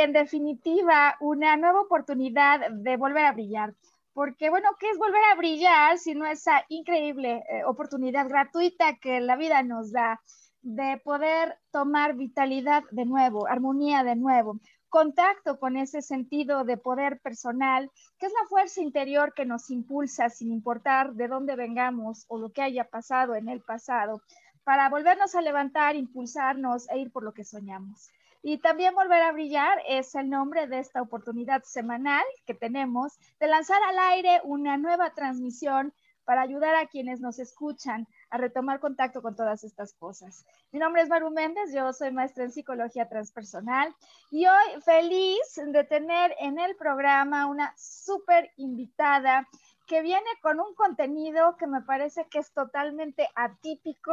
En 0.00 0.12
definitiva 0.12 1.16
una 1.20 1.56
nueva 1.56 1.82
oportunidad 1.82 2.70
de 2.70 2.96
volver 2.96 3.24
a 3.24 3.32
brillar. 3.32 3.74
Porque 4.12 4.50
bueno, 4.50 4.70
¿qué 4.78 4.90
es 4.90 4.98
volver 4.98 5.22
a 5.32 5.36
brillar 5.36 5.98
si 5.98 6.14
no 6.14 6.26
esa 6.26 6.64
increíble 6.68 7.44
eh, 7.48 7.64
oportunidad 7.64 8.28
gratuita 8.28 8.96
que 8.96 9.20
la 9.20 9.36
vida 9.36 9.62
nos 9.62 9.92
da 9.92 10.20
de 10.62 11.00
poder 11.04 11.58
tomar 11.70 12.14
vitalidad 12.14 12.82
de 12.90 13.06
nuevo, 13.06 13.46
armonía 13.46 14.04
de 14.04 14.16
nuevo, 14.16 14.58
contacto 14.88 15.58
con 15.58 15.76
ese 15.76 16.02
sentido 16.02 16.64
de 16.64 16.76
poder 16.76 17.20
personal, 17.20 17.90
que 18.18 18.26
es 18.26 18.32
la 18.32 18.48
fuerza 18.48 18.82
interior 18.82 19.32
que 19.32 19.46
nos 19.46 19.70
impulsa 19.70 20.28
sin 20.28 20.50
importar 20.50 21.14
de 21.14 21.28
dónde 21.28 21.56
vengamos 21.56 22.24
o 22.28 22.38
lo 22.38 22.50
que 22.50 22.62
haya 22.62 22.84
pasado 22.84 23.36
en 23.36 23.48
el 23.48 23.60
pasado 23.62 24.20
para 24.64 24.90
volvernos 24.90 25.34
a 25.34 25.40
levantar, 25.40 25.96
impulsarnos 25.96 26.90
e 26.90 26.98
ir 26.98 27.10
por 27.10 27.22
lo 27.22 27.32
que 27.32 27.44
soñamos. 27.44 28.10
Y 28.42 28.58
también 28.58 28.94
volver 28.94 29.22
a 29.22 29.32
brillar 29.32 29.82
es 29.86 30.14
el 30.14 30.30
nombre 30.30 30.66
de 30.66 30.78
esta 30.78 31.02
oportunidad 31.02 31.62
semanal 31.64 32.24
que 32.46 32.54
tenemos 32.54 33.18
de 33.38 33.46
lanzar 33.46 33.82
al 33.82 33.98
aire 33.98 34.40
una 34.44 34.78
nueva 34.78 35.10
transmisión 35.10 35.92
para 36.24 36.42
ayudar 36.42 36.76
a 36.76 36.86
quienes 36.86 37.20
nos 37.20 37.38
escuchan 37.38 38.06
a 38.30 38.38
retomar 38.38 38.78
contacto 38.78 39.20
con 39.20 39.34
todas 39.34 39.64
estas 39.64 39.94
cosas. 39.94 40.46
Mi 40.70 40.78
nombre 40.78 41.02
es 41.02 41.08
Maru 41.08 41.30
Méndez, 41.30 41.72
yo 41.74 41.92
soy 41.92 42.12
maestra 42.12 42.44
en 42.44 42.52
psicología 42.52 43.08
transpersonal 43.08 43.94
y 44.30 44.46
hoy 44.46 44.80
feliz 44.84 45.40
de 45.56 45.84
tener 45.84 46.34
en 46.38 46.58
el 46.58 46.76
programa 46.76 47.46
una 47.46 47.74
súper 47.76 48.52
invitada 48.56 49.48
que 49.86 50.02
viene 50.02 50.30
con 50.40 50.60
un 50.60 50.72
contenido 50.74 51.56
que 51.56 51.66
me 51.66 51.82
parece 51.82 52.24
que 52.30 52.38
es 52.38 52.52
totalmente 52.52 53.28
atípico 53.34 54.12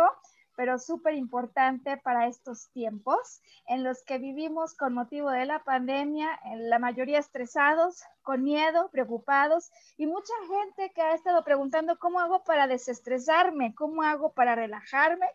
pero 0.57 0.79
súper 0.79 1.13
importante 1.13 1.97
para 1.97 2.25
estos 2.25 2.67
tiempos 2.71 3.41
en 3.67 3.83
los 3.83 4.03
que 4.03 4.17
vivimos 4.17 4.73
con 4.73 4.95
motivo 4.95 5.29
de 5.29 5.45
la 5.45 5.63
pandemia, 5.63 6.27
la 6.55 6.79
mayoría 6.79 7.19
estresados, 7.19 8.01
con 8.23 8.43
miedo, 8.43 8.89
preocupados 8.91 9.71
y 9.97 10.07
mucha 10.07 10.33
gente 10.49 10.91
que 10.95 11.01
ha 11.03 11.13
estado 11.13 11.43
preguntando 11.43 11.99
cómo 11.99 12.19
hago 12.19 12.43
para 12.43 12.65
desestresarme, 12.65 13.75
cómo 13.75 14.01
hago 14.01 14.33
para 14.33 14.55
relajarme. 14.55 15.27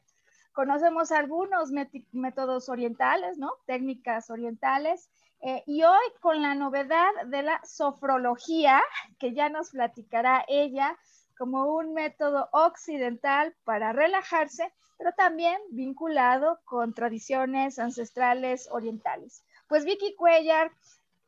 Conocemos 0.52 1.12
algunos 1.12 1.70
métodos 2.10 2.68
orientales, 2.68 3.38
¿no? 3.38 3.52
Técnicas 3.64 4.28
orientales. 4.28 5.08
Eh, 5.40 5.62
y 5.66 5.84
hoy 5.84 6.04
con 6.20 6.42
la 6.42 6.56
novedad 6.56 7.10
de 7.26 7.42
la 7.42 7.60
sofrología, 7.64 8.82
que 9.20 9.34
ya 9.34 9.48
nos 9.48 9.70
platicará 9.70 10.44
ella, 10.48 10.98
como 11.42 11.74
un 11.74 11.92
método 11.92 12.48
occidental 12.52 13.52
para 13.64 13.92
relajarse, 13.92 14.72
pero 14.96 15.10
también 15.10 15.60
vinculado 15.72 16.60
con 16.64 16.94
tradiciones 16.94 17.80
ancestrales 17.80 18.68
orientales. 18.70 19.44
Pues 19.66 19.84
Vicky 19.84 20.14
Cuellar, 20.14 20.70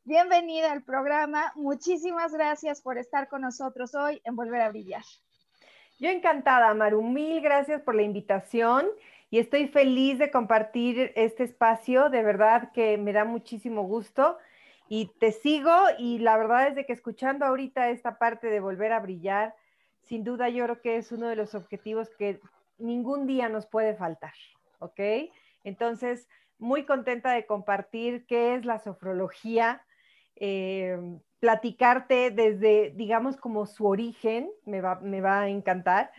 bienvenida 0.05 0.71
al 0.71 0.85
programa. 0.85 1.51
Muchísimas 1.57 2.33
gracias 2.33 2.81
por 2.81 2.97
estar 2.97 3.27
con 3.27 3.41
nosotros 3.41 3.93
hoy 3.97 4.21
en 4.23 4.37
Volver 4.37 4.61
a 4.61 4.69
Brillar. 4.69 5.03
Yo 5.99 6.11
encantada, 6.11 6.73
Maru. 6.75 7.03
Mil 7.03 7.41
gracias 7.41 7.83
por 7.83 7.97
la 7.97 8.03
invitación 8.03 8.87
y 9.31 9.41
estoy 9.41 9.67
feliz 9.67 10.21
de 10.21 10.31
compartir 10.31 11.11
este 11.17 11.43
espacio. 11.43 12.09
De 12.09 12.23
verdad 12.23 12.71
que 12.73 12.99
me 12.99 13.13
da 13.13 13.25
muchísimo 13.25 13.83
gusto 13.83 14.39
y 14.89 15.11
te 15.19 15.33
sigo 15.33 15.75
y 15.99 16.19
la 16.21 16.37
verdad 16.37 16.69
es 16.69 16.77
de 16.77 16.87
que 16.87 16.93
escuchando 16.93 17.45
ahorita 17.45 17.91
esta 17.91 18.17
parte 18.17 18.47
de 18.47 18.61
Volver 18.61 18.93
a 18.93 19.01
Brillar, 19.01 19.57
sin 20.04 20.25
duda 20.25 20.48
yo 20.48 20.65
creo 20.65 20.81
que 20.81 20.97
es 20.97 21.12
uno 21.12 21.28
de 21.28 21.37
los 21.37 21.54
objetivos 21.54 22.10
que 22.19 22.41
ningún 22.78 23.26
día 23.26 23.48
nos 23.48 23.66
puede 23.66 23.94
faltar, 23.94 24.34
¿ok? 24.78 25.00
Entonces, 25.65 26.28
muy 26.59 26.84
contenta 26.84 27.32
de 27.32 27.47
compartir 27.47 28.26
qué 28.26 28.54
es 28.54 28.65
la 28.65 28.78
sofrología, 28.78 29.82
eh, 30.37 30.98
platicarte 31.41 32.31
desde, 32.31 32.92
digamos, 32.97 33.37
como 33.37 33.66
su 33.66 33.87
origen, 33.87 34.50
me 34.65 34.81
va, 34.81 35.00
me 35.00 35.20
va 35.20 35.42
a 35.42 35.48
encantar, 35.48 36.10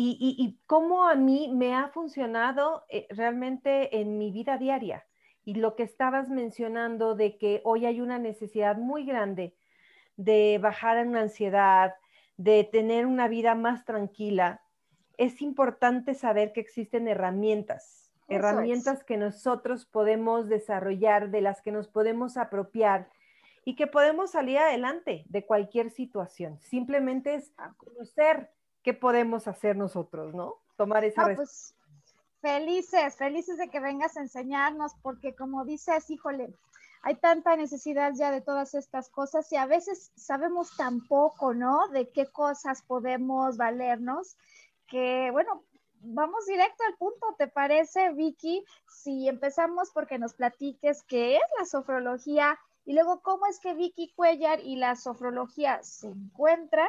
y, 0.00 0.56
cómo 0.66 1.08
a 1.08 1.16
mí 1.16 1.50
me 1.52 1.74
ha 1.74 1.88
funcionado 1.88 2.84
eh, 2.88 3.08
realmente 3.10 3.98
en 4.00 4.16
mi 4.16 4.30
vida 4.30 4.56
diaria. 4.56 5.04
Y 5.44 5.54
lo 5.54 5.74
que 5.74 5.82
estabas 5.82 6.28
mencionando 6.28 7.16
de 7.16 7.36
que 7.36 7.62
hoy 7.64 7.84
hay 7.84 8.00
una 8.00 8.20
necesidad 8.20 8.76
muy 8.76 9.04
grande 9.04 9.56
de 10.16 10.60
bajar 10.62 10.98
en 10.98 11.08
una 11.08 11.22
ansiedad, 11.22 11.94
de 12.38 12.64
tener 12.64 13.04
una 13.04 13.28
vida 13.28 13.54
más 13.54 13.84
tranquila, 13.84 14.62
es 15.18 15.42
importante 15.42 16.14
saber 16.14 16.52
que 16.52 16.60
existen 16.60 17.08
herramientas, 17.08 18.10
herramientas 18.28 19.04
que 19.04 19.16
nosotros 19.16 19.84
podemos 19.84 20.48
desarrollar, 20.48 21.30
de 21.30 21.40
las 21.42 21.60
que 21.60 21.72
nos 21.72 21.88
podemos 21.88 22.36
apropiar 22.36 23.10
y 23.64 23.74
que 23.74 23.86
podemos 23.86 24.30
salir 24.30 24.58
adelante 24.58 25.24
de 25.28 25.44
cualquier 25.44 25.90
situación. 25.90 26.58
Simplemente 26.60 27.34
es 27.34 27.52
conocer 27.76 28.50
qué 28.82 28.94
podemos 28.94 29.48
hacer 29.48 29.76
nosotros, 29.76 30.32
¿no? 30.32 30.54
Tomar 30.76 31.04
esa 31.04 31.22
ah, 31.22 31.32
pues, 31.34 31.74
Felices, 32.40 33.16
felices 33.16 33.58
de 33.58 33.68
que 33.68 33.80
vengas 33.80 34.16
a 34.16 34.20
enseñarnos, 34.20 34.94
porque 35.02 35.34
como 35.34 35.64
dices, 35.64 36.08
híjole, 36.08 36.54
hay 37.02 37.16
tanta 37.16 37.56
necesidad 37.56 38.12
ya 38.14 38.30
de 38.30 38.40
todas 38.40 38.74
estas 38.74 39.08
cosas 39.08 39.50
y 39.52 39.56
a 39.56 39.66
veces 39.66 40.12
sabemos 40.16 40.76
tan 40.76 41.06
poco, 41.06 41.54
¿no? 41.54 41.88
De 41.88 42.10
qué 42.10 42.26
cosas 42.26 42.82
podemos 42.82 43.56
valernos 43.56 44.36
que, 44.86 45.30
bueno, 45.30 45.64
vamos 46.00 46.46
directo 46.46 46.84
al 46.84 46.96
punto, 46.96 47.34
¿te 47.36 47.48
parece, 47.48 48.12
Vicky? 48.12 48.64
Si 48.88 49.28
empezamos 49.28 49.90
porque 49.92 50.18
nos 50.18 50.34
platiques 50.34 51.02
qué 51.02 51.36
es 51.36 51.42
la 51.58 51.66
sofrología 51.66 52.58
y 52.84 52.94
luego 52.94 53.20
cómo 53.20 53.46
es 53.46 53.60
que 53.60 53.74
Vicky 53.74 54.12
Cuellar 54.14 54.60
y 54.60 54.76
la 54.76 54.96
sofrología 54.96 55.82
se 55.82 56.08
encuentran. 56.08 56.88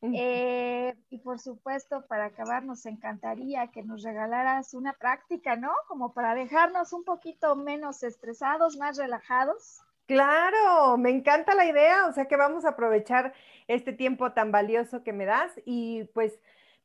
Eh, 0.00 0.96
y 1.10 1.18
por 1.18 1.40
supuesto, 1.40 2.06
para 2.06 2.26
acabar, 2.26 2.64
nos 2.64 2.86
encantaría 2.86 3.66
que 3.68 3.82
nos 3.82 4.02
regalaras 4.02 4.74
una 4.74 4.92
práctica, 4.92 5.56
¿no? 5.56 5.72
Como 5.88 6.12
para 6.12 6.34
dejarnos 6.34 6.92
un 6.92 7.04
poquito 7.04 7.56
menos 7.56 8.02
estresados, 8.02 8.76
más 8.76 8.96
relajados. 8.96 9.82
Claro, 10.06 10.96
me 10.96 11.10
encanta 11.10 11.54
la 11.54 11.66
idea, 11.66 12.06
o 12.06 12.12
sea 12.12 12.26
que 12.26 12.36
vamos 12.36 12.64
a 12.64 12.70
aprovechar 12.70 13.34
este 13.66 13.92
tiempo 13.92 14.32
tan 14.32 14.52
valioso 14.52 15.02
que 15.02 15.12
me 15.12 15.26
das 15.26 15.52
y 15.66 16.04
pues 16.14 16.38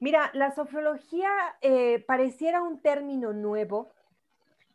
Mira, 0.03 0.31
la 0.33 0.51
sofrología 0.51 1.29
eh, 1.61 2.03
pareciera 2.05 2.61
un 2.61 2.81
término 2.81 3.31
nuevo, 3.31 3.93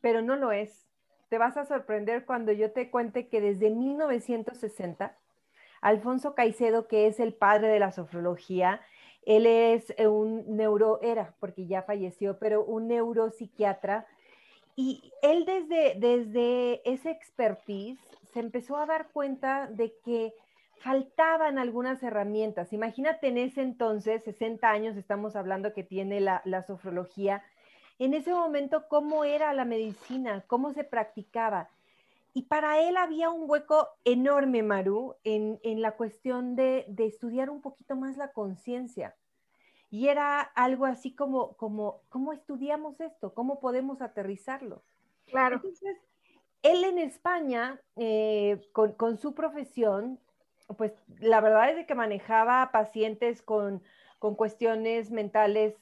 pero 0.01 0.23
no 0.23 0.37
lo 0.37 0.53
es. 0.53 0.87
Te 1.29 1.37
vas 1.37 1.59
a 1.59 1.67
sorprender 1.67 2.25
cuando 2.25 2.51
yo 2.53 2.73
te 2.73 2.91
cuente 2.91 3.29
que 3.29 3.43
desde 3.43 3.69
1960, 3.69 5.15
Alfonso 5.81 6.35
Caicedo, 6.35 6.89
que 6.89 7.07
es 7.07 7.21
el 7.21 7.35
padre 7.35 7.69
de 7.69 7.79
la 7.79 7.93
sofrología, 7.93 8.81
Él 9.25 9.47
es 9.47 9.95
un 9.99 10.57
neuro, 10.57 11.01
era, 11.03 11.35
porque 11.41 11.67
ya 11.67 11.83
falleció, 11.83 12.39
pero 12.39 12.65
un 12.65 12.89
neuropsiquiatra. 12.89 14.07
Y 14.75 15.13
él 15.23 15.45
desde, 15.45 15.99
desde 15.99 16.89
ese 16.89 17.11
expertise 17.11 17.99
se 18.33 18.41
empezó 18.41 18.77
a 18.77 18.87
dar 18.87 19.09
cuenta 19.09 19.67
de 19.67 19.93
que 20.05 20.35
faltaban 20.79 21.59
algunas 21.59 22.03
herramientas. 22.03 22.73
Imagínate 22.73 23.29
en 23.29 23.39
ese 23.39 23.63
entonces, 23.63 24.23
60 24.25 24.71
años 24.71 24.97
estamos 24.97 25.37
hablando 25.37 25.75
que 25.75 25.83
tiene 25.83 26.21
la, 26.21 26.43
la 26.45 26.63
sofrología, 26.63 27.43
en 27.99 28.15
ese 28.15 28.33
momento 28.33 28.87
cómo 28.89 29.25
era 29.25 29.53
la 29.53 29.65
medicina, 29.65 30.45
cómo 30.47 30.73
se 30.73 30.85
practicaba. 30.85 31.69
Y 32.35 32.43
para 32.43 32.81
él 32.81 32.97
había 32.97 33.31
un 33.31 33.49
hueco 33.51 33.89
enorme, 34.05 34.63
Maru, 34.63 35.17
en, 35.25 35.59
la 35.81 35.97
cuestión 35.97 36.57
de, 36.57 36.87
estudiar 36.99 37.51
un 37.51 37.61
poquito 37.61 37.97
más 37.97 38.17
la 38.17 38.33
conciencia. 38.33 39.17
Y 39.91 40.09
era 40.09 40.41
algo 40.41 40.85
así 40.85 41.15
como, 41.15 41.57
como, 41.57 42.03
¿cómo 42.11 42.33
estudiamos 42.33 43.01
esto? 43.01 43.33
¿Cómo 43.33 43.59
podemos 43.61 44.03
aterrizarlo? 44.03 44.83
Claro. 45.27 45.57
Entonces, 45.57 45.97
él 46.63 46.85
en 46.85 46.99
España, 46.99 47.81
eh, 47.97 48.61
con, 48.73 48.93
con, 48.93 49.17
su 49.17 49.35
profesión, 49.35 50.21
pues 50.77 50.93
la 51.19 51.41
verdad 51.41 51.71
es 51.71 51.77
de 51.77 51.87
que 51.87 51.95
manejaba 51.95 52.71
pacientes 52.71 53.41
con, 53.41 53.83
con 54.19 54.35
cuestiones 54.35 55.11
mentales 55.11 55.75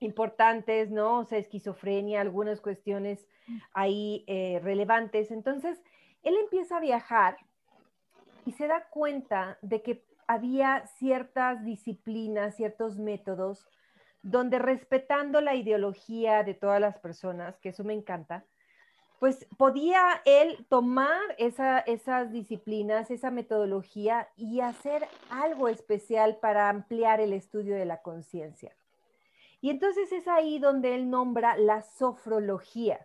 importantes, 0.00 0.90
¿no? 0.90 1.20
O 1.20 1.24
sea, 1.24 1.38
esquizofrenia, 1.38 2.20
algunas 2.20 2.60
cuestiones 2.60 3.26
ahí 3.72 4.24
eh, 4.26 4.60
relevantes. 4.62 5.30
Entonces, 5.30 5.80
él 6.22 6.34
empieza 6.36 6.76
a 6.76 6.80
viajar 6.80 7.36
y 8.44 8.52
se 8.52 8.66
da 8.66 8.88
cuenta 8.90 9.58
de 9.62 9.82
que 9.82 10.04
había 10.26 10.86
ciertas 10.98 11.64
disciplinas, 11.64 12.56
ciertos 12.56 12.98
métodos, 12.98 13.66
donde 14.22 14.58
respetando 14.58 15.40
la 15.40 15.54
ideología 15.54 16.42
de 16.42 16.54
todas 16.54 16.80
las 16.80 16.98
personas, 16.98 17.58
que 17.60 17.68
eso 17.68 17.84
me 17.84 17.94
encanta, 17.94 18.44
pues 19.20 19.46
podía 19.56 20.20
él 20.24 20.66
tomar 20.68 21.20
esas 21.38 22.32
disciplinas, 22.32 23.10
esa 23.10 23.30
metodología 23.30 24.28
y 24.36 24.60
hacer 24.60 25.06
algo 25.30 25.68
especial 25.68 26.36
para 26.36 26.68
ampliar 26.68 27.20
el 27.20 27.32
estudio 27.32 27.76
de 27.76 27.86
la 27.86 28.02
conciencia. 28.02 28.74
Y 29.66 29.70
entonces 29.70 30.12
es 30.12 30.28
ahí 30.28 30.60
donde 30.60 30.94
él 30.94 31.10
nombra 31.10 31.56
la 31.56 31.82
sofrología. 31.82 33.04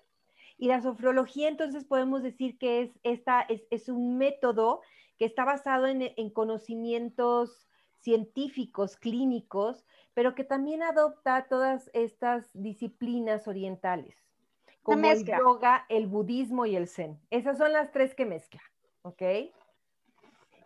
Y 0.60 0.68
la 0.68 0.80
sofrología 0.80 1.48
entonces 1.48 1.86
podemos 1.86 2.22
decir 2.22 2.60
que 2.60 2.84
es, 2.84 2.92
esta, 3.02 3.48
es, 3.50 3.90
un 3.90 4.20
método 4.20 4.82
que 5.18 5.26
está 5.26 5.44
basado 5.44 5.88
en, 5.88 6.30
conocimientos 6.30 7.68
científicos, 8.02 8.96
clínicos, 8.96 9.88
pero 10.14 10.36
que 10.36 10.44
también 10.44 10.84
adopta 10.84 11.48
todas 11.50 11.90
estas 11.94 12.48
disciplinas 12.54 13.48
orientales, 13.48 14.16
como 14.84 15.10
el 15.10 15.26
yoga, 15.26 15.88
el 15.90 16.06
budismo 16.06 16.68
y 16.68 16.76
el 16.76 16.88
zen. 16.88 17.20
Esas 17.32 17.58
son 17.58 17.74
las 17.74 17.92
tres 17.92 18.14
que 18.14 18.26
mezcla, 18.26 18.62
¿ok? 19.02 19.24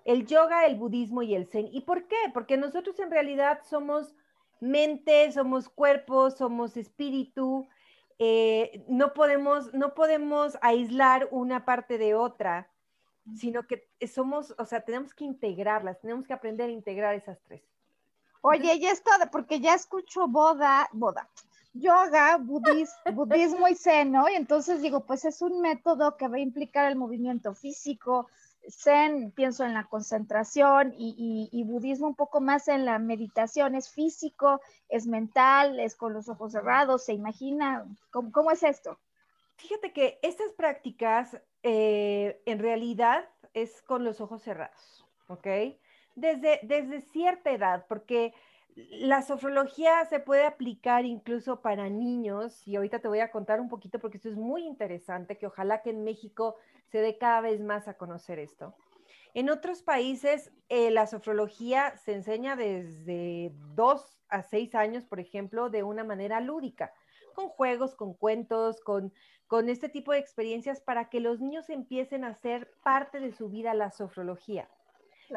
El 0.03 0.27
yoga, 0.27 0.65
el 0.65 0.75
budismo 0.75 1.21
y 1.21 1.35
el 1.35 1.47
zen. 1.47 1.69
¿Y 1.71 1.83
por 1.83 2.05
qué? 2.09 2.17
Porque 2.33 2.57
nosotros 2.57 2.99
en 2.99 3.11
realidad 3.11 3.61
somos 3.63 4.13
mente, 4.59 5.31
somos 5.31 5.69
cuerpo, 5.69 6.31
somos 6.31 6.77
espíritu, 6.77 7.67
eh, 8.17 8.83
no, 8.87 9.13
podemos, 9.13 9.73
no 9.73 9.93
podemos 9.93 10.57
aislar 10.61 11.27
una 11.31 11.65
parte 11.65 11.97
de 11.97 12.15
otra, 12.15 12.69
sino 13.35 13.63
que 13.67 13.89
somos, 14.07 14.53
o 14.57 14.65
sea, 14.65 14.81
tenemos 14.81 15.13
que 15.13 15.25
integrarlas, 15.25 15.99
tenemos 15.99 16.25
que 16.25 16.33
aprender 16.33 16.69
a 16.69 16.73
integrar 16.73 17.15
esas 17.15 17.41
tres. 17.43 17.63
Oye, 18.41 18.75
y 18.75 18.85
esto, 18.85 19.09
porque 19.31 19.59
ya 19.59 19.73
escucho 19.73 20.27
boda, 20.27 20.87
boda, 20.93 21.27
yoga, 21.73 22.37
budismo 23.13 23.67
y 23.67 23.75
seno, 23.75 24.29
y 24.29 24.35
entonces 24.35 24.81
digo, 24.81 25.01
pues 25.01 25.25
es 25.25 25.41
un 25.41 25.61
método 25.61 26.15
que 26.15 26.27
va 26.27 26.37
a 26.37 26.39
implicar 26.39 26.89
el 26.89 26.95
movimiento 26.95 27.53
físico, 27.55 28.29
Zen, 28.69 29.31
pienso 29.31 29.63
en 29.63 29.73
la 29.73 29.85
concentración 29.85 30.93
y, 30.97 31.63
budismo 31.65 32.07
un 32.07 32.15
poco 32.15 32.41
más 32.41 32.67
en 32.67 32.85
la 32.85 32.99
meditación. 32.99 33.75
Es 33.75 33.89
físico, 33.89 34.61
es 34.89 35.07
mental, 35.07 35.79
es 35.79 35.95
con 35.95 36.13
los 36.13 36.29
ojos 36.29 36.51
cerrados, 36.51 37.05
se 37.05 37.13
imagina. 37.13 37.85
¿Cómo, 38.11 38.51
es 38.51 38.63
esto? 38.63 38.99
Fíjate 39.57 39.93
que 39.93 40.19
estas 40.21 40.51
prácticas 40.53 41.37
eh, 41.63 42.41
en 42.45 42.59
realidad 42.59 43.27
es 43.53 43.81
con 43.81 44.03
los 44.03 44.21
ojos 44.21 44.41
cerrados, 44.41 45.05
¿ok? 45.27 45.47
Desde, 46.15 46.59
desde 46.63 47.01
cierta 47.01 47.51
edad, 47.51 47.85
porque 47.87 48.33
la 48.75 49.21
sofrología 49.21 50.03
se 50.05 50.19
puede 50.19 50.45
aplicar 50.45 51.05
incluso 51.05 51.61
para 51.61 51.89
niños 51.89 52.67
y 52.67 52.75
ahorita 52.75 52.99
te 52.99 53.07
voy 53.07 53.19
a 53.19 53.31
contar 53.31 53.61
un 53.61 53.69
poquito 53.69 53.99
porque 53.99 54.17
esto 54.17 54.29
es 54.29 54.35
muy 54.35 54.65
interesante, 54.65 55.37
que 55.37 55.47
ojalá 55.47 55.81
que 55.81 55.91
en 55.91 56.03
México 56.03 56.57
se 56.87 56.99
dé 56.99 57.17
cada 57.17 57.39
vez 57.39 57.61
más 57.61 57.87
a 57.87 57.95
conocer 57.95 58.37
esto. 58.37 58.75
En 59.33 59.49
otros 59.49 59.81
países 59.81 60.51
eh, 60.67 60.91
la 60.91 61.07
sofrología 61.07 61.95
se 61.97 62.13
enseña 62.13 62.55
desde 62.57 63.53
dos 63.75 64.19
a 64.27 64.43
seis 64.43 64.75
años, 64.75 65.05
por 65.05 65.21
ejemplo, 65.21 65.69
de 65.69 65.83
una 65.83 66.03
manera 66.03 66.41
lúdica, 66.41 66.93
con 67.33 67.47
juegos, 67.47 67.95
con 67.95 68.13
cuentos, 68.13 68.81
con, 68.81 69.13
con 69.47 69.69
este 69.69 69.87
tipo 69.87 70.11
de 70.11 70.19
experiencias 70.19 70.81
para 70.81 71.09
que 71.09 71.21
los 71.21 71.39
niños 71.39 71.69
empiecen 71.69 72.25
a 72.25 72.33
ser 72.35 72.73
parte 72.83 73.21
de 73.21 73.31
su 73.31 73.49
vida 73.49 73.73
la 73.73 73.91
sofrología. 73.91 74.69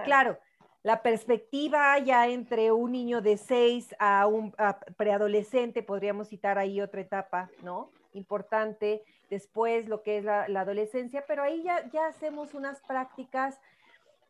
claro 0.05 0.39
la 0.83 1.03
perspectiva 1.03 1.99
ya 1.99 2.29
entre 2.29 2.73
un 2.73 2.93
niño 2.93 3.21
de 3.21 3.37
6 3.37 3.97
a 3.99 4.27
un 4.27 4.55
preadolescente, 4.97 5.83
podríamos 5.83 6.29
citar 6.29 6.59
ahí 6.59 6.81
otra 6.81 7.01
etapa, 7.01 7.51
¿no? 7.63 7.91
Importante, 8.13 9.03
después 9.29 9.89
lo 9.89 10.03
que 10.03 10.19
es 10.19 10.25
la, 10.25 10.45
adolescencia, 10.45 11.25
pero 11.27 11.43
ahí 11.43 11.63
ya, 11.63 11.89
ya 11.91 12.07
hacemos 12.07 12.55
unas 12.55 12.81
prácticas 12.83 13.59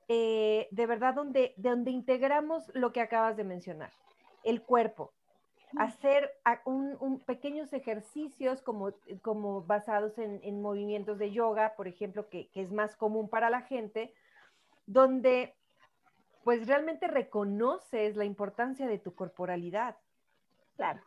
eh, 0.09 0.69
de 0.71 0.87
verdad 0.87 1.15
donde, 1.15 1.53
donde 1.59 1.91
integramos 1.91 2.71
lo 2.75 2.93
que 2.93 3.03
acabas 3.03 3.37
de 3.37 3.45
mencionar, 3.45 3.93
el 4.43 4.63
cuerpo, 4.63 5.13
hacer 5.77 6.33
un, 6.65 7.21
pequeños 7.27 7.75
ejercicios 7.75 8.63
como, 8.63 8.95
como 9.21 9.63
basados 9.63 10.17
en, 10.17 10.63
movimientos 10.63 11.19
de 11.19 11.31
yoga, 11.31 11.75
por 11.77 11.89
ejemplo, 11.89 12.31
que, 12.31 12.49
que, 12.49 12.63
es 12.63 12.73
más 12.73 12.97
común 12.97 13.29
para 13.29 13.51
la 13.51 13.61
gente, 13.61 14.15
donde 14.87 15.58
pues 16.49 16.67
realmente 16.67 17.09
reconoces 17.09 18.17
la 18.17 18.25
importancia 18.25 18.87
de 18.87 18.97
tu 18.97 19.15
corporalidad. 19.15 19.97
Claro. 20.77 21.03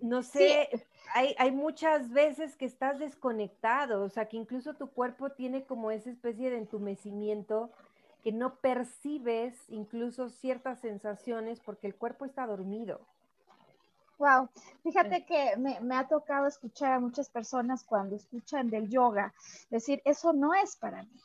No 0.00 0.24
sé, 0.24 0.68
hay, 1.14 1.36
hay, 1.38 1.52
muchas 1.52 2.10
veces 2.10 2.56
que 2.56 2.64
estás 2.64 2.98
desconectado, 2.98 4.02
o 4.02 4.08
sea, 4.08 4.28
que 4.28 4.36
incluso 4.36 4.74
tu 4.74 4.90
cuerpo 4.90 5.30
tiene 5.30 5.62
como 5.62 5.92
esa 5.92 6.10
especie 6.10 6.50
de 6.50 6.56
entumecimiento 6.56 7.70
que 8.24 8.32
no 8.32 8.56
percibes 8.56 9.54
incluso 9.68 10.28
ciertas 10.28 10.80
sensaciones 10.80 11.60
porque 11.60 11.86
el 11.86 11.94
cuerpo 11.94 12.24
está 12.24 12.44
dormido. 12.44 13.02
Wow, 14.18 14.48
fíjate 14.82 15.24
que 15.24 15.56
me, 15.58 15.78
me, 15.78 15.94
ha 15.94 16.08
tocado 16.08 16.48
escuchar 16.48 16.94
a 16.94 16.98
muchas 16.98 17.28
personas 17.28 17.84
cuando 17.84 18.16
escuchan 18.16 18.68
del 18.68 18.88
yoga 18.90 19.32
decir, 19.70 20.02
eso 20.04 20.32
no 20.32 20.54
es 20.54 20.74
para 20.74 21.04
mí. 21.04 21.20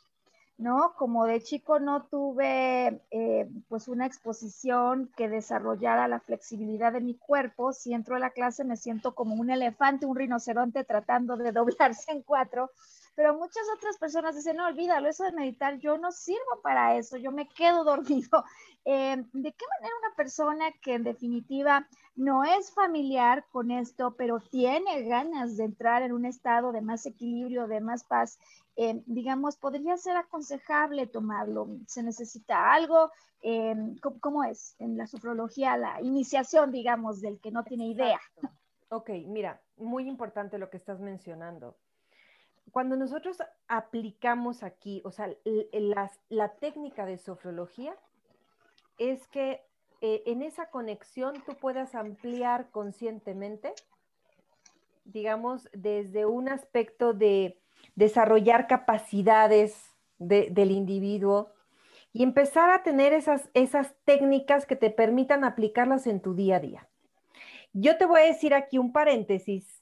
¿No? 0.60 0.94
Como 0.96 1.24
de 1.24 1.40
chico 1.40 1.80
no 1.80 2.04
tuve 2.04 3.02
eh, 3.10 3.48
pues 3.68 3.88
una 3.88 4.06
exposición 4.06 5.10
que 5.16 5.28
desarrollara 5.28 6.06
la 6.06 6.20
flexibilidad 6.20 6.92
de 6.92 7.00
mi 7.00 7.16
cuerpo, 7.16 7.72
si 7.72 7.94
entro 7.94 8.16
a 8.16 8.18
la 8.18 8.30
clase 8.30 8.62
me 8.64 8.76
siento 8.76 9.14
como 9.14 9.34
un 9.34 9.50
elefante, 9.50 10.04
un 10.04 10.16
rinoceronte 10.16 10.84
tratando 10.84 11.36
de 11.36 11.52
doblarse 11.52 12.12
en 12.12 12.22
cuatro, 12.22 12.70
pero 13.14 13.34
muchas 13.34 13.64
otras 13.74 13.96
personas 13.96 14.36
dicen, 14.36 14.56
no, 14.56 14.66
olvídalo, 14.66 15.08
eso 15.08 15.24
de 15.24 15.32
meditar, 15.32 15.78
yo 15.78 15.96
no 15.96 16.12
sirvo 16.12 16.60
para 16.62 16.96
eso, 16.96 17.16
yo 17.16 17.32
me 17.32 17.48
quedo 17.48 17.82
dormido. 17.84 18.44
Eh, 18.84 19.16
¿De 19.32 19.52
qué 19.52 19.64
manera 19.78 19.94
una 20.06 20.14
persona 20.14 20.72
que 20.82 20.94
en 20.94 21.04
definitiva 21.04 21.88
no 22.20 22.44
es 22.44 22.70
familiar 22.70 23.46
con 23.50 23.70
esto, 23.70 24.14
pero 24.16 24.40
tiene 24.40 25.04
ganas 25.04 25.56
de 25.56 25.64
entrar 25.64 26.02
en 26.02 26.12
un 26.12 26.26
estado 26.26 26.70
de 26.70 26.82
más 26.82 27.06
equilibrio, 27.06 27.66
de 27.66 27.80
más 27.80 28.04
paz, 28.04 28.38
eh, 28.76 29.02
digamos, 29.06 29.56
podría 29.56 29.96
ser 29.96 30.16
aconsejable 30.16 31.06
tomarlo? 31.06 31.68
¿Se 31.86 32.02
necesita 32.02 32.72
algo? 32.72 33.10
Eh, 33.42 33.74
¿cómo, 34.20 34.44
es 34.44 34.76
en 34.78 34.98
la 34.98 35.06
sufrología 35.06 35.78
la 35.78 36.00
iniciación, 36.02 36.70
digamos, 36.70 37.22
del 37.22 37.40
que 37.40 37.50
no 37.50 37.64
tiene 37.64 37.86
idea? 37.88 38.20
Ok, 38.90 39.10
mira, 39.26 39.60
muy 39.78 40.06
importante 40.06 40.58
lo 40.58 40.68
que 40.68 40.76
estás 40.76 41.00
mencionando. 41.00 41.76
Cuando 42.70 42.96
nosotros 42.96 43.38
aplicamos 43.66 44.62
aquí, 44.62 45.00
o 45.04 45.10
sea, 45.10 45.34
la, 46.28 46.48
técnica 46.60 47.06
de 47.06 47.16
sofrología 47.16 47.96
es 48.98 49.26
que 49.28 49.64
eh, 50.00 50.22
en 50.26 50.42
esa 50.42 50.70
conexión 50.70 51.34
tú 51.44 51.54
puedas 51.54 51.94
ampliar 51.94 52.70
conscientemente, 52.70 53.74
digamos, 55.04 55.68
desde 55.72 56.24
un 56.26 56.48
aspecto 56.48 57.12
de 57.12 57.58
desarrollar 57.96 58.66
capacidades 58.66 59.76
del 60.18 60.70
individuo 60.70 61.50
y 62.12 62.22
empezar 62.22 62.70
a 62.70 62.82
tener 62.82 63.12
esas, 63.12 63.48
esas 63.54 63.94
técnicas 64.04 64.66
que 64.66 64.76
te 64.76 64.90
permitan 64.90 65.44
aplicarlas 65.44 66.06
en 66.06 66.20
tu 66.20 66.34
día 66.34 66.56
a 66.56 66.60
día. 66.60 66.88
Yo 67.72 67.96
te 67.96 68.04
voy 68.04 68.20
a 68.20 68.24
decir 68.24 68.52
aquí 68.52 68.78
un 68.78 68.92
paréntesis 68.92 69.79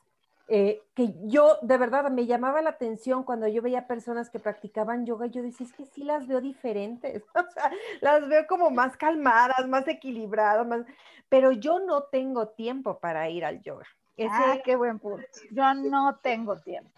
eh, 0.50 0.80
que 0.94 1.12
yo 1.24 1.58
de 1.60 1.76
verdad 1.76 2.10
me 2.10 2.24
llamaba 2.24 2.62
la 2.62 2.70
atención 2.70 3.22
cuando 3.22 3.46
yo 3.48 3.60
veía 3.60 3.86
personas 3.86 4.30
que 4.30 4.38
practicaban 4.38 5.04
yoga, 5.04 5.26
yo 5.26 5.42
decía, 5.42 5.66
es 5.66 5.74
que 5.74 5.84
sí 5.84 6.04
las 6.04 6.26
veo 6.26 6.40
diferentes, 6.40 7.22
o 7.34 7.50
sea, 7.52 7.70
las 8.00 8.26
veo 8.26 8.46
como 8.46 8.70
más 8.70 8.96
calmadas, 8.96 9.68
más 9.68 9.86
equilibradas, 9.86 10.66
más... 10.66 10.86
pero 11.28 11.52
yo 11.52 11.80
no 11.80 12.04
tengo 12.04 12.48
tiempo 12.48 12.98
para 12.98 13.28
ir 13.28 13.44
al 13.44 13.60
yoga. 13.60 13.84
ah, 14.30 14.56
qué 14.64 14.74
buen 14.74 14.98
punto. 14.98 15.26
Yo 15.50 15.74
no 15.74 16.16
tengo 16.22 16.56
tiempo. 16.56 16.90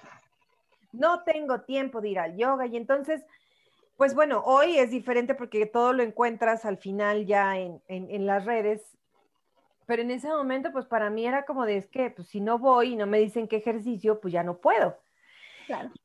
No 0.92 1.24
tengo 1.24 1.62
tiempo 1.62 2.00
de 2.00 2.08
ir 2.10 2.18
al 2.20 2.36
yoga 2.36 2.66
y 2.66 2.76
entonces, 2.76 3.20
pues 3.96 4.14
bueno, 4.14 4.42
hoy 4.44 4.78
es 4.78 4.90
diferente 4.90 5.34
porque 5.34 5.66
todo 5.66 5.92
lo 5.92 6.04
encuentras 6.04 6.64
al 6.64 6.78
final 6.78 7.26
ya 7.26 7.58
en, 7.58 7.82
en, 7.88 8.08
en 8.10 8.26
las 8.26 8.44
redes 8.44 8.96
pero 9.90 10.02
en 10.02 10.12
ese 10.12 10.28
momento, 10.28 10.70
pues 10.70 10.86
para 10.86 11.10
mí 11.10 11.26
era 11.26 11.44
como 11.44 11.66
de, 11.66 11.76
es 11.76 11.88
que, 11.88 12.10
pues 12.10 12.28
si 12.28 12.40
no 12.40 12.60
voy 12.60 12.92
y 12.92 12.96
no 12.96 13.08
me 13.08 13.18
dicen 13.18 13.48
qué 13.48 13.56
ejercicio, 13.56 14.20
pues 14.20 14.32
ya 14.32 14.44
no 14.44 14.58
puedo. 14.58 14.96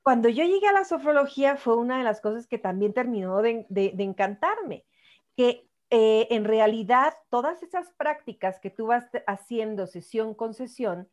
Cuando 0.02 0.28
yo 0.28 0.44
llegué 0.44 0.68
a 0.68 0.74
la 0.74 0.86
sofrología 0.86 1.56
fue 1.56 1.76
una 1.76 2.00
de 2.00 2.04
las 2.04 2.20
cosas 2.20 2.48
que 2.48 2.58
también 2.58 2.94
terminó 2.94 3.44
de, 3.44 3.68
encantarme, 4.00 4.86
que 5.38 5.70
eh, 5.92 6.26
en 6.32 6.46
realidad 6.46 7.14
todas 7.30 7.62
esas 7.62 7.92
prácticas 7.92 8.60
que 8.60 8.72
tú 8.72 8.88
vas 8.88 9.06
haciendo 9.28 9.86
sesión 9.86 10.34
con 10.34 10.56
sesión, 10.56 11.08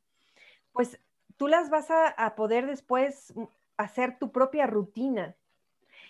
pues 0.72 0.98
tú 1.36 1.48
las 1.48 1.68
vas 1.68 1.90
a, 1.90 2.34
poder 2.36 2.66
después 2.66 3.34
hacer 3.76 4.18
tu 4.18 4.32
propia 4.32 4.66
rutina. 4.66 5.36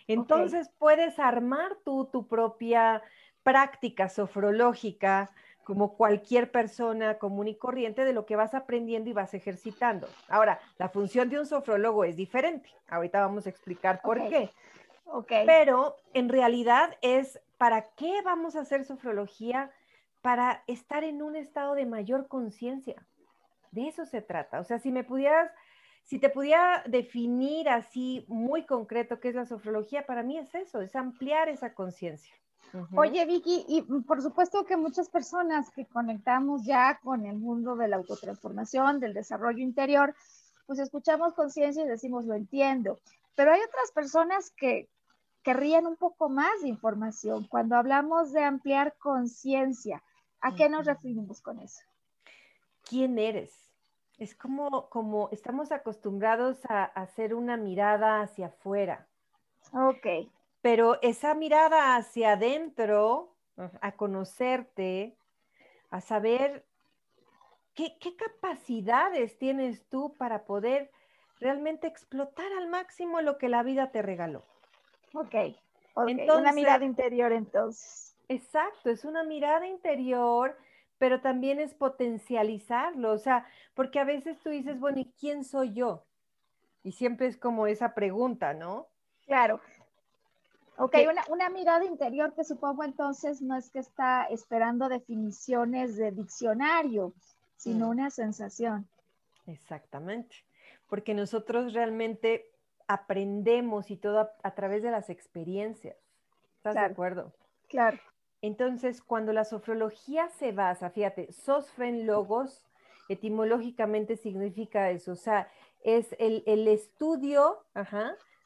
Entonces 0.07 0.71
puedes 0.79 1.19
armar 1.19 1.77
tú 1.85 2.09
tu 2.13 2.29
propia 2.29 3.03
práctica 3.43 4.09
sofrológica, 4.09 5.33
como 5.65 5.97
cualquier 5.97 6.51
persona 6.51 7.19
común 7.19 7.49
y 7.49 7.55
corriente 7.55 8.05
de 8.05 8.13
lo 8.13 8.27
que 8.27 8.37
vas 8.37 8.55
aprendiendo 8.55 9.11
y 9.11 9.13
vas 9.13 9.35
ejercitando. 9.35 10.09
Ahora, 10.29 10.61
la 10.79 10.89
función 10.89 11.29
de 11.29 11.39
un 11.39 11.47
sofrólogo 11.47 12.05
es 12.05 12.17
diferente. 12.17 12.71
Ahorita 12.89 13.21
vamos 13.21 13.47
a 13.47 13.51
explicar 13.51 14.01
por 14.03 14.29
qué. 14.29 14.51
Okay. 15.05 15.47
Pero 15.47 15.97
en 16.15 16.29
realidad 16.29 16.97
es 17.03 17.41
para 17.59 17.91
qué 17.95 18.23
vamos 18.23 18.57
a 18.57 18.61
hacer 18.61 18.85
sofrología 18.85 19.71
para 20.23 20.63
estar 20.67 21.05
en 21.05 21.23
un 21.23 21.37
estado 21.37 21.75
de 21.75 21.85
mayor 21.85 22.29
conciencia. 22.29 23.07
De 23.73 23.89
eso 23.89 24.07
se 24.07 24.23
trata. 24.23 24.61
O 24.61 24.65
sea, 24.65 24.79
si 24.79 24.91
me 24.91 25.05
pudieras, 25.05 25.51
si 26.05 26.19
te 26.19 26.29
pudiera 26.29 26.83
definir 26.87 27.69
así 27.69 28.25
muy 28.29 28.65
concreto 28.65 29.21
qué 29.21 29.29
es 29.29 29.35
la 29.35 29.47
sofrología, 29.47 30.07
para 30.07 30.23
mí 30.23 30.39
es 30.39 30.55
eso, 30.55 30.81
es 30.81 30.95
ampliar 30.97 31.49
esa 31.49 31.75
conciencia. 31.75 32.35
Oye, 32.97 33.27
Vicky, 33.27 33.67
y 33.69 33.83
por 33.83 34.23
supuesto 34.23 34.65
que 34.65 34.77
muchas 34.77 35.09
personas 35.11 35.71
que 35.71 35.87
conectamos 35.87 36.65
ya 36.65 36.99
con 37.03 37.27
el 37.27 37.37
mundo 37.37 37.77
de 37.77 37.89
la 37.89 37.97
autotransformación, 37.97 38.99
del 38.99 39.13
desarrollo 39.13 39.59
interior, 39.59 40.15
pues 40.67 40.79
escuchamos 40.79 41.35
conciencia 41.35 41.85
y 41.85 41.89
decimos, 41.89 42.25
lo 42.25 42.35
entiendo. 42.35 42.99
Pero 43.35 43.53
hay 43.53 43.61
otras 43.61 43.91
personas 43.93 44.51
que 44.57 44.89
querrían 45.43 45.87
un 45.87 45.97
poco 45.97 46.29
más 46.29 46.63
de 46.63 46.69
información. 46.69 47.47
Cuando 47.49 47.77
hablamos 47.77 48.33
de 48.33 48.45
ampliar 48.45 48.95
conciencia, 48.99 50.03
¿a 50.41 50.55
qué 50.55 50.69
nos 50.69 50.87
referimos 50.87 51.43
con 51.43 51.59
eso? 51.59 51.83
¿Quién 52.89 53.19
eres? 53.19 53.53
Es 54.19 54.35
como, 54.35 54.89
como 54.89 55.29
estamos 55.31 55.73
acostumbrados 55.73 56.59
a 56.69 56.85
hacer 56.85 57.35
una 57.35 57.57
mirada 57.57 58.23
hacia 58.23 58.47
afuera. 58.47 59.07
Ok 59.73 60.31
pero 60.63 60.99
esa 61.03 61.35
mirada 61.35 61.97
hacia 61.97 62.33
adentro, 62.33 63.35
a 63.81 63.93
conocerte, 63.93 65.17
a 65.91 66.01
saber 66.01 66.65
qué, 67.75 67.99
capacidades 68.17 69.37
tienes 69.39 69.85
tú 69.89 70.15
para 70.17 70.45
poder 70.45 70.91
realmente 71.41 71.89
explotar 71.89 72.51
al 72.53 72.69
máximo 72.69 73.21
lo 73.21 73.37
que 73.39 73.49
la 73.49 73.63
vida 73.63 73.91
te 73.91 74.03
regaló. 74.03 74.45
Ok, 75.13 75.35
una 75.97 76.53
mirada 76.53 76.85
interior 76.85 77.33
entonces. 77.33 78.17
Exacto, 78.29 78.89
es 78.89 79.05
una 79.05 79.25
mirada 79.25 79.67
interior, 79.67 80.57
pero 80.97 81.21
también 81.21 81.59
es 81.59 81.75
potencializarlo, 81.75 83.13
o 83.13 83.19
sea, 83.19 83.47
porque 83.75 83.99
a 83.99 84.05
veces 84.05 84.39
tú 84.39 84.51
dices, 84.51 84.79
bueno, 84.79 85.01
¿y 85.01 85.13
quién 85.19 85.45
soy 85.45 85.75
yo? 85.75 86.07
Y 86.85 86.93
siempre 86.93 87.27
es 87.27 87.37
como 87.37 87.67
esa 87.67 87.95
pregunta, 87.95 88.55
¿no? 88.55 88.89
Claro, 89.27 89.61
Ok, 90.83 90.97
una, 91.31 91.49
mirada 91.49 91.85
interior 91.85 92.35
que 92.35 92.43
supongo 92.43 92.83
entonces 92.83 93.41
no 93.41 93.57
es 93.57 93.71
que 93.71 93.79
está 93.79 94.25
esperando 94.25 94.89
definiciones 94.89 95.97
de 95.97 96.11
diccionario, 96.11 97.15
sino 97.57 97.87
mm. 97.87 97.91
una 97.91 98.11
sensación. 98.11 98.89
Exactamente, 99.47 100.35
porque 100.89 101.15
nosotros 101.15 101.73
realmente 101.73 102.51
aprendemos 102.89 103.93
y 103.93 103.97
todo 103.97 104.29
a, 104.43 104.55
través 104.57 104.83
de 104.83 104.91
las 104.91 105.09
experiencias. 105.09 105.97
¿Estás 106.57 106.75
de 106.75 106.81
acuerdo? 106.81 107.33
Claro. 107.69 108.01
Entonces, 108.41 109.03
cuando 109.03 109.33
la 109.33 109.45
sofrología 109.45 110.31
se 110.31 110.51
basa, 110.51 110.91
fíjate, 110.91 111.31
sosfren 111.31 112.09
logos, 112.09 112.67
etimológicamente 113.09 114.17
significa 114.17 114.91
eso, 114.91 115.13
o 115.13 115.17
sea, 115.17 115.49
es 115.85 116.17
el, 116.19 116.43
el 116.47 116.67
estudio 116.67 117.65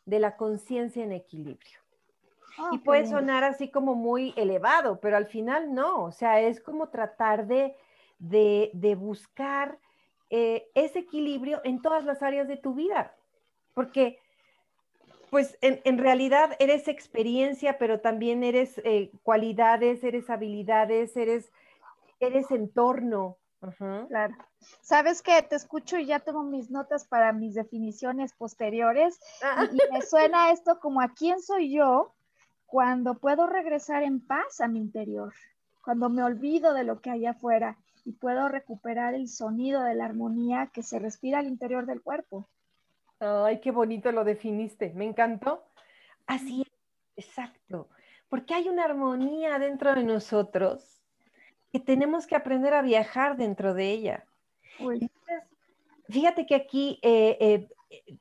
de 0.05 0.19
la 0.19 0.37
conciencia 0.37 1.03
en 1.03 1.13
equilibrio. 1.13 1.86
Ah, 2.59 2.71
y 2.73 2.79
puede 2.79 3.07
sonar 3.07 3.45
así 3.45 3.69
como 3.69 3.95
muy 3.95 4.33
elevado, 4.37 4.99
pero 5.01 5.17
al 5.17 5.27
final 5.27 5.75
no, 5.75 6.05
o 6.05 6.13
sea, 6.13 6.41
es 6.41 6.61
como 6.61 6.89
tratar 6.89 7.47
de, 7.47 7.77
de, 8.19 8.95
buscar 8.99 9.79
eh, 10.31 10.69
ese 10.75 11.01
equilibrio 11.01 11.61
en 11.65 11.83
todas 11.83 12.05
las 12.05 12.23
áreas 12.23 12.49
de 12.49 12.57
tu 12.57 12.75
vida, 12.75 13.15
porque 13.75 14.19
pues 15.31 15.59
en, 15.61 15.99
realidad 15.99 16.57
eres 16.61 16.89
experiencia, 16.89 17.79
pero 17.79 18.01
también 18.01 18.43
eres 18.43 18.81
eh, 18.85 19.11
cualidades, 19.23 20.03
eres 20.05 20.31
habilidades, 20.31 21.17
eres, 21.17 21.53
eres 22.21 22.51
entorno. 22.51 23.37
Claro. 24.09 24.35
Sabes 24.81 25.23
que 25.23 25.43
te 25.43 25.57
escucho 25.57 25.99
y 25.99 26.07
ya 26.07 26.21
tengo 26.21 26.43
mis 26.43 26.71
notas 26.71 27.07
para 27.07 27.33
mis 27.33 27.55
definiciones 27.55 28.33
posteriores 28.33 29.19
ah. 29.43 29.67
y, 29.71 29.93
me 29.93 30.03
suena 30.03 30.53
esto 30.53 30.79
como 30.79 31.01
a 31.01 31.09
quién 31.09 31.43
soy 31.43 31.73
yo 31.73 32.15
cuando 32.67 33.15
puedo 33.15 33.47
regresar 33.47 34.03
en 34.03 34.21
paz 34.21 34.61
a 34.61 34.69
mi 34.69 34.81
interior, 34.81 35.33
cuando 35.83 36.09
me 36.11 36.23
olvido 36.23 36.75
de 36.75 36.85
lo 36.85 37.01
que 37.01 37.11
hay 37.11 37.27
afuera 37.27 37.79
y 38.05 38.13
puedo 38.13 38.49
recuperar 38.49 39.15
el 39.15 39.29
sonido 39.29 39.83
de 39.83 39.95
la 39.95 40.05
armonía 40.05 40.71
que 40.73 40.83
se 40.83 40.99
respira 40.99 41.39
al 41.39 41.47
interior 41.47 41.87
del 41.87 42.03
cuerpo. 42.03 42.49
Ay, 43.19 43.61
qué 43.61 43.71
bonito 43.71 44.13
lo 44.13 44.25
definiste, 44.25 44.93
me 44.95 45.07
encantó. 45.07 45.65
Así 46.27 46.63
es, 46.63 47.25
exacto, 47.25 47.89
porque 48.29 48.55
hay 48.55 48.69
una 48.69 48.85
armonía 48.85 49.59
dentro 49.59 49.95
de 49.95 50.03
nosotros 50.03 51.01
que 51.73 51.81
tenemos 51.81 52.27
que 52.27 52.37
aprender 52.37 52.75
a 52.75 52.83
viajar 52.83 53.37
dentro 53.37 53.75
de 53.75 53.91
ella. 53.91 54.25
fíjate 56.09 56.47
que 56.47 56.55
aquí 56.55 56.99
eh, 57.03 57.37
eh, 57.41 57.69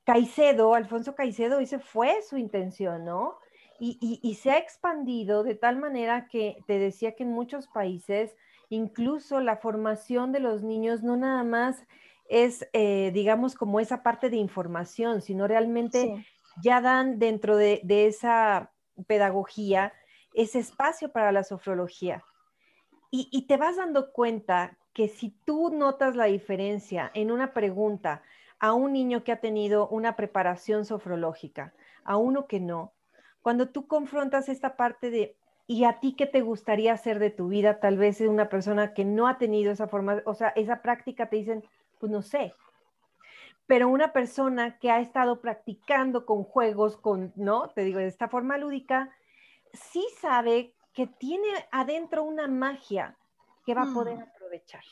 Caicedo, 0.03 0.75
Alfonso 0.75 1.15
Caicedo, 1.15 1.59
ese 1.59 1.79
fue 1.79 2.21
su 2.21 2.37
intención, 2.37 3.05
¿no? 3.05 3.37
Y, 3.79 4.35
se 4.35 4.51
ha 4.51 4.57
expandido 4.57 5.43
de 5.43 5.55
tal 5.55 5.77
manera 5.77 6.27
que 6.27 6.57
te 6.65 6.79
decía 6.79 7.15
que 7.15 7.23
en 7.23 7.31
muchos 7.31 7.67
países 7.67 8.35
incluso 8.69 9.41
la 9.41 9.57
formación 9.57 10.31
de 10.31 10.39
los 10.39 10.63
niños 10.63 11.03
no 11.03 11.17
nada 11.17 11.43
más 11.43 11.83
es, 12.29 12.67
eh, 12.73 13.11
digamos, 13.13 13.53
como 13.53 13.79
esa 13.79 14.01
parte 14.01 14.29
de 14.29 14.37
información, 14.37 15.21
sino 15.21 15.47
realmente 15.47 16.25
ya 16.63 16.81
dan 16.81 17.19
dentro 17.19 17.57
de, 17.57 17.81
esa 17.87 18.71
pedagogía 19.07 19.93
ese 20.33 20.59
espacio 20.59 21.11
para 21.11 21.31
la 21.31 21.43
sofrología. 21.43 22.23
Y, 23.11 23.29
y 23.31 23.47
te 23.47 23.57
vas 23.57 23.77
dando 23.77 24.11
cuenta 24.11 24.77
que 24.93 25.07
si 25.09 25.31
tú 25.45 25.69
notas 25.69 26.15
la 26.15 26.25
diferencia 26.25 27.11
en 27.13 27.31
una 27.31 27.53
pregunta 27.53 28.23
a 28.59 28.73
un 28.73 28.93
niño 28.93 29.23
que 29.23 29.31
ha 29.31 29.39
tenido 29.39 29.87
una 29.89 30.15
preparación 30.15 30.85
sofrológica, 30.85 31.73
a 32.03 32.17
uno 32.17 32.47
que 32.47 32.59
no, 32.59 32.94
cuando 33.45 33.69
tú 33.69 33.85
confrontas 33.85 34.49
esta 34.49 34.75
parte 34.75 35.11
de, 35.11 35.37
¿y 35.67 35.83
a 35.83 35.99
ti 35.99 36.15
qué 36.15 36.25
te 36.25 36.41
gustaría 36.41 36.93
hacer 36.93 37.19
de 37.19 37.29
tu 37.29 37.49
vida? 37.49 37.79
Tal 37.79 37.95
vez 37.95 38.19
es 38.19 38.27
una 38.27 38.49
persona 38.49 38.95
que 38.95 39.05
no 39.05 39.27
ha 39.27 39.37
tenido 39.37 39.71
esa 39.71 39.87
forma, 39.87 40.23
o 40.25 40.33
sea, 40.33 40.47
esa 40.55 40.81
práctica 40.81 41.29
te 41.29 41.35
dicen, 41.35 41.63
pues 41.99 42.11
no 42.11 42.23
sé. 42.23 42.55
Pero 43.67 43.87
una 43.87 44.13
persona 44.13 44.79
que 44.79 44.89
ha 44.89 44.99
estado 44.99 45.41
practicando 45.41 46.25
con 46.25 46.43
juegos, 46.43 46.97
con, 46.97 47.33
¿no? 47.35 47.69
Te 47.69 47.83
digo, 47.83 47.99
de 47.99 48.07
esta 48.07 48.27
forma 48.29 48.57
lúdica, 48.57 49.15
sí 49.73 50.03
sabe 50.19 50.73
que 50.91 51.05
tiene 51.05 51.47
adentro 51.71 52.23
una 52.23 52.47
magia 52.47 53.15
que 53.63 53.75
va 53.75 53.83
a 53.83 53.93
poder 53.93 54.17
mm. 54.17 54.21
aprovechar. 54.23 54.83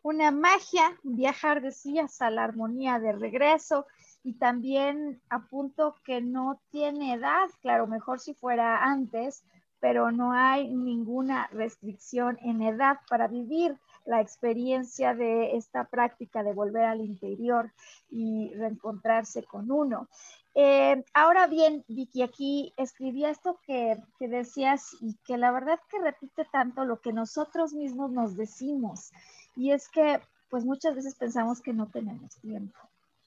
Una 0.00 0.30
magia, 0.30 0.98
viajar, 1.02 1.60
decías, 1.60 2.22
a 2.22 2.30
la 2.30 2.44
armonía 2.44 2.98
de 3.00 3.12
regreso, 3.12 3.86
y 4.26 4.32
también 4.32 5.22
apunto 5.30 5.94
que 6.02 6.20
no 6.20 6.60
tiene 6.72 7.14
edad, 7.14 7.48
claro, 7.62 7.86
mejor 7.86 8.18
si 8.18 8.34
fuera 8.34 8.82
antes, 8.82 9.44
pero 9.78 10.10
no 10.10 10.32
hay 10.32 10.66
ninguna 10.66 11.46
restricción 11.52 12.36
en 12.42 12.60
edad 12.60 12.98
para 13.08 13.28
vivir 13.28 13.78
la 14.04 14.20
experiencia 14.20 15.14
de 15.14 15.56
esta 15.56 15.84
práctica 15.84 16.42
de 16.42 16.54
volver 16.54 16.86
al 16.86 17.02
interior 17.02 17.70
y 18.10 18.52
reencontrarse 18.54 19.44
con 19.44 19.70
uno. 19.70 20.08
Eh, 20.56 21.04
ahora 21.14 21.46
bien, 21.46 21.84
Vicky, 21.86 22.22
aquí 22.22 22.72
escribí 22.76 23.24
esto 23.26 23.60
que, 23.64 23.96
que, 24.18 24.26
decías 24.26 24.96
y 25.00 25.14
que 25.24 25.38
la 25.38 25.52
verdad 25.52 25.78
que 25.88 26.00
repite 26.00 26.44
tanto 26.50 26.84
lo 26.84 27.00
que 27.00 27.12
nosotros 27.12 27.74
mismos 27.74 28.10
nos 28.10 28.36
decimos. 28.36 29.12
Y 29.54 29.70
es 29.70 29.88
que, 29.88 30.18
pues 30.50 30.64
muchas 30.64 30.96
veces 30.96 31.14
pensamos 31.14 31.60
que 31.60 31.72
no 31.72 31.86
tenemos 31.86 32.34
tiempo, 32.40 32.76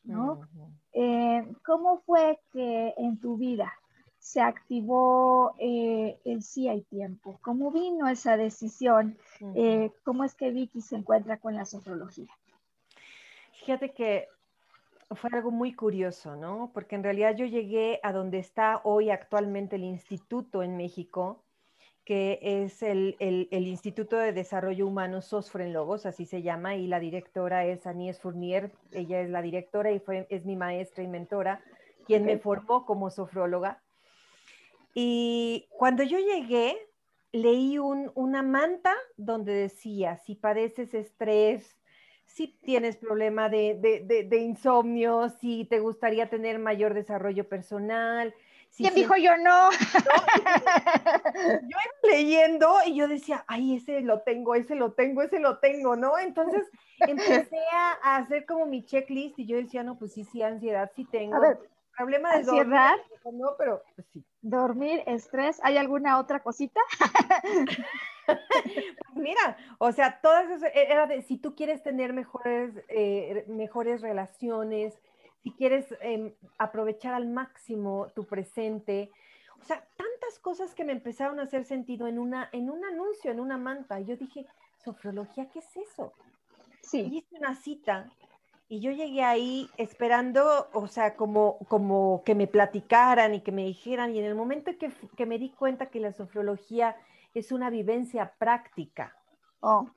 ¿no? 0.04 0.42
Eh, 0.94 1.46
¿Cómo 1.66 2.00
fue 2.00 2.40
que 2.52 2.94
en 2.98 3.20
tu 3.20 3.38
vida 3.38 3.72
se 4.18 4.42
activó 4.42 5.56
eh, 5.60 6.20
el 6.26 6.44
sí 6.44 6.68
hay 6.68 6.82
tiempo? 6.84 7.40
¿Cómo 7.42 7.72
vino 7.72 8.08
esa 8.08 8.38
decisión? 8.38 9.18
Eh, 9.56 9.92
¿Cómo 10.04 10.24
es 10.24 10.36
que 10.36 10.52
Vicky 10.52 10.82
se 10.82 10.96
encuentra 10.96 11.38
con 11.38 11.56
la 11.56 11.66
sofrología? 11.66 12.34
Fíjate 13.66 13.94
que 13.94 14.28
fue 15.16 15.30
algo 15.34 15.52
muy 15.52 15.74
curioso, 15.74 16.36
¿no? 16.36 16.72
Porque 16.74 16.96
en 16.96 17.04
realidad 17.04 17.36
yo 17.36 17.46
llegué 17.46 18.00
a 18.04 18.14
donde 18.14 18.40
está 18.40 18.82
hoy 18.84 19.10
actualmente 19.10 19.76
el 19.76 19.84
instituto 19.84 20.64
en 20.64 20.78
México, 20.78 21.44
que 22.10 22.40
es 22.42 22.82
el, 22.82 23.18
Instituto 23.52 24.18
de 24.18 24.34
Desarrollo 24.34 24.88
Humano 24.88 25.22
Sosfren 25.22 25.74
Logos, 25.74 26.08
así 26.08 26.26
se 26.26 26.42
llama, 26.42 26.76
y 26.76 26.88
la 26.88 27.00
directora 27.00 27.68
es 27.68 27.86
Agnès 27.86 28.20
Fournier, 28.20 28.72
ella 28.92 29.22
es 29.22 29.30
la 29.30 29.44
directora 29.44 29.92
y 29.92 30.00
fue, 30.00 30.26
es 30.32 30.44
mi 30.44 30.56
maestra 30.56 31.04
y 31.04 31.08
mentora, 31.08 31.62
quien 32.08 32.26
me 32.26 32.40
formó 32.40 32.84
como 32.88 33.12
sofróloga. 33.12 33.84
Y 34.96 35.68
cuando 35.70 36.02
yo 36.02 36.18
llegué, 36.18 36.80
leí 37.32 37.78
una 37.78 38.42
manta 38.42 38.96
donde 39.16 39.54
decía, 39.54 40.18
si 40.18 40.34
padeces 40.34 40.96
estrés, 40.96 41.78
si 42.26 42.48
tienes 42.48 42.98
problema 42.98 43.50
de, 43.50 44.28
insomnio, 44.32 45.30
si 45.40 45.66
te 45.66 45.80
gustaría 45.80 46.28
tener 46.28 46.58
mayor 46.58 46.96
desarrollo 46.96 47.48
personal. 47.48 48.34
¿Quién 48.76 48.96
dijo 48.96 49.16
yo 49.18 49.38
no? 49.38 49.72
Yo 49.72 51.68
iba 51.68 51.82
leyendo 52.04 52.76
y 52.86 52.96
yo 52.96 53.08
decía, 53.08 53.44
ay, 53.48 53.76
ese 53.76 54.02
lo 54.02 54.22
tengo, 54.22 54.56
ese 54.56 54.76
lo 54.76 54.94
tengo, 54.94 55.22
ese 55.22 55.40
lo 55.40 55.60
tengo, 55.60 55.96
¿no? 55.96 56.18
Entonces 56.18 56.70
empecé 57.00 57.60
a, 57.74 58.18
hacer 58.18 58.46
como 58.46 58.66
mi 58.66 58.86
checklist 58.86 59.40
y 59.40 59.46
yo 59.46 59.58
decía, 59.58 59.84
no, 59.84 59.98
pues 59.98 60.14
sí, 60.14 60.24
sí, 60.24 60.42
ansiedad 60.42 60.92
sí 60.96 61.06
tengo. 61.06 61.36
A 61.36 61.40
ver, 61.40 61.60
problema 61.98 62.32
de 62.32 62.38
ansiedad, 62.38 62.96
dormir, 63.24 63.42
no, 63.42 63.56
pero 63.58 63.84
pues 63.96 64.08
sí. 64.14 64.24
Dormir, 64.42 65.04
estrés, 65.06 65.60
¿hay 65.64 65.78
alguna 65.78 66.20
otra 66.20 66.40
cosita? 66.40 66.80
Pues 68.30 69.16
mira, 69.16 69.58
o 69.80 69.92
sea, 69.92 70.22
todas 70.22 70.48
eso 70.52 70.68
e, 70.68 70.92
era 70.92 71.08
de 71.08 71.24
si 71.24 71.38
tú 71.38 71.56
quieres 71.56 71.82
tener 71.82 72.14
mejores, 72.14 72.74
eh, 72.90 73.44
mejores 73.48 74.02
relaciones, 74.02 75.00
si 75.44 75.52
quieres 75.52 75.94
em, 76.02 76.34
aprovechar 76.58 77.14
al 77.14 77.28
máximo 77.28 78.08
tu 78.16 78.26
presente, 78.26 79.12
o 79.60 79.64
sea, 79.64 79.86
tantas 79.98 80.40
cosas 80.40 80.74
que 80.76 80.86
me 80.86 80.94
empezaron 80.94 81.40
a 81.40 81.44
hacer 81.44 81.66
sentido 81.66 82.08
en, 82.08 82.20
una, 82.20 82.50
en 82.52 82.70
un 82.70 82.84
anuncio, 82.86 83.32
en 83.32 83.40
una 83.40 83.58
manta. 83.58 84.00
Yo 84.00 84.16
dije, 84.16 84.46
sofrología, 84.78 85.50
¿qué 85.50 85.60
es 85.60 85.78
eso? 85.78 86.14
Sí. 86.82 87.02
hice 87.12 87.36
una 87.38 87.56
cita 87.56 88.10
y 88.70 88.80
yo 88.82 88.92
llegué 88.92 89.24
ahí 89.24 89.68
esperando, 89.78 90.70
o 90.74 90.88
sea, 90.88 91.16
como, 91.16 91.58
como 91.68 92.24
que 92.24 92.36
me 92.36 92.46
platicaran 92.46 93.34
y 93.34 93.42
que 93.42 93.52
me 93.52 93.66
dijeran, 93.66 94.16
y 94.16 94.20
en 94.20 94.26
el 94.26 94.36
momento 94.36 94.72
que, 94.78 94.92
que 95.18 95.26
me 95.26 95.40
di 95.40 95.50
cuenta 95.50 95.88
que 95.88 96.00
la 96.00 96.14
sofrología 96.14 96.96
es 97.34 97.52
una 97.52 97.72
vivencia 97.72 98.34
práctica. 98.38 99.16
Oh. 99.60 99.90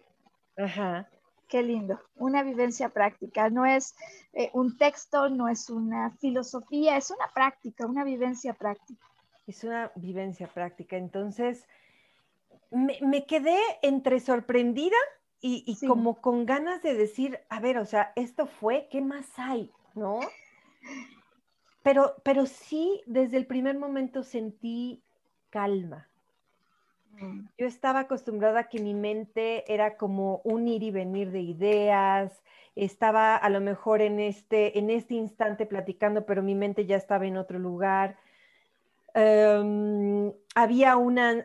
Ajá. 0.57 1.09
Qué 1.49 1.63
lindo, 1.63 2.01
una 2.17 2.43
vivencia 2.43 2.89
práctica. 2.89 3.51
No 3.51 3.67
es 3.67 3.95
eh, 4.33 4.51
un 4.55 4.79
texto, 4.79 5.29
no 5.29 5.49
es 5.49 5.69
una 5.69 6.11
filosofía, 6.13 6.97
es 6.97 7.11
una 7.11 7.29
práctica, 7.35 7.87
una 7.87 8.05
vivencia 8.05 8.55
práctica. 8.55 9.07
Es 9.47 9.65
una 9.65 9.93
vivencia 9.97 10.47
práctica. 10.47 10.97
Entonces, 10.97 11.67
me, 12.71 13.27
quedé 13.27 13.59
entre 13.83 14.21
sorprendida 14.21 14.97
y, 15.41 15.77
como 15.87 16.21
con 16.21 16.47
ganas 16.47 16.83
de 16.83 16.95
decir, 16.95 17.41
a 17.49 17.59
ver, 17.59 17.79
o 17.79 17.85
sea, 17.85 18.13
esto 18.15 18.47
fue, 18.47 18.89
¿qué 18.91 19.01
más 19.01 19.27
hay? 19.39 19.73
¿No? 19.95 20.21
Pero, 21.83 22.15
pero 22.23 22.47
sí, 22.47 23.03
desde 23.07 23.39
el 23.39 23.47
primer 23.47 23.77
momento 23.77 24.23
sentí 24.23 25.03
calma. 25.51 26.09
Yo 27.59 27.67
estaba 27.67 28.01
acostumbrada 28.01 28.61
a 28.61 28.69
que 28.69 28.81
mi 28.81 28.95
mente 28.95 29.71
era 29.73 29.97
como 29.97 30.41
un 30.45 30.67
ir 30.67 30.83
y 30.83 30.91
venir 30.91 31.31
de 31.31 31.41
ideas, 31.41 32.43
estaba 32.75 33.37
a 33.37 33.49
lo 33.51 33.61
mejor 33.61 34.01
en 34.01 34.19
este, 34.19 34.79
en 34.79 34.91
este 34.91 35.15
instante 35.15 35.67
platicando, 35.67 36.25
pero 36.25 36.43
mi 36.43 36.55
mente 36.55 36.87
ya 36.87 36.97
estaba 36.97 37.27
en 37.27 37.37
otro 37.37 37.59
lugar. 37.59 38.17
Em, 39.15 40.33
había 40.55 40.97
una, 40.97 41.45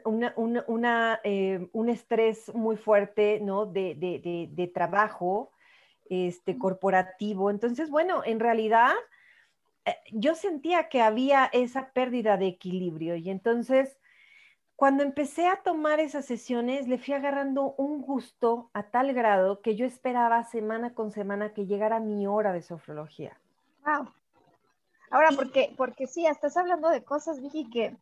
eh, 1.23 1.67
un 1.73 1.89
estrés 1.89 2.53
muy 2.55 2.77
fuerte 2.77 3.39
¿no? 3.41 3.65
de, 3.65 4.71
trabajo 4.73 5.51
este, 6.09 6.57
corporativo. 6.57 7.49
Entonces, 7.49 7.89
bueno, 7.89 8.21
en 8.25 8.39
realidad 8.39 8.93
eh, 9.85 9.95
yo 10.13 10.35
sentía 10.35 10.87
que 10.87 11.01
había 11.01 11.45
esa 11.51 11.91
pérdida 11.91 12.37
de 12.37 12.47
equilibrio 12.47 13.17
y 13.17 13.29
entonces 13.29 13.97
cuando 14.77 15.01
empecé 15.01 15.47
a 15.47 15.63
tomar 15.63 15.99
esas 15.99 16.25
sesiones, 16.25 16.87
le 16.87 16.99
fui 16.99 17.15
agarrando 17.15 17.73
un 17.77 17.99
gusto 17.99 18.69
a 18.73 18.83
tal 18.83 19.11
grado 19.11 19.59
que 19.59 19.75
yo 19.75 19.87
esperaba 19.87 20.43
semana 20.43 20.93
con 20.93 21.11
semana 21.11 21.51
que 21.51 21.65
llegara 21.65 21.99
mi 21.99 22.27
hora 22.27 22.53
de 22.53 22.61
sofrología. 22.61 23.35
Wow. 23.83 24.07
Ahora, 25.09 25.29
porque, 25.35 25.73
porque 25.75 26.05
sí, 26.05 26.27
estás 26.27 26.57
hablando 26.57 26.89
de 26.89 27.03
cosas, 27.03 27.41
Vicky, 27.41 27.67
que 27.71 27.97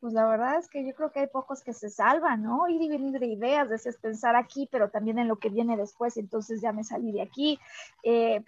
pues 0.00 0.14
la 0.14 0.26
verdad 0.26 0.58
es 0.58 0.68
que 0.68 0.86
yo 0.86 0.94
creo 0.94 1.12
que 1.12 1.20
hay 1.20 1.26
pocos 1.26 1.62
que 1.62 1.74
se 1.74 1.90
salvan, 1.90 2.42
¿no? 2.42 2.66
Ir 2.66 2.80
y 2.80 2.88
venir 2.88 3.20
de 3.20 3.26
ideas, 3.26 3.68
de 3.68 3.92
pensar 4.00 4.36
aquí, 4.36 4.66
pero 4.72 4.88
también 4.88 5.18
en 5.18 5.28
lo 5.28 5.36
que 5.36 5.50
viene 5.50 5.76
después, 5.76 6.16
entonces 6.16 6.62
ya 6.62 6.72
me 6.72 6.84
salí 6.84 7.12
de 7.12 7.20
aquí, 7.20 7.60
eh, 8.02 8.42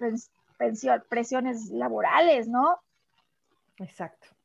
presiones 1.10 1.68
laborales, 1.68 2.48
¿no? 2.48 2.80
Exacto. 3.76 4.37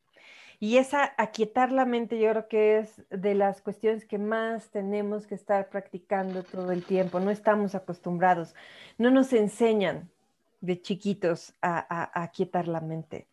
Y 0.63 0.77
esa 0.77 1.13
aquietar 1.17 1.73
la 1.73 1.83
mente 1.83 2.17
yo 2.17 2.29
creo 2.29 2.47
que 2.47 2.77
es 2.77 3.03
de 3.09 3.35
las 3.35 3.61
cuestiones 3.61 4.05
que 4.05 4.17
más 4.17 4.69
tenemos 4.69 5.27
que 5.27 5.35
estar 5.35 5.67
practicando 5.67 6.41
todo 6.41 6.71
el 6.71 6.85
tiempo. 6.85 7.19
No 7.19 7.31
estamos 7.31 7.75
acostumbrados, 7.75 8.55
no 8.97 9.11
nos 9.11 9.33
enseñan 9.33 10.09
de 10.61 10.81
chiquitos 10.81 11.53
a, 11.61 12.17
aquietar 12.23 12.69
la 12.69 12.79
mente. 12.79 13.27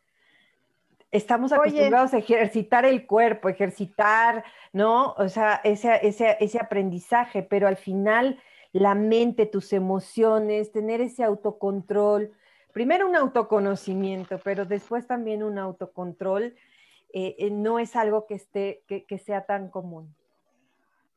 Estamos 1.12 1.52
acostumbrados 1.52 2.14
a 2.14 2.18
ejercitar 2.18 2.84
el 2.84 3.06
cuerpo, 3.06 3.48
ejercitar, 3.48 4.42
¿no? 4.72 5.12
O 5.12 5.28
sea, 5.28 5.60
ese, 5.62 6.04
ese, 6.04 6.36
ese 6.40 6.58
aprendizaje, 6.58 7.44
pero 7.44 7.68
al 7.68 7.76
final 7.76 8.40
la 8.72 8.96
mente, 8.96 9.46
tus 9.46 9.72
emociones, 9.72 10.72
tener 10.72 11.00
ese 11.00 11.22
autocontrol, 11.22 12.32
primero 12.72 13.08
un 13.08 13.14
autoconocimiento, 13.14 14.40
pero 14.42 14.66
después 14.66 15.06
también 15.06 15.44
un 15.44 15.60
autocontrol 15.60 16.56
eh, 17.12 17.36
eh, 17.38 17.50
no 17.50 17.78
es 17.78 17.96
algo 17.96 18.26
que, 18.26 18.34
esté, 18.34 18.84
que, 18.86 19.18
sea 19.18 19.46
tan 19.46 19.68
común. 19.70 20.14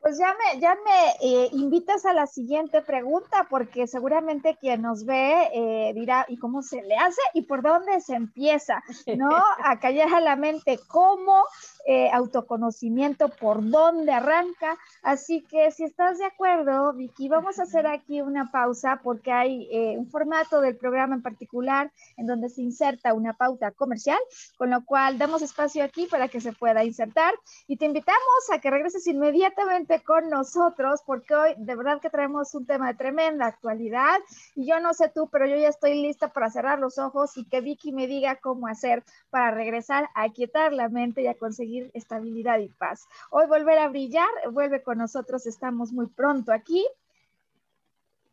Pues 0.03 0.19
ya 0.19 0.35
me, 0.35 0.59
ya 0.59 0.75
me 0.75 1.09
eh, 1.21 1.49
invitas 1.53 2.05
a 2.05 2.13
la 2.13 2.27
siguiente 2.27 2.81
pregunta, 2.81 3.47
porque 3.49 3.87
seguramente 3.87 4.57
quien 4.59 4.83
nos 4.83 5.05
ve 5.05 5.91
dirá, 5.95 6.25
¿y 6.27 6.37
cómo 6.37 6.61
se 6.61 6.81
le 6.83 6.95
hace? 6.95 7.21
¿Y 7.33 7.43
por 7.43 7.61
dónde 7.61 8.01
se 8.01 8.13
empieza? 8.13 8.83
¿No? 9.17 9.29
A 9.63 9.79
callar 9.79 10.13
a 10.13 10.19
la 10.19 10.35
mente, 10.35 10.79
¿cómo? 10.87 11.45
Eh, 11.85 12.09
autoconocimiento, 12.13 13.27
por 13.27 13.69
dónde 13.69 14.13
arranca. 14.13 14.77
Así 15.01 15.41
que 15.41 15.69
si 15.71 15.83
estás 15.83 16.17
de 16.17 16.23
acuerdo, 16.23 16.93
Vicky, 16.93 17.27
vamos 17.27 17.59
a 17.59 17.63
hacer 17.63 17.87
aquí 17.87 18.21
una 18.21 18.51
pausa 18.51 19.01
porque 19.03 19.33
hay 19.33 19.67
eh, 19.69 19.97
un 19.97 20.09
formato 20.09 20.61
del 20.61 20.77
programa 20.77 21.15
en 21.15 21.21
particular 21.21 21.91
en 22.15 22.25
donde 22.25 22.47
se 22.47 22.61
inserta 22.61 23.13
una 23.13 23.33
pauta 23.33 23.71
comercial, 23.71 24.19
con 24.57 24.69
lo 24.69 24.85
cual 24.85 25.17
damos 25.17 25.41
espacio 25.41 25.83
aquí 25.83 26.07
para 26.07 26.29
que 26.29 26.39
se 26.39 26.53
pueda 26.53 26.85
insertar 26.85 27.33
y 27.67 27.75
te 27.75 27.83
invitamos 27.83 28.49
a 28.53 28.59
que 28.59 28.71
regreses 28.71 29.05
inmediatamente 29.07 29.92
con 30.01 30.29
nosotros 30.29 31.01
porque 31.05 31.35
hoy 31.35 31.53
de 31.57 31.75
verdad 31.75 32.01
que 32.01 32.09
traemos 32.09 32.53
un 32.55 32.65
tema 32.65 32.87
de 32.87 32.95
tremenda 32.95 33.45
actualidad 33.45 34.19
y 34.55 34.65
yo 34.65 34.79
no 34.79 34.93
sé 34.93 35.09
tú, 35.09 35.27
pero 35.31 35.45
yo 35.45 35.55
ya 35.55 35.69
estoy 35.69 36.01
lista 36.01 36.29
para 36.29 36.49
cerrar 36.49 36.79
los 36.79 36.97
ojos 36.97 37.37
y 37.37 37.45
que 37.45 37.61
Vicky 37.61 37.91
me 37.91 38.07
diga 38.07 38.37
cómo 38.37 38.67
hacer 38.67 39.03
para 39.29 39.51
regresar 39.51 40.09
a 40.15 40.29
quietar 40.29 40.73
la 40.73 40.89
mente 40.89 41.21
y 41.21 41.27
a 41.27 41.37
conseguir 41.37 41.91
estabilidad 41.93 42.59
y 42.59 42.69
paz. 42.69 43.07
Hoy 43.29 43.45
volver 43.47 43.77
a 43.77 43.89
brillar, 43.89 44.29
vuelve 44.51 44.81
con 44.81 44.97
nosotros, 44.97 45.45
estamos 45.45 45.91
muy 45.91 46.07
pronto 46.07 46.51
aquí. 46.51 46.85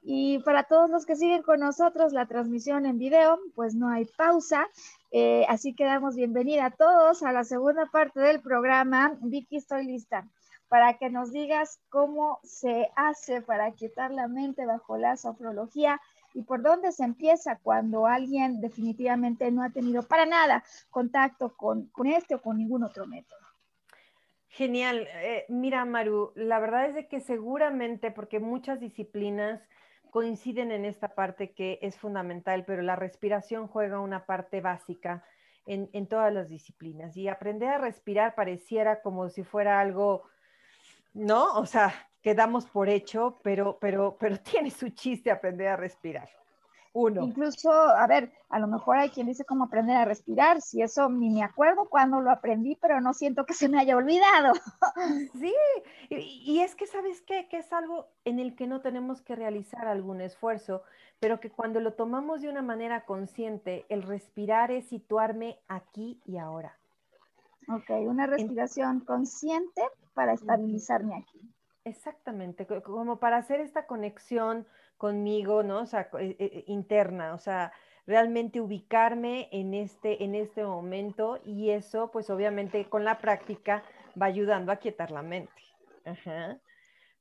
Y 0.03 0.39
para 0.39 0.63
todos 0.63 0.89
los 0.89 1.05
que 1.05 1.15
siguen 1.15 1.43
con 1.43 1.61
nosotros 1.61 2.15
la 2.15 2.25
transmisión 2.25 2.87
en 2.87 2.99
video, 2.99 3.39
pues 3.55 3.75
no 3.75 3.91
hay 3.91 4.07
pausa. 4.07 4.67
Eh, 5.11 5.45
así 5.49 5.75
que 5.75 5.85
damos 5.85 6.17
bienvenida 6.17 6.67
a 6.67 6.71
todos 6.71 7.23
a 7.23 7.33
la 7.33 7.45
segunda 7.45 7.85
parte 7.87 8.19
del 8.21 8.41
programa. 8.41 9.13
Vicky, 9.21 9.59
estoy 9.59 9.85
lista 9.85 10.27
para 10.71 10.99
que 10.99 11.11
nos 11.11 11.33
digas 11.33 11.83
cómo 11.89 12.39
se 12.45 12.91
hace 12.95 13.43
para 13.43 13.73
quitar 13.73 14.13
la 14.13 14.29
mente 14.29 14.65
bajo 14.65 14.97
la 14.97 15.17
sofrología 15.17 16.01
y 16.33 16.43
por 16.43 16.63
dónde 16.63 16.93
se 16.93 17.03
empieza 17.03 17.59
cuando 17.59 18.07
alguien 18.07 18.61
definitivamente 18.61 19.51
no 19.51 19.65
ha 19.65 19.71
tenido 19.71 20.05
para 20.05 20.27
nada 20.27 20.63
contacto 20.89 21.57
con, 21.57 21.89
con 21.89 22.07
este 22.07 22.37
o 22.37 22.41
con 22.41 22.57
ningún 22.57 22.85
otro 22.85 23.05
método. 23.09 23.41
Genial. 24.47 25.09
Eh, 25.13 25.45
mira, 25.49 25.85
Maru, 25.85 26.31
la 26.37 26.61
verdad 26.61 26.87
es 26.87 26.95
de 26.95 27.09
que 27.09 27.21
seguramente, 27.21 28.13
porque 28.13 28.39
muchas 28.39 28.79
disciplinas 28.79 29.61
coinciden 30.13 30.71
en 30.71 30.85
esta 30.85 31.17
parte 31.17 31.53
que 31.53 31.81
es 31.83 31.99
fundamental, 31.99 32.65
pero 32.65 32.83
la 32.83 32.95
respiración 32.95 33.67
juega 33.67 33.99
una 33.99 34.25
parte 34.25 34.61
básica 34.61 35.25
en, 35.67 35.91
en 35.93 36.07
todas 36.07 36.33
las 36.33 36.49
disciplinas. 36.49 37.17
Y 37.17 37.27
aprender 37.27 37.71
a 37.71 37.79
respirar 37.79 38.37
pareciera 38.37 39.03
como 39.03 39.31
si 39.31 39.43
fuera 39.43 39.81
algo, 39.81 40.23
¿no? 41.15 41.55
O 41.55 41.67
sea, 41.67 41.93
quedamos 42.23 42.67
por 42.67 42.89
hecho, 42.89 43.39
pero, 43.43 43.79
pero, 43.81 44.17
pero 44.19 44.37
tiene 44.41 44.71
su 44.71 44.91
chiste 44.91 45.31
aprender 45.31 45.69
a 45.69 45.77
respirar. 45.77 46.29
Uno. 46.93 47.23
Incluso, 47.23 47.71
a 47.71 48.05
ver, 48.09 48.33
a 48.49 48.59
lo 48.59 48.67
mejor 48.67 48.99
hay 48.99 49.11
quien 49.11 49.29
dice 49.29 49.45
cómo 49.45 49.65
aprender 49.65 49.97
a 49.97 50.05
respirar, 50.05 50.61
si 50.61 50.83
eso 50.83 51.09
ni 51.09 51.31
me 51.31 51.45
acuerdo 51.45 51.89
cuando 51.89 52.21
lo 52.21 52.33
aprendí, 52.33 52.77
pero 52.81 53.01
no 53.01 53.15
siento 53.15 53.47
que 53.47 53.55
se 53.55 53.69
me 53.69 53.79
haya 53.79 53.97
olvidado. 53.97 54.53
Sí, 55.41 55.55
y, 56.09 56.61
es 56.61 56.75
que 56.75 56.87
sabes 56.87 57.23
qué, 57.23 57.47
que 57.49 57.59
es 57.59 57.73
algo 57.73 58.09
en 58.25 58.41
el 58.41 58.57
que 58.57 58.67
no 58.67 58.81
tenemos 58.81 59.23
que 59.23 59.37
realizar 59.37 59.87
algún 59.87 60.21
esfuerzo, 60.21 60.83
pero 61.21 61.39
que 61.39 61.51
cuando 61.51 61.79
lo 61.79 61.93
tomamos 61.93 62.43
de 62.43 62.49
una 62.49 62.63
manera 62.63 63.05
consciente, 63.05 63.87
el 63.89 64.03
respirar 64.03 64.73
es 64.73 64.89
situarme 64.89 65.61
aquí 65.69 66.21
y 66.27 66.39
ahora. 66.39 66.80
Ok, 67.69 67.91
una 68.01 68.27
respiración 68.27 69.01
consciente 69.01 69.83
para 70.15 70.33
estabilizarme 70.33 71.17
aquí. 71.17 71.41
Exactamente, 71.85 72.67
como 72.83 73.19
para 73.19 73.39
hacer 73.39 73.61
esta 73.61 73.87
conexión 73.87 74.67
conmigo, 74.97 75.63
¿no? 75.63 75.81
O 75.81 75.87
sea, 75.87 76.11
eh, 76.19 76.37
eh, 76.39 76.65
interna, 76.67 77.33
o 77.33 77.39
sea, 77.39 77.73
realmente 78.07 78.61
ubicarme 78.61 79.49
en 79.51 79.73
este, 79.73 80.23
en 80.23 80.35
este 80.35 80.65
momento 80.65 81.41
y 81.45 81.71
eso, 81.71 82.11
pues 82.11 82.29
obviamente 82.29 82.85
con 82.87 83.05
la 83.05 83.19
práctica 83.19 83.83
va 84.21 84.27
ayudando 84.27 84.73
a 84.73 84.77
quietar 84.77 85.11
la 85.11 85.23
mente. 85.23 85.63
Ajá. 86.05 86.59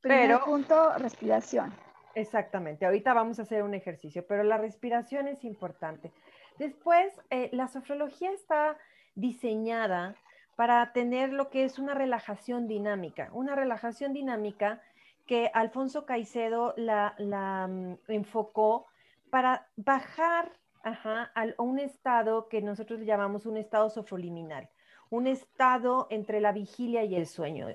Pero 0.01 0.43
punto, 0.43 0.97
respiración. 0.97 1.73
Exactamente, 2.15 2.85
ahorita 2.85 3.13
vamos 3.13 3.39
a 3.39 3.43
hacer 3.43 3.63
un 3.63 3.75
ejercicio, 3.75 4.25
pero 4.27 4.43
la 4.43 4.57
respiración 4.57 5.27
es 5.27 5.43
importante. 5.43 6.11
Después, 6.57 7.13
eh, 7.29 7.49
la 7.53 7.67
sofrología 7.67 8.31
está 8.31 8.77
diseñada 9.15 10.15
para 10.59 10.91
tener 10.91 11.31
lo 11.31 11.49
que 11.49 11.63
es 11.63 11.79
una 11.79 11.93
relajación 11.93 12.67
dinámica. 12.67 13.29
Una 13.31 13.55
relajación 13.55 14.11
dinámica 14.11 14.81
que 15.25 15.49
Alfonso 15.53 16.05
Caicedo 16.05 16.73
la, 16.75 17.15
mm, 17.17 18.11
enfocó 18.11 18.85
para 19.29 19.69
bajar 19.77 20.51
a 20.83 21.45
un 21.59 21.79
estado 21.79 22.49
que 22.49 22.61
nosotros 22.61 22.99
llamamos 23.05 23.45
un 23.45 23.55
estado 23.55 23.89
sofroliminal, 23.89 24.67
un 25.09 25.27
estado 25.27 26.07
entre 26.09 26.41
la 26.41 26.51
vigilia 26.51 27.05
y 27.05 27.15
el 27.15 27.25
sueño. 27.25 27.67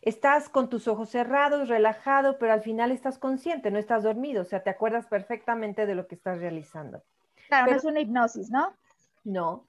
estás 0.00 0.48
con 0.48 0.68
tus 0.68 0.86
ojos 0.86 1.08
cerrados, 1.08 1.68
relajado, 1.68 2.38
pero 2.38 2.52
al 2.52 2.62
final 2.62 2.92
estás 2.92 3.18
consciente, 3.18 3.72
no 3.72 3.80
estás 3.80 4.04
dormido, 4.04 4.42
o 4.42 4.44
sea, 4.44 4.62
te 4.62 4.70
acuerdas 4.70 5.08
perfectamente 5.08 5.84
de 5.84 5.96
lo 5.96 6.06
que 6.06 6.14
estás 6.14 6.38
realizando. 6.38 7.02
Claro, 7.48 7.72
no 7.72 7.76
es 7.76 7.84
una 7.84 8.00
hipnosis, 8.00 8.50
¿no? 8.50 8.72
No, 9.24 9.64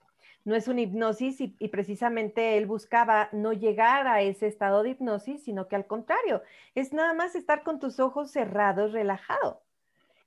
no 0.45 0.55
es 0.55 0.67
una 0.67 0.81
hipnosis 0.81 1.41
y, 1.41 1.67
precisamente 1.69 2.58
él 2.58 2.67
buscaba 2.67 3.29
no 3.31 3.51
llegar 3.51 4.08
a 4.08 4.21
ese 4.21 4.45
estado 4.45 4.84
de 4.84 4.91
hipnosis, 4.91 5.43
sino 5.43 5.67
que 5.67 5.75
al 5.75 5.88
contrario, 5.88 6.43
es 6.75 6.93
nada 6.93 7.13
más 7.13 7.36
estar 7.36 7.63
con 7.63 7.79
tus 7.79 7.99
ojos 7.99 8.31
cerrados, 8.31 8.93
relajado. 8.93 9.63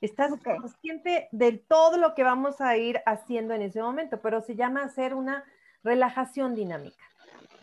Estás 0.01 0.33
consciente 0.43 1.29
de 1.33 1.53
todo 1.53 1.99
lo 1.99 2.15
que 2.15 2.25
vamos 2.25 2.61
a 2.61 2.77
ir 2.77 3.01
haciendo 3.07 3.55
en 3.55 3.63
ese 3.63 3.81
momento, 3.81 4.21
pero 4.21 4.41
se 4.41 4.57
llama 4.57 4.83
hacer 4.83 5.15
una 5.15 5.45
relajación 5.85 6.55
dinámica. 6.55 7.03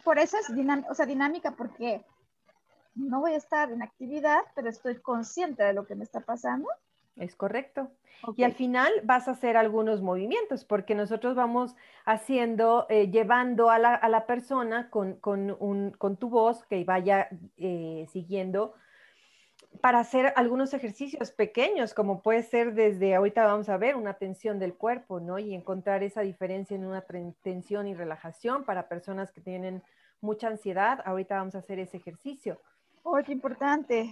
Por 0.03 0.17
eso 0.17 0.37
es 0.37 0.53
dinámica, 0.55 0.89
o 0.89 0.95
sea, 0.95 1.05
dinámica 1.05 1.51
porque 1.51 2.05
no 2.95 3.19
voy 3.19 3.33
a 3.33 3.37
estar 3.37 3.71
en 3.71 3.81
actividad, 3.83 4.39
pero 4.55 4.69
estoy 4.69 4.95
consciente 5.01 5.63
de 5.63 5.73
lo 5.73 5.85
que 5.85 5.95
me 5.95 6.05
está 6.05 6.21
pasando 6.21 6.69
es 7.17 7.36
correcto. 7.36 7.91
Y 8.36 8.43
al 8.43 8.54
final 8.54 8.91
vas 9.04 9.28
a 9.28 9.32
hacer 9.32 9.58
algunos 9.58 10.01
movimientos, 10.01 10.65
porque 10.65 10.95
nosotros 10.95 11.36
vamos 11.36 11.75
haciendo, 12.06 12.88
eh, 12.89 13.10
llevando 13.10 13.69
a 13.69 13.78
la, 13.78 14.25
persona 14.25 14.89
con, 14.89 15.19
tu 16.19 16.30
voz 16.30 16.63
que 16.65 16.84
vaya 16.84 17.30
eh, 17.58 18.08
siguiendo 18.12 18.73
para 19.82 19.99
hacer 19.99 20.34
algunos 20.38 20.73
ejercicios 20.73 21.32
pequeños, 21.32 21.93
como 21.93 22.21
puede 22.21 22.43
ser 22.43 22.73
desde, 22.73 23.13
ahorita 23.13 23.45
vamos 23.45 23.69
a 23.69 23.78
ver, 23.78 23.95
una 23.95 24.13
tensión 24.13 24.58
del 24.58 24.73
cuerpo, 24.73 25.19
¿no? 25.19 25.38
Y 25.38 25.54
encontrar 25.54 26.01
esa 26.01 26.21
diferencia 26.21 26.75
en 26.75 26.86
una 26.86 27.04
tensión 27.43 27.86
y 27.88 27.93
relajación 27.93 28.63
para 28.63 28.88
personas 28.88 29.32
que 29.32 29.41
tienen 29.41 29.84
mucha 30.21 30.47
ansiedad. 30.47 31.01
Ahorita 31.06 31.36
vamos 31.36 31.56
a 31.56 31.60
hacer 31.60 31.80
ese 31.80 31.97
ejercicio 31.97 32.62
Oh, 33.07 33.19
qué 33.23 33.33
importante. 33.33 34.11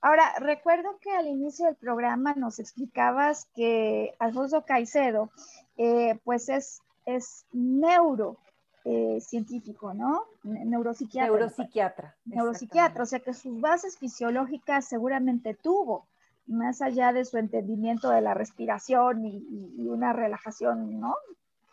Ahora, 0.00 0.32
recuerdo 0.38 0.96
que 1.00 1.10
al 1.10 1.26
inicio 1.26 1.66
del 1.66 1.74
programa 1.74 2.34
nos 2.34 2.60
explicabas 2.60 3.48
que 3.56 4.14
Alfonso 4.20 4.64
Caicedo, 4.64 5.30
eh, 5.76 6.16
pues 6.22 6.48
es, 6.48 6.82
es 7.04 7.46
neuro 7.52 8.36
eh, 8.84 9.18
científico, 9.20 9.92
¿no? 9.92 10.22
Neuropsiquiatra. 10.44 11.32
Neuropsiquiatra. 11.32 12.16
Neuropsiquiatra, 12.26 13.02
o 13.02 13.06
sea 13.06 13.18
que 13.18 13.34
sus 13.34 13.60
bases 13.60 13.98
fisiológicas 13.98 14.84
seguramente 14.84 15.54
tuvo, 15.54 16.06
más 16.46 16.82
allá 16.82 17.12
de 17.12 17.24
su 17.24 17.38
entendimiento 17.38 18.08
de 18.10 18.20
la 18.20 18.34
respiración 18.34 19.26
y, 19.26 19.88
una 19.88 20.12
relajación, 20.12 21.00
¿no? 21.00 21.16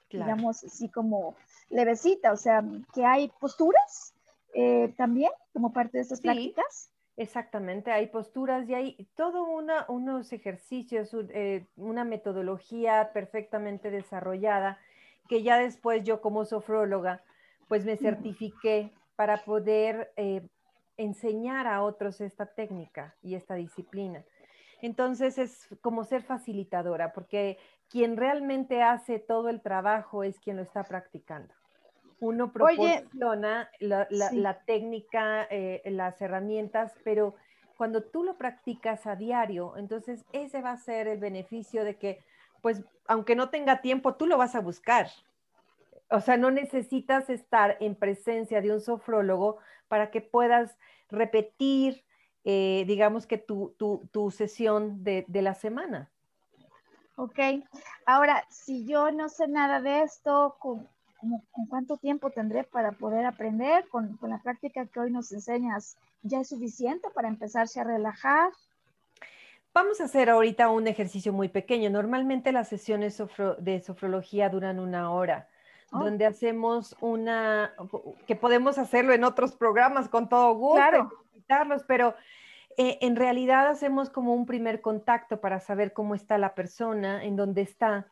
Digamos 0.10 0.63
así 0.63 0.89
como 0.89 1.36
levecita, 1.69 2.32
o 2.32 2.38
sea, 2.38 2.63
que 2.91 3.06
hay 3.06 3.32
posturas 3.39 4.15
eh, 4.60 4.91
también 4.98 5.30
como 5.54 5.72
parte 5.72 6.00
de 6.00 6.02
estas 6.02 6.20
prácticas. 6.20 6.91
Exactamente, 7.15 7.91
hay 7.91 8.08
posturas 8.08 8.67
y 8.67 8.74
hay 8.74 9.08
todo 9.15 9.43
una, 9.46 9.86
unos 9.88 10.34
ejercicios, 10.34 11.15
eh, 11.30 11.63
una 11.76 12.04
metodología 12.04 13.12
perfectamente 13.13 13.91
desarrollada 13.91 14.80
que 15.28 15.43
ya 15.43 15.60
después 15.60 16.04
yo 16.04 16.22
como 16.22 16.43
sofróloga 16.46 17.22
pues 17.67 17.86
me 17.86 17.98
certifiqué 17.98 18.91
para 19.15 19.43
poder 19.43 20.12
eh, 20.15 20.41
enseñar 20.96 21.67
a 21.67 21.84
otros 21.84 22.20
esta 22.20 22.48
técnica 22.48 23.13
y 23.22 23.36
esta 23.36 23.54
disciplina. 23.54 24.24
Entonces 24.82 25.38
es 25.38 25.67
como 25.82 26.04
ser 26.04 26.24
facilitadora, 26.24 27.13
porque 27.13 27.60
quien 27.89 28.17
realmente 28.17 28.82
hace 28.82 29.20
todo 29.20 29.50
el 29.50 29.62
trabajo 29.62 30.24
es 30.24 30.39
quien 30.39 30.58
lo 30.58 30.63
está 30.63 30.84
practicando 30.84 31.54
uno 32.19 32.51
proporciona 32.51 33.69
la, 33.80 34.62
técnica, 34.65 35.47
eh, 35.49 35.82
las 35.86 36.21
herramientas, 36.21 36.93
pero 37.03 37.36
cuando 37.77 38.03
tú 38.03 38.23
lo 38.23 38.38
practicas 38.38 39.06
a 39.06 39.15
diario, 39.15 39.77
entonces 39.77 40.25
ese 40.34 40.62
va 40.62 40.71
a 40.71 40.77
ser 40.77 41.08
el 41.08 41.19
beneficio 41.19 41.84
de 41.84 41.97
que, 41.97 42.23
pues, 42.62 42.84
aunque 43.08 43.36
no 43.36 43.49
tenga 43.49 43.82
tiempo, 43.82 44.15
tú 44.15 44.25
lo 44.25 44.38
vas 44.38 44.56
a 44.56 44.62
buscar. 44.62 45.10
O 46.10 46.21
sea, 46.21 46.38
no 46.38 46.49
necesitas 46.49 47.30
estar 47.30 47.77
en 47.80 47.95
presencia 47.95 48.62
de 48.62 48.71
un 48.71 48.82
sofrólogo 48.82 49.58
para 49.88 50.10
que 50.10 50.21
puedas 50.21 50.77
repetir, 51.10 52.03
eh, 52.45 52.84
digamos 52.88 53.27
que 53.27 53.38
tu, 53.38 53.75
sesión 54.36 55.03
de, 55.03 55.25
de 55.27 55.41
la 55.41 55.53
semana. 55.53 56.10
Ok, 57.15 57.39
ahora, 58.06 58.45
si 58.49 58.86
yo 58.86 59.12
no 59.12 59.27
sé 59.30 59.47
nada 59.47 59.82
de 59.82 60.03
esto, 60.03 60.56
¿con 60.60 60.88
cuánto 61.69 61.97
tiempo 61.97 62.30
tendré 62.30 62.63
para 62.63 62.91
poder 62.91 63.25
aprender? 63.25 63.88
Con, 63.89 64.17
la 64.21 64.39
práctica 64.39 64.86
que 64.86 64.99
hoy 64.99 65.12
nos 65.12 65.32
enseñas, 65.32 65.97
¿ya 66.21 66.41
es 66.41 66.49
suficiente 66.49 67.10
para 67.13 67.27
empezarse 67.27 67.80
a 67.80 67.84
relajar? 67.84 68.51
Vamos 69.73 70.01
a 70.01 70.06
hacer 70.06 70.30
ahorita 70.30 70.69
un 70.69 70.88
ejercicio 70.88 71.34
muy 71.34 71.49
pequeño. 71.49 71.89
Normalmente 71.89 72.51
las 72.51 72.67
sesiones 72.67 73.21
de 73.60 73.80
sofrología 73.82 74.49
duran 74.49 74.80
una 74.80 75.12
hora, 75.12 75.47
oh. 75.91 75.99
donde 75.99 76.25
hacemos 76.25 76.95
una, 76.99 77.73
que 78.25 78.36
podemos 78.36 78.77
hacerlo 78.77 79.13
en 79.13 79.23
otros 79.23 79.56
programas 79.56 80.10
con 80.10 80.30
todo 80.30 80.53
gusto, 80.56 81.12
claro. 81.45 81.77
pero 81.88 82.15
eh, 82.77 82.97
en 83.01 83.15
realidad 83.15 83.67
hacemos 83.67 84.10
como 84.10 84.34
un 84.34 84.45
primer 84.45 84.82
contacto 84.82 85.41
para 85.41 85.60
saber 85.60 85.93
cómo 85.93 86.15
está 86.15 86.38
la 86.38 86.56
persona, 86.56 87.23
en 87.23 87.36
dónde 87.36 87.62
está. 87.62 88.08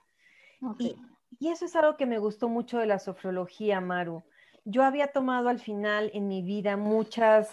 Y 0.79 0.95
y 1.39 1.50
eso 1.50 1.65
es 1.65 1.76
algo 1.76 1.98
que 1.98 2.06
me 2.06 2.19
gustó 2.19 2.50
mucho 2.50 2.78
de 2.80 2.86
la 2.86 3.00
sofrología, 3.00 3.82
Maru. 3.82 4.24
Yo 4.63 4.84
había 4.84 5.08
tomado 5.08 5.50
al 5.50 5.60
final 5.60 6.10
en 6.13 6.28
mi 6.28 6.41
vida 6.41 6.78
muchas, 6.78 7.50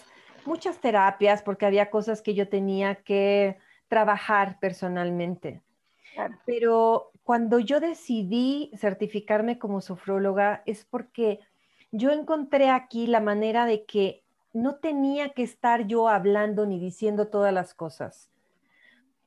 muchas 0.46 0.78
terapias 0.78 1.42
porque 1.42 1.66
había 1.66 1.90
cosas 1.90 2.22
que 2.22 2.34
yo 2.34 2.48
tenía 2.48 2.96
que 2.96 3.58
trabajar 3.88 4.58
personalmente. 4.60 5.62
Pero 6.46 7.12
cuando 7.22 7.58
yo 7.58 7.80
decidí 7.80 8.70
certificarme 8.76 9.58
como 9.58 9.80
sofróloga 9.80 10.62
es 10.66 10.84
porque 10.84 11.40
yo 11.90 12.10
encontré 12.10 12.70
aquí 12.70 13.06
la 13.06 13.20
manera 13.20 13.66
de 13.66 13.84
que 13.84 14.22
no 14.52 14.76
tenía 14.76 15.30
que 15.30 15.42
estar 15.42 15.86
yo 15.86 16.08
hablando 16.08 16.66
ni 16.66 16.78
diciendo 16.78 17.28
todas 17.28 17.52
las 17.52 17.74
cosas, 17.74 18.30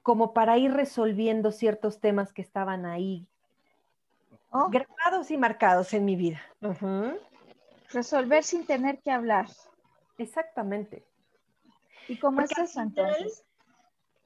como 0.01 0.33
para 0.33 0.57
ir 0.57 0.71
resolviendo 0.71 1.51
ciertos 1.51 1.99
temas 1.99 2.33
que 2.33 2.41
estaban 2.41 2.85
ahí, 2.85 3.27
Oh, 4.51 4.69
grabados 4.69 5.31
y 5.31 5.37
marcados 5.37 5.93
en 5.93 6.05
mi 6.05 6.15
vida. 6.15 6.41
resolver 7.91 8.43
sin 8.43 8.65
tener 8.65 8.99
que 8.99 9.11
hablar. 9.11 9.47
Exactamente. 10.17 11.03
¿Y 12.07 12.17
cómo 12.17 12.37
Porque 12.37 12.53
es 12.61 12.71
eso 12.71 12.81
entonces? 12.81 13.43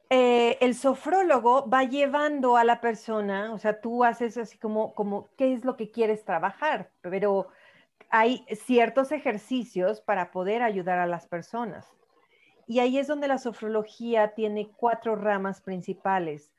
eh, 0.10 0.58
el 0.62 0.75
sofrólogo 0.75 1.69
va 1.69 1.84
llevando 1.84 2.58
a 2.58 2.63
la 2.63 2.82
persona, 2.82 3.53
o 3.53 3.58
sea, 3.58 3.79
tú 3.79 4.03
haces 4.03 4.38
así 4.38 4.58
como, 4.58 4.93
como, 4.95 5.29
¿qué 5.38 5.53
es 5.53 5.63
lo 5.65 5.77
que 5.77 5.91
quieres 5.91 6.25
trabajar? 6.25 6.91
Pero 7.01 7.47
hay 8.10 8.45
ciertos 8.65 9.12
ejercicios 9.12 10.01
para 10.01 10.32
poder 10.32 10.63
ayudar 10.63 10.99
a 10.99 11.05
las 11.08 11.27
personas. 11.27 11.88
Y 12.67 12.79
ahí 12.79 12.97
es 12.97 13.08
donde 13.08 13.27
la 13.27 13.38
sofrología 13.38 14.34
tiene 14.36 14.71
cuatro 14.75 15.15
ramas 15.15 15.62
principales. 15.62 16.53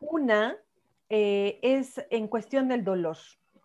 Una 0.00 0.56
eh, 1.08 1.58
es 1.62 2.04
en 2.10 2.28
cuestión 2.28 2.68
del 2.68 2.84
dolor. 2.84 3.16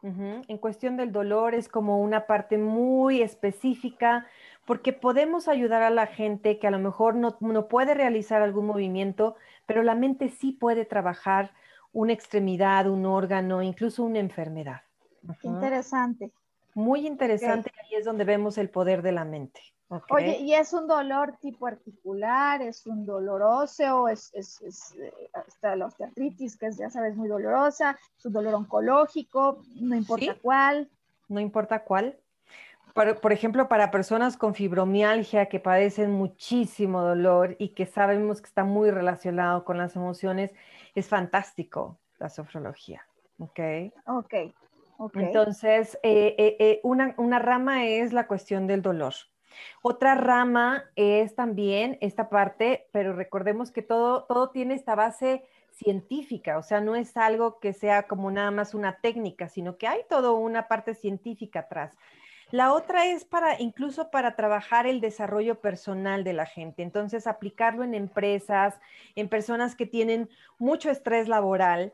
En 0.01 0.57
cuestión 0.59 0.95
del 0.95 1.11
dolor 1.11 1.53
es 1.53 1.67
como 1.67 1.99
una 1.99 2.25
parte 2.25 2.57
muy 2.57 3.21
específica 3.21 4.25
porque 4.65 4.93
podemos 4.93 5.49
ayudar 5.49 5.81
a 5.81 5.89
la 5.89 6.07
gente 6.07 6.57
que 6.57 6.67
a 6.67 6.71
lo 6.71 6.79
mejor 6.79 7.15
no, 7.15 7.35
no 7.41 7.67
puede 7.67 7.95
realizar 7.95 8.41
algún 8.41 8.65
movimiento, 8.65 9.35
pero 9.65 9.83
la 9.83 9.95
mente 9.95 10.29
sí 10.29 10.53
puede 10.53 10.85
trabajar 10.85 11.51
una 11.91 12.13
extremidad, 12.13 12.87
un 12.87 13.05
órgano, 13.05 13.61
incluso 13.61 14.03
una 14.03 14.19
enfermedad. 14.19 14.81
Interesante. 15.43 16.31
Muy 16.75 17.05
interesante, 17.05 17.71
ahí 17.81 17.97
es 17.97 18.05
donde 18.05 18.23
vemos 18.23 18.57
el 18.57 18.69
poder 18.69 19.01
de 19.01 19.11
la 19.11 19.25
mente. 19.25 19.59
¿Ok? 19.89 20.05
Oye, 20.11 20.37
¿y 20.39 20.53
es 20.53 20.71
un 20.73 20.87
dolor 20.87 21.37
tipo 21.41 21.67
articular? 21.67 22.61
¿Es 22.61 22.85
un 22.87 23.05
dolor 23.05 23.41
óseo? 23.41 24.07
¿Es, 24.07 24.31
es, 24.33 24.61
es, 24.61 24.95
eh, 24.95 25.13
está 25.47 25.75
la 25.75 25.87
osteoartritis, 25.87 26.57
que 26.57 26.67
es, 26.67 26.77
ya 26.77 26.89
sabes, 26.89 27.15
muy 27.15 27.27
dolorosa? 27.27 27.97
¿Es 28.17 28.25
un 28.25 28.33
dolor 28.33 28.53
oncológico? 28.55 29.61
No 29.75 29.95
importa 29.95 30.33
Sí. 30.33 30.39
cuál. 30.41 30.89
no 31.27 31.39
importa 31.39 31.83
cuál. 31.83 32.17
Por, 32.93 33.19
por 33.19 33.31
ejemplo, 33.31 33.67
para 33.67 33.91
personas 33.91 34.35
con 34.35 34.55
fibromialgia 34.55 35.45
que 35.47 35.59
padecen 35.59 36.11
muchísimo 36.11 37.01
dolor 37.01 37.55
y 37.59 37.69
que 37.69 37.85
sabemos 37.85 38.41
que 38.41 38.47
está 38.47 38.63
muy 38.63 38.89
relacionado 38.89 39.63
con 39.63 39.77
las 39.77 39.95
emociones, 39.95 40.51
es 40.95 41.07
fantástico 41.07 41.99
la 42.17 42.29
sofrología. 42.29 43.05
¿ok? 43.39 43.59
Ok, 44.05 44.33
ok. 44.97 45.15
Entonces, 45.15 45.97
eh, 46.03 46.35
eh, 46.37 46.57
eh, 46.59 46.79
una, 46.83 47.13
una 47.17 47.39
rama 47.39 47.85
es 47.85 48.11
la 48.13 48.27
cuestión 48.27 48.67
del 48.67 48.81
dolor. 48.81 49.13
Otra 49.81 50.15
rama 50.15 50.85
es 50.95 51.35
también 51.35 51.97
esta 52.01 52.29
parte, 52.29 52.87
pero 52.91 53.13
recordemos 53.13 53.71
que 53.71 53.81
todo, 53.81 54.23
todo 54.23 54.49
tiene 54.49 54.75
esta 54.75 54.95
base 54.95 55.43
científica, 55.71 56.57
o 56.57 56.63
sea, 56.63 56.81
no 56.81 56.95
es 56.95 57.15
algo 57.15 57.59
que 57.59 57.73
sea 57.73 58.03
como 58.03 58.31
nada 58.31 58.51
más 58.51 58.73
una 58.73 58.97
técnica, 58.97 59.47
sino 59.47 59.77
que 59.77 59.87
hay 59.87 60.01
toda 60.09 60.31
una 60.31 60.67
parte 60.67 60.93
científica 60.93 61.61
atrás. 61.61 61.95
La 62.51 62.73
otra 62.73 63.05
es 63.05 63.25
para, 63.25 63.61
incluso 63.61 64.09
para 64.09 64.35
trabajar 64.35 64.87
el 64.87 65.01
desarrollo 65.01 65.61
personal 65.61 66.23
de 66.23 66.33
la 66.33 66.47
gente. 66.47 66.81
Entonces, 66.81 67.27
aplicarlo 67.27 67.83
en 67.83 67.93
empresas, 67.93 68.79
en 69.15 69.29
personas 69.29 69.75
que 69.75 69.85
tienen 69.85 70.29
mucho 70.57 70.89
estrés 70.89 71.27
laboral, 71.27 71.93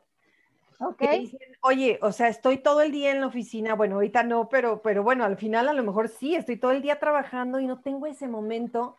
ok. 0.80 0.98
que 0.98 1.20
dicen, 1.20 1.40
oye, 1.62 2.00
o 2.02 2.12
sea, 2.12 2.28
estoy 2.28 2.58
todo 2.58 2.82
el 2.82 2.92
día 2.92 3.12
en 3.12 3.22
la 3.22 3.28
oficina, 3.28 3.76
bueno, 3.76 3.96
ahorita 3.96 4.24
no, 4.24 4.50
pero, 4.50 4.82
pero 4.82 5.04
bueno, 5.04 5.24
al 5.24 5.38
final 5.38 5.68
a 5.68 5.74
lo 5.74 5.84
mejor 5.84 6.10
sí, 6.10 6.36
estoy 6.36 6.58
todo 6.58 6.72
el 6.72 6.82
día 6.82 7.00
trabajando 7.00 7.60
y 7.60 7.68
no 7.68 7.82
tengo 7.82 8.08
ese 8.08 8.28
momento. 8.28 8.98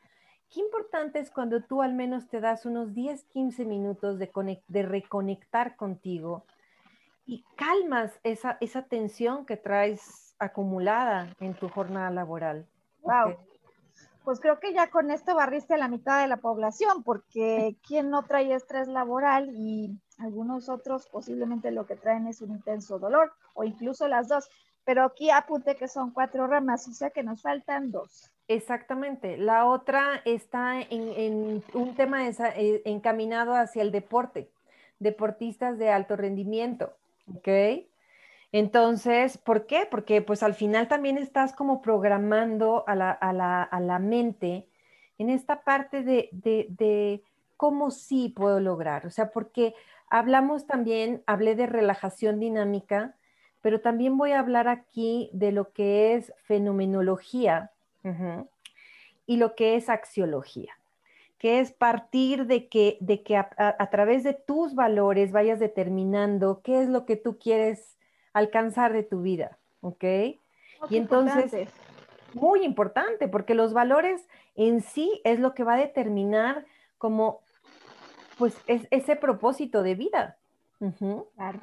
Qué 0.52 0.60
importante 0.60 1.18
es 1.18 1.30
cuando 1.30 1.62
tú 1.62 1.82
al 1.82 1.94
menos 1.94 2.28
te 2.28 2.40
das 2.40 2.66
unos 2.66 2.94
10, 2.94 3.24
15 3.24 3.64
minutos 3.64 4.18
de, 4.18 4.30
de 4.68 4.82
reconectar 4.82 5.76
contigo 5.76 6.44
y 7.26 7.44
calmas 7.56 8.18
esa, 8.22 8.56
esa 8.60 8.82
tensión 8.82 9.44
que 9.44 9.56
traes 9.56 10.34
acumulada 10.38 11.34
en 11.40 11.54
tu 11.54 11.68
jornada 11.68 12.10
laboral. 12.10 12.66
Wow. 13.02 13.36
Pues 14.24 14.40
creo 14.40 14.58
que 14.58 14.72
ya 14.72 14.90
con 14.90 15.10
esto 15.10 15.34
barriste 15.34 15.74
a 15.74 15.78
la 15.78 15.88
mitad 15.88 16.20
de 16.20 16.28
la 16.28 16.38
población, 16.38 17.02
porque 17.02 17.76
¿quién 17.86 18.10
no 18.10 18.24
trae 18.24 18.54
estrés 18.54 18.88
laboral? 18.88 19.50
Y 19.52 20.00
algunos 20.18 20.68
otros 20.68 21.07
posiblemente 21.09 21.70
lo 21.70 21.87
que 21.87 21.96
traen 21.96 22.26
es 22.26 22.40
un 22.40 22.50
intenso 22.50 22.98
dolor, 22.98 23.33
o 23.55 23.64
incluso 23.64 24.09
las 24.09 24.29
dos. 24.29 24.48
Pero 24.85 25.05
aquí 25.05 25.31
apunté 25.31 25.74
que 25.76 25.88
son 25.88 26.12
cuatro 26.12 26.46
ramas, 26.46 26.87
o 26.88 26.92
sea 26.92 27.11
que 27.11 27.22
nos 27.22 27.42
faltan 27.42 27.90
dos. 27.90 28.31
Exactamente. 28.48 29.37
La 29.37 29.66
otra 29.66 30.22
está 30.24 30.81
en, 30.81 31.09
en 31.09 31.64
un 31.74 31.94
tema 31.96 32.29
eh, 32.29 32.83
encaminado 32.85 33.55
hacia 33.55 33.83
el 33.83 33.90
deporte, 33.90 34.48
deportistas 35.00 35.79
de 35.79 35.90
alto 35.90 36.14
rendimiento, 36.14 36.92
¿ok? 37.35 37.48
Entonces, 38.52 39.38
¿por 39.38 39.66
qué? 39.66 39.88
Porque 39.90 40.22
pues 40.22 40.44
al 40.44 40.55
final 40.55 40.87
también 40.87 41.18
estás 41.18 41.52
como 41.52 41.83
programando 41.83 42.85
a 42.87 42.94
la, 42.94 43.11
a 43.11 43.33
la, 43.33 43.64
a 43.64 43.81
la 43.81 43.98
mente 43.98 44.68
en 45.18 45.31
esta 45.31 45.62
parte 45.64 46.05
de, 46.05 46.29
de 46.33 47.24
cómo 47.57 47.90
sí 47.90 48.29
puedo 48.29 48.61
lograr. 48.61 49.07
O 49.07 49.11
sea, 49.11 49.31
porque 49.31 49.74
hablamos 50.08 50.66
también, 50.66 51.22
hablé 51.26 51.54
de 51.54 51.66
relajación 51.66 52.38
dinámica, 52.40 53.16
pero 53.60 53.80
también 53.80 54.16
voy 54.16 54.32
a 54.32 54.40
hablar 54.40 54.68
aquí 54.68 55.30
de 55.32 55.52
lo 55.52 55.72
que 55.72 56.14
es 56.14 56.32
fenomenología 56.44 57.70
y 59.26 59.36
lo 59.38 59.54
que 59.56 59.74
es 59.76 59.88
axiología, 59.88 60.72
que 61.38 61.58
es 61.58 61.72
partir 61.72 62.46
de 62.46 62.68
que, 62.68 62.96
de 63.00 63.22
que 63.24 63.36
a, 63.36 63.50
a- 63.58 63.74
a 63.78 63.90
través 63.90 64.22
de 64.22 64.34
tus 64.34 64.74
valores 64.76 65.32
vayas 65.32 65.58
determinando 65.58 66.60
qué 66.62 66.80
es 66.82 66.88
lo 66.88 67.04
que 67.06 67.16
tú 67.16 67.38
quieres 67.38 67.98
alcanzar 68.32 68.92
de 68.92 69.02
tu 69.02 69.22
vida, 69.22 69.58
¿ok? 69.80 70.04
Oh, 70.04 70.86
Y 70.86 70.88
qué 70.90 70.96
entonces, 70.98 71.52
importante. 71.52 71.68
Muy 72.34 72.64
importante, 72.64 73.28
porque 73.28 73.54
los 73.54 73.72
valores 73.72 74.28
en 74.56 74.82
sí 74.82 75.22
es 75.24 75.38
lo 75.40 75.54
que 75.54 75.64
va 75.64 75.74
a 75.74 75.78
determinar 75.78 76.66
como, 76.98 77.40
pues, 78.37 78.57
es, 78.66 78.87
ese 78.90 79.16
propósito 79.16 79.83
de 79.83 79.94
vida. 79.94 80.37
Claro. 81.37 81.61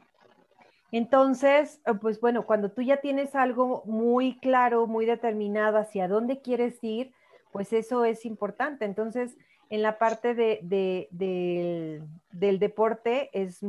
Entonces, 0.92 1.82
eh, 1.86 1.94
pues 2.00 2.20
bueno, 2.20 2.46
cuando 2.46 2.72
tú 2.72 2.82
ya 2.82 2.98
tienes 2.98 3.36
algo 3.36 3.84
muy 3.86 4.38
claro, 4.40 4.86
muy 4.86 5.06
determinado 5.06 5.78
hacia 5.78 6.08
dónde 6.08 6.42
quieres 6.42 6.78
ir, 6.84 7.12
pues 7.52 7.74
eso 7.74 8.06
es 8.06 8.26
importante. 8.26 8.86
Entonces, 8.86 9.38
en 9.70 9.82
la 9.82 9.98
parte 9.98 10.36
de, 10.36 10.60
de- 10.62 11.08
del, 11.12 12.04
del 12.32 12.60
deporte 12.60 13.30
es 13.34 13.62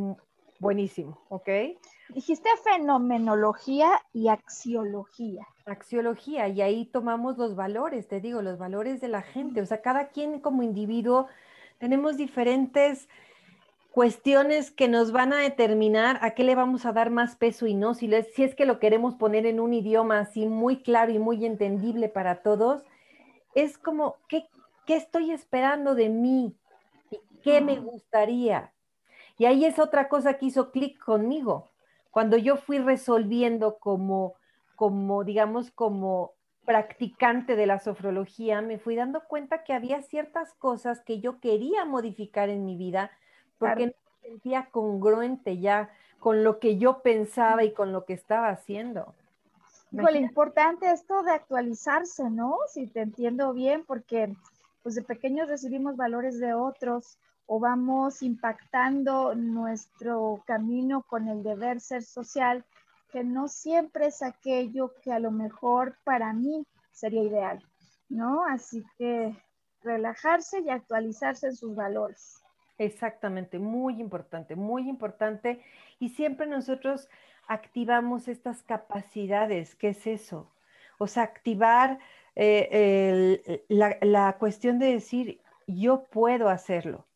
buenísimo, 0.59 1.19
¿ok? 1.29 1.49
Dijiste 2.11 2.49
fenomenología 2.62 3.90
y 4.12 4.29
axiología. 4.29 5.47
Axiología, 5.67 6.49
y 6.49 6.61
ahí 6.61 6.85
tomamos 6.85 7.38
los 7.38 7.57
valores, 7.57 8.07
te 8.07 8.21
digo, 8.21 8.43
los 8.43 8.59
valores 8.59 9.01
de 9.01 9.09
la 9.09 9.23
gente. 9.23 9.62
O 9.62 9.67
sea, 9.67 9.81
cada 9.81 10.09
quien 10.09 10.40
como 10.40 10.62
individuo 10.62 11.29
tenemos 11.78 12.16
diferentes 12.16 13.08
cuestiones 13.94 14.72
que 14.72 14.88
nos 14.88 15.12
van 15.12 15.32
a 15.32 15.38
determinar 15.38 16.18
a 16.20 16.30
qué 16.30 16.42
le 16.42 16.56
vamos 16.56 16.84
a 16.84 16.92
dar 16.92 17.10
más 17.10 17.37
peso 17.37 17.68
y 17.68 17.74
no. 17.74 17.94
Si, 17.94 18.12
es 18.12 18.54
que 18.56 18.66
lo 18.66 18.80
queremos 18.80 19.14
poner 19.14 19.46
en 19.46 19.60
un 19.60 19.72
idioma 19.72 20.18
así 20.18 20.46
muy 20.46 20.82
claro 20.82 21.12
y 21.12 21.20
muy 21.20 21.46
entendible 21.46 22.08
para 22.08 22.42
todos, 22.42 22.82
es 23.54 23.78
como, 23.78 24.16
¿qué, 24.28 24.48
qué 24.84 24.96
estoy 24.96 25.30
esperando 25.30 25.94
de 25.94 26.08
mí? 26.08 26.56
¿Y 27.10 27.20
¿Qué 27.42 27.60
me 27.60 27.76
gustaría? 27.76 28.72
Y 29.38 29.44
ahí 29.44 29.64
es 29.64 29.78
otra 29.78 30.08
cosa 30.08 30.34
que 30.34 30.46
hizo 30.46 30.72
clic 30.72 30.98
conmigo. 30.98 31.70
Cuando 32.10 32.37
yo 32.37 32.56
fui 32.56 32.78
resolviendo 32.78 33.78
como, 33.78 34.34
como, 34.74 35.22
digamos, 35.22 35.70
como 35.70 36.34
practicante 36.64 37.57
de 37.57 37.66
la 37.66 37.79
sofrología, 37.79 38.61
me 38.62 38.79
fui 38.79 38.96
dando 38.96 39.24
cuenta 39.24 39.64
que 39.64 39.72
había 39.72 40.03
ciertas 40.03 40.55
cosas 40.55 41.00
que 41.00 41.20
yo 41.20 41.40
quería 41.40 41.85
modificar 41.85 42.48
en 42.48 42.64
mi 42.64 42.77
vida 42.77 43.11
porque 43.59 43.85
Claro. 43.85 43.87
no 43.87 43.92
me 44.22 44.29
sentía 44.29 44.68
congruente 44.70 45.59
ya 45.59 45.90
con 46.18 46.42
lo 46.42 46.59
que 46.59 46.79
yo 46.79 47.03
pensaba 47.03 47.64
y 47.64 47.72
con 47.72 47.92
lo 47.92 48.05
que 48.05 48.14
estaba 48.14 48.48
haciendo. 48.48 49.14
Imagínate. 49.92 50.18
importante 50.18 50.90
esto 50.90 51.22
de 51.22 51.33
actualizarse, 51.33 52.31
¿no? 52.31 52.57
Si 52.68 52.87
te 52.88 53.03
entiendo 53.03 53.53
bien, 53.53 53.85
porque 53.85 54.35
pues 54.83 54.94
de 54.96 55.03
pequeños 55.03 55.48
recibimos 55.48 55.96
valores 55.96 56.38
de 56.40 56.55
otros 56.55 57.18
o 57.46 57.61
vamos 57.61 58.22
impactando 58.22 59.35
nuestro 59.35 60.42
camino 60.46 61.03
con 61.03 61.29
el 61.29 61.42
deber 61.42 61.81
ser 61.81 62.03
social, 62.03 62.64
que 63.14 63.22
no 63.22 63.46
siempre 63.46 64.07
es 64.07 64.24
aquello 64.24 64.92
que 65.00 65.12
a 65.12 65.20
lo 65.20 65.31
mejor 65.31 65.96
para 66.03 66.33
mí 66.33 66.66
sería 66.90 67.22
ideal, 67.22 67.62
¿no? 68.09 68.44
Así 68.44 68.85
que 68.98 69.33
relajarse 69.85 70.59
y 70.62 70.68
actualizarse 70.68 71.46
en 71.46 71.55
sus 71.55 71.77
valores. 71.77 72.42
Exactamente, 72.77 73.61
muy 73.61 74.00
importante, 74.00 74.57
muy 74.57 74.88
importante. 74.88 75.62
Y 76.00 76.09
siempre 76.09 76.48
nosotros 76.48 77.09
activamos 77.46 78.27
estas 78.27 78.64
capacidades. 78.64 79.77
¿Qué 79.77 79.90
es 79.90 80.09
eso? 80.09 80.50
O 80.98 81.07
sea, 81.07 81.22
activar 81.22 82.00
eh, 82.35 83.64
la, 83.68 84.37
cuestión 84.38 84.81
de 84.81 84.87
decir, 84.87 85.40
yo 85.68 86.03
puedo 86.11 86.48
hacerlo. 86.48 87.07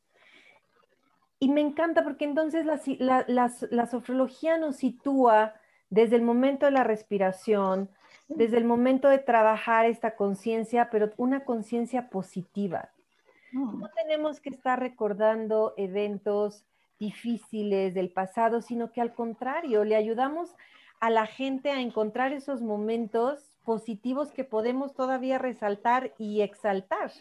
Y 1.41 1.49
me 1.49 1.61
encanta 1.61 2.05
porque 2.05 2.25
entonces 2.25 2.65
la, 3.01 3.25
la, 3.27 3.87
sofrología 3.87 4.59
nos 4.59 4.77
sitúa 4.77 5.55
desde 5.91 6.17
el 6.17 6.23
momento 6.23 6.67
de 6.67 6.73
la 6.73 6.85
respiración, 6.85 7.91
desde 8.29 8.59
el 8.59 8.65
momento 8.65 9.09
de 9.09 9.19
trabajar 9.19 9.87
esta 9.87 10.15
conciencia, 10.15 10.91
pero 10.91 11.11
una 11.17 11.45
conciencia 11.45 12.11
positiva. 12.11 12.91
Mm. 13.53 13.81
No 13.81 13.89
tenemos 13.91 14.41
que 14.41 14.51
estar 14.51 14.79
recordando 14.79 15.75
eventos 15.77 16.65
difíciles 16.99 17.95
del 17.95 18.11
pasado, 18.11 18.61
sino 18.61 18.93
que 18.93 19.01
al 19.01 19.15
contrario, 19.15 19.85
le 19.85 19.97
ayudamos 19.97 20.55
a 21.01 21.11
la 21.11 21.27
gente 21.27 21.71
a 21.71 21.81
encontrar 21.81 22.33
esos 22.33 22.61
momentos 22.61 23.57
positivos 23.65 24.33
que 24.33 24.45
podemos 24.45 24.95
todavía 24.95 25.39
resaltar 25.39 26.13
y 26.19 26.41
exaltar. 26.41 27.13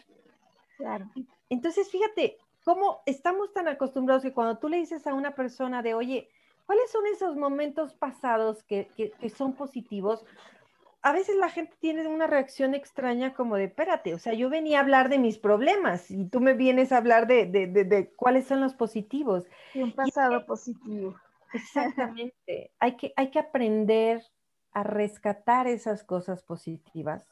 Claro. 0.76 1.08
Entonces, 1.48 1.90
fíjate 1.90 2.38
cómo 2.64 3.00
estamos 3.06 3.52
tan 3.52 3.68
acostumbrados 3.68 4.22
que 4.22 4.32
cuando 4.32 4.58
tú 4.58 4.68
le 4.68 4.78
dices 4.78 5.06
a 5.06 5.14
una 5.14 5.34
persona 5.34 5.82
de, 5.82 5.94
oye, 5.94 6.28
¿cuáles 6.68 6.90
son 6.92 7.06
esos 7.06 7.34
momentos 7.34 7.94
pasados 7.94 8.62
que, 8.62 8.88
que 8.94 9.30
son 9.30 9.54
positivos? 9.54 10.24
a 11.02 11.12
veces 11.12 11.36
la 11.36 11.48
gente 11.48 11.74
tiene 11.80 12.06
una 12.06 12.26
reacción 12.26 12.74
extraña 12.74 13.32
como 13.32 13.56
de, 13.56 13.64
espérate, 13.64 14.14
o 14.14 14.18
sea, 14.18 14.34
yo 14.34 14.50
venía 14.50 14.78
a 14.78 14.82
hablar 14.82 15.08
de 15.08 15.18
mis 15.18 15.38
problemas 15.38 16.10
y 16.10 16.26
tú 16.26 16.40
me 16.40 16.54
vienes 16.54 16.92
a 16.92 16.98
hablar 16.98 17.26
de, 17.26 18.12
cuáles 18.16 18.46
son 18.46 18.60
los 18.60 18.74
positivos. 18.74 19.46
Y 19.74 19.82
un 19.82 19.92
pasado 19.92 20.44
positivo. 20.44 21.16
Exactamente. 21.54 22.72
hay, 22.78 22.96
que, 22.96 23.12
hay 23.16 23.30
que 23.30 23.38
aprender 23.38 24.22
a 24.72 24.82
rescatar 24.82 25.66
esas 25.66 26.04
cosas 26.04 26.42
positivas, 26.42 27.24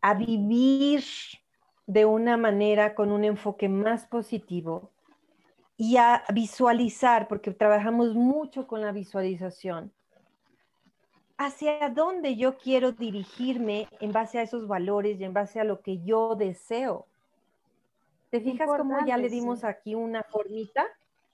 a 0.00 0.14
vivir 0.14 1.04
de 1.86 2.06
una 2.06 2.36
manera 2.36 2.94
con 2.94 3.12
un 3.12 3.24
enfoque 3.24 3.68
más 3.68 4.06
positivo 4.06 4.90
y 5.82 5.96
a 5.96 6.22
visualizar, 6.32 7.26
porque 7.26 7.50
trabajamos 7.50 8.14
mucho 8.14 8.68
con 8.68 8.82
la 8.82 8.92
visualización 8.92 9.90
hacia 11.36 11.88
dónde 11.88 12.36
yo 12.36 12.56
quiero 12.56 12.92
dirigirme 12.92 13.88
en 13.98 14.12
base 14.12 14.38
a 14.38 14.42
esos 14.42 14.68
valores 14.68 15.18
y 15.18 15.24
en 15.24 15.32
base 15.32 15.58
a 15.58 15.64
lo 15.64 15.80
que 15.80 16.00
yo 16.04 16.36
deseo. 16.36 17.06
¿Te 18.30 18.40
fijas 18.40 18.68
cómo 18.68 19.04
ya 19.04 19.16
le 19.16 19.28
dimos 19.28 19.64
aquí 19.64 19.96
una 19.96 20.22
formita? 20.22 20.84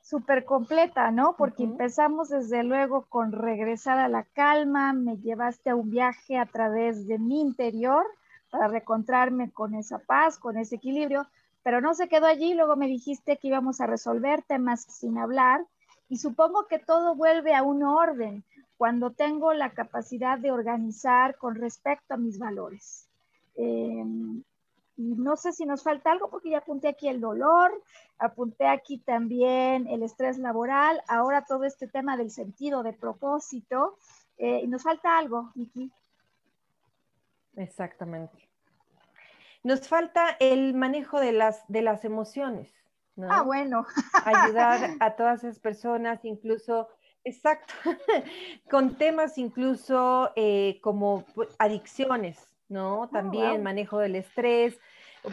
Súper 0.01 0.47
completa, 0.47 1.11
¿no? 1.11 1.37
Porque 1.37 1.65
empezamos 1.65 2.31
desde 2.31 2.65
luego 2.65 3.05
con 3.11 3.33
regresar 3.33 3.99
a 3.99 4.09
la 4.09 4.25
calma, 4.25 4.95
me 4.95 5.19
llevaste 5.19 5.69
a 5.69 5.77
un 5.77 5.91
viaje 5.91 6.39
a 6.39 6.47
través 6.47 7.07
de 7.07 7.19
mi 7.19 7.43
interior 7.43 8.07
para 8.51 8.69
reencontrarme 8.69 9.51
con 9.51 9.75
esa 9.75 9.99
paz, 9.99 10.39
con 10.39 10.57
ese 10.57 10.77
equilibrio, 10.77 11.27
pero 11.69 11.83
no 11.83 11.93
se 11.93 12.09
quedó 12.09 12.25
allí, 12.25 12.55
luego 12.55 12.77
me 12.77 12.87
dijiste 12.87 13.37
que 13.37 13.49
íbamos 13.49 13.83
a 13.83 13.87
resolver 13.87 14.43
temas 14.43 14.85
sin 14.85 15.19
hablar 15.19 15.67
y 16.09 16.17
supongo 16.17 16.67
que 16.67 16.79
todo 16.79 17.15
vuelve 17.15 17.55
a 17.55 17.63
un 17.63 17.83
orden, 17.83 18.43
cuando 18.79 19.11
tengo 19.11 19.53
la 19.53 19.75
capacidad 19.75 20.39
de 20.39 20.51
organizar 20.51 21.37
con 21.37 21.57
respecto 21.57 22.15
a 22.15 22.17
mis 22.17 22.39
valores. 22.39 23.07
Y 23.55 24.03
no 24.97 25.37
sé 25.37 25.53
si 25.53 25.67
nos 25.67 25.83
falta 25.83 26.11
algo 26.11 26.31
porque 26.31 26.49
ya 26.49 26.59
apunté 26.61 26.89
aquí 26.89 27.07
el 27.07 27.21
dolor, 27.21 27.71
apunté 28.19 28.67
aquí 28.67 28.97
también 28.97 29.87
el 29.89 30.03
estrés 30.03 30.39
laboral, 30.39 31.03
ahora 31.07 31.45
todo 31.45 31.65
este 31.65 31.87
tema 31.87 32.17
del 32.17 32.31
sentido 32.31 32.83
de 32.83 32.95
propósito. 32.95 33.99
Eh, 34.39 34.61
y 34.63 34.69
nos 34.69 34.85
falta 34.85 35.19
algo, 35.19 35.53
Vicky. 35.55 35.93
Exactamente. 37.57 38.48
Nos 39.69 39.87
falta 39.87 40.35
el 40.41 40.73
manejo 40.73 41.21
de 41.21 41.33
las, 41.33 41.63
de 41.69 41.83
las 41.83 42.07
emociones. 42.07 42.73
Ah, 43.21 43.43
bueno. 43.43 43.85
Ayudar 44.25 44.93
a 44.99 45.15
todas 45.15 45.45
esas 45.45 45.59
personas, 45.59 46.25
incluso 46.25 46.89
Exacto, 47.23 47.75
con 48.71 48.95
temas 48.95 49.37
incluso 49.37 50.33
eh, 50.37 50.81
como 50.81 51.27
adicciones, 51.59 52.39
¿no? 52.71 53.03
Oh, 53.03 53.09
También 53.09 53.63
manejo 53.63 53.99
del 53.99 54.17
estrés. 54.17 54.81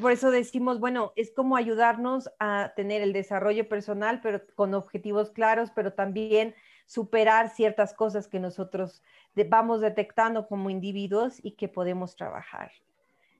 Por 0.01 0.11
eso 0.11 0.29
decimos, 0.31 0.81
bueno, 0.81 1.13
es 1.15 1.31
como 1.31 1.55
ayudarnos 1.55 2.29
a 2.37 2.73
tener 2.75 3.01
el 3.03 3.13
desarrollo 3.13 3.69
personal, 3.69 4.19
pero 4.21 4.41
con 4.55 4.73
objetivos 4.73 5.31
claros, 5.31 5.71
pero 5.73 5.93
también 5.93 6.55
superar 6.87 7.51
ciertas 7.51 7.93
cosas 7.93 8.27
que 8.27 8.41
nosotros 8.41 9.01
vamos 9.47 9.79
detectando 9.79 10.45
como 10.49 10.69
individuos 10.69 11.39
y 11.41 11.51
que 11.51 11.69
podemos 11.69 12.17
trabajar. 12.17 12.73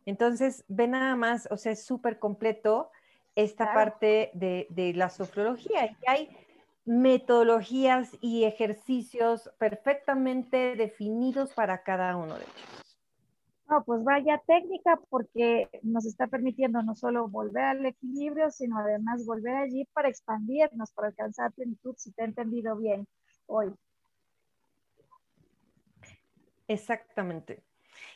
Entonces, 0.05 0.63
ve 0.67 0.87
nada 0.87 1.15
más, 1.15 1.47
o 1.51 1.57
sea, 1.57 1.71
es 1.71 1.83
súper 1.83 2.19
completo 2.19 2.91
esta 3.35 3.73
parte 3.73 4.31
de, 4.33 4.67
de, 4.69 4.93
la 4.93 5.09
sofrología. 5.09 5.87
Y 5.87 5.95
hay 6.07 6.29
metodologías 6.85 8.15
y 8.21 8.43
ejercicios 8.45 9.49
perfectamente 9.57 10.75
definidos 10.75 11.53
para 11.53 11.83
cada 11.83 12.15
uno 12.15 12.35
de 12.35 12.43
ellos. 12.43 12.85
No, 13.67 13.83
pues 13.83 14.03
vaya 14.03 14.41
técnica 14.45 14.99
porque 15.09 15.67
nos 15.81 16.05
está 16.05 16.27
permitiendo 16.27 16.83
no 16.83 16.93
solo 16.93 17.27
volver 17.27 17.63
al 17.63 17.85
equilibrio, 17.85 18.51
sino 18.51 18.77
además 18.77 19.25
volver 19.25 19.55
allí 19.55 19.85
para 19.91 20.07
expandirnos, 20.07 20.91
para 20.91 21.07
alcanzar 21.07 21.51
plenitud, 21.51 21.95
si 21.97 22.11
te 22.11 22.21
he 22.21 22.25
entendido 22.25 22.75
bien 22.77 23.07
hoy. 23.47 23.73
Exactamente. 26.67 27.63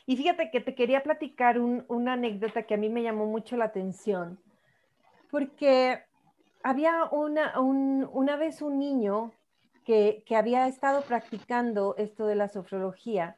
Y 0.06 0.16
fíjate 0.16 0.50
que 0.50 0.60
te 0.60 0.74
quería 0.74 1.02
platicar 1.02 1.58
una 1.58 2.14
anécdota 2.14 2.62
que 2.64 2.74
a 2.74 2.78
mí 2.78 2.88
me 2.88 3.02
llamó 3.02 3.26
mucho 3.26 3.56
la 3.56 3.66
atención, 3.66 4.38
porque 5.30 6.02
había 6.62 7.04
una, 7.10 7.58
una 7.58 8.36
vez 8.36 8.62
un 8.62 8.78
niño 8.78 9.32
que, 9.84 10.22
había 10.36 10.68
estado 10.68 11.02
practicando 11.02 11.94
esto 11.98 12.26
de 12.26 12.36
la 12.36 12.48
sofrología 12.48 13.36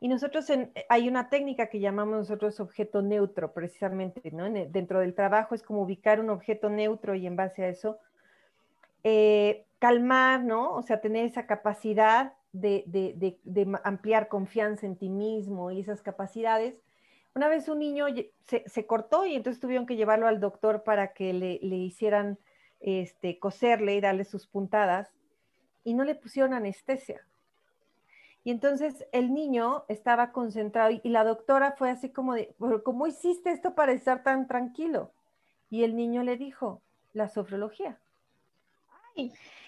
y 0.00 0.08
nosotros 0.08 0.46
hay 0.88 1.08
una 1.08 1.28
técnica 1.28 1.68
que 1.68 1.78
llamamos 1.78 2.16
nosotros 2.16 2.58
objeto 2.60 3.02
neutro, 3.02 3.52
precisamente, 3.52 4.30
¿no? 4.32 4.50
dentro 4.50 5.00
del 5.00 5.14
trabajo 5.14 5.54
es 5.54 5.62
como 5.62 5.82
ubicar 5.82 6.20
un 6.20 6.30
objeto 6.30 6.68
neutro 6.68 7.14
y 7.14 7.26
en 7.26 7.36
base 7.36 7.64
a 7.64 7.68
eso 7.68 7.98
eh, 9.04 9.64
calmar, 9.78 10.44
¿no? 10.44 10.72
O 10.74 10.82
sea, 10.82 11.00
tener 11.00 11.24
esa 11.24 11.46
capacidad 11.46 12.34
de, 12.52 12.84
de, 12.86 13.80
ampliar 13.84 14.28
confianza 14.28 14.86
en 14.86 14.96
ti 14.96 15.08
mismo 15.08 15.70
y 15.70 15.80
esas 15.80 16.02
capacidades 16.02 16.82
una 17.34 17.48
vez 17.48 17.68
un 17.68 17.78
niño 17.78 18.06
se, 18.42 18.86
cortó 18.86 19.24
y 19.24 19.34
entonces 19.34 19.60
tuvieron 19.60 19.86
que 19.86 19.96
llevarlo 19.96 20.26
al 20.26 20.40
doctor 20.40 20.82
para 20.82 21.14
que 21.14 21.32
le, 21.32 21.76
hicieran 21.76 22.38
este, 22.80 23.38
coserle 23.38 23.94
y 23.94 24.00
darle 24.00 24.24
sus 24.24 24.46
puntadas 24.46 25.08
y 25.82 25.94
no 25.94 26.04
le 26.04 26.14
pusieron 26.14 26.52
anestesia. 26.52 27.26
Y 28.44 28.50
entonces 28.50 29.06
el 29.12 29.32
niño 29.32 29.84
estaba 29.88 30.32
concentrado 30.32 30.90
y, 30.90 31.08
la 31.08 31.24
doctora 31.24 31.72
fue 31.72 31.90
así 31.90 32.10
como 32.10 32.34
de, 32.34 32.54
¿cómo 32.84 33.06
hiciste 33.06 33.50
esto 33.50 33.74
para 33.74 33.92
estar 33.92 34.22
tan 34.22 34.46
tranquilo? 34.46 35.12
Y 35.70 35.84
el 35.84 35.96
niño 35.96 36.22
le 36.24 36.36
dijo, 36.36 36.82
la 37.14 37.28
sofrología. 37.28 37.98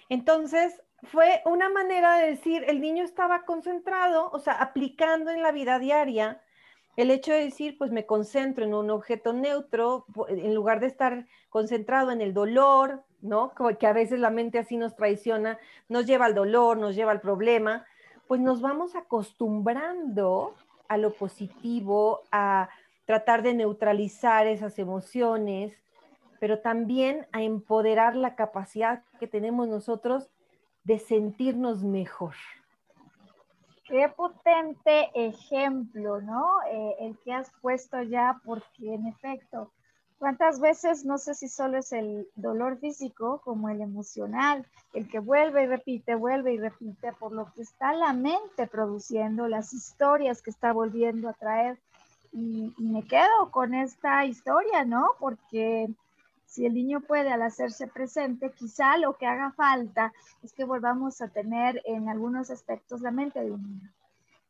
Entonces 0.08 0.82
fue 1.04 1.42
una 1.44 1.68
manera 1.68 2.18
de 2.18 2.30
decir, 2.30 2.64
el 2.66 2.80
niño 2.80 3.04
estaba 3.04 3.44
concentrado, 3.44 4.30
o 4.32 4.38
sea, 4.38 4.54
aplicando 4.54 5.30
en 5.30 5.42
la 5.42 5.52
vida 5.52 5.78
diaria 5.78 6.40
el 6.96 7.10
hecho 7.10 7.32
de 7.32 7.44
decir, 7.44 7.76
pues 7.76 7.90
me 7.90 8.06
concentro 8.06 8.64
en 8.64 8.74
un 8.74 8.90
objeto 8.90 9.32
neutro, 9.32 10.06
en 10.28 10.54
lugar 10.54 10.80
de 10.80 10.86
estar 10.86 11.26
concentrado 11.50 12.12
en 12.12 12.20
el 12.20 12.32
dolor, 12.34 13.02
¿no? 13.20 13.52
que 13.78 13.86
a 13.86 13.92
veces 13.92 14.20
la 14.20 14.30
mente 14.30 14.58
así 14.58 14.76
nos 14.76 14.94
traiciona, 14.94 15.58
nos 15.88 16.06
lleva 16.06 16.26
al 16.26 16.34
dolor, 16.34 16.76
nos 16.76 16.94
lleva 16.94 17.10
al 17.10 17.20
problema, 17.20 17.84
pues 18.28 18.40
nos 18.40 18.60
vamos 18.60 18.94
acostumbrando 18.94 20.54
a 20.88 20.96
lo 20.96 21.12
positivo, 21.12 22.22
a 22.30 22.68
tratar 23.06 23.42
de 23.42 23.54
neutralizar 23.54 24.46
esas 24.46 24.78
emociones, 24.78 25.74
pero 26.38 26.60
también 26.60 27.26
a 27.32 27.42
empoderar 27.42 28.14
la 28.14 28.36
capacidad 28.36 29.02
que 29.18 29.26
tenemos 29.26 29.66
nosotros 29.66 30.30
de 30.84 30.98
sentirnos 30.98 31.82
mejor. 31.82 32.34
Qué 33.86 34.08
potente 34.08 35.10
ejemplo, 35.14 36.20
¿no? 36.20 36.46
Eh, 36.70 36.96
el 37.00 37.18
que 37.18 37.32
has 37.32 37.50
puesto 37.60 38.02
ya, 38.02 38.40
porque 38.44 38.94
en 38.94 39.06
efecto, 39.06 39.72
¿cuántas 40.18 40.58
veces, 40.58 41.04
no 41.04 41.18
sé 41.18 41.34
si 41.34 41.48
solo 41.48 41.78
es 41.78 41.92
el 41.92 42.26
dolor 42.34 42.78
físico 42.78 43.42
como 43.44 43.68
el 43.68 43.82
emocional, 43.82 44.66
el 44.94 45.08
que 45.08 45.18
vuelve 45.18 45.64
y 45.64 45.66
repite, 45.66 46.14
vuelve 46.14 46.54
y 46.54 46.58
repite, 46.58 47.12
por 47.12 47.32
lo 47.32 47.52
que 47.52 47.62
está 47.62 47.92
la 47.92 48.14
mente 48.14 48.66
produciendo, 48.66 49.48
las 49.48 49.74
historias 49.74 50.40
que 50.40 50.50
está 50.50 50.72
volviendo 50.72 51.28
a 51.28 51.34
traer? 51.34 51.78
Y, 52.32 52.72
y 52.78 52.82
me 52.84 53.02
quedo 53.06 53.50
con 53.50 53.74
esta 53.74 54.24
historia, 54.24 54.84
¿no? 54.84 55.10
Porque 55.20 55.88
si 56.54 56.64
el 56.66 56.74
niño 56.74 57.00
puede 57.00 57.30
al 57.32 57.42
hacerse 57.42 57.88
presente, 57.88 58.52
quizá 58.52 58.96
lo 58.96 59.14
que 59.14 59.26
haga 59.26 59.50
falta 59.52 60.12
es 60.42 60.52
que 60.52 60.64
volvamos 60.64 61.20
a 61.20 61.28
tener 61.28 61.82
en 61.84 62.08
algunos 62.08 62.48
aspectos 62.48 63.00
la 63.00 63.10
mente 63.10 63.40
de 63.42 63.50
un 63.50 63.62
niño. 63.62 63.90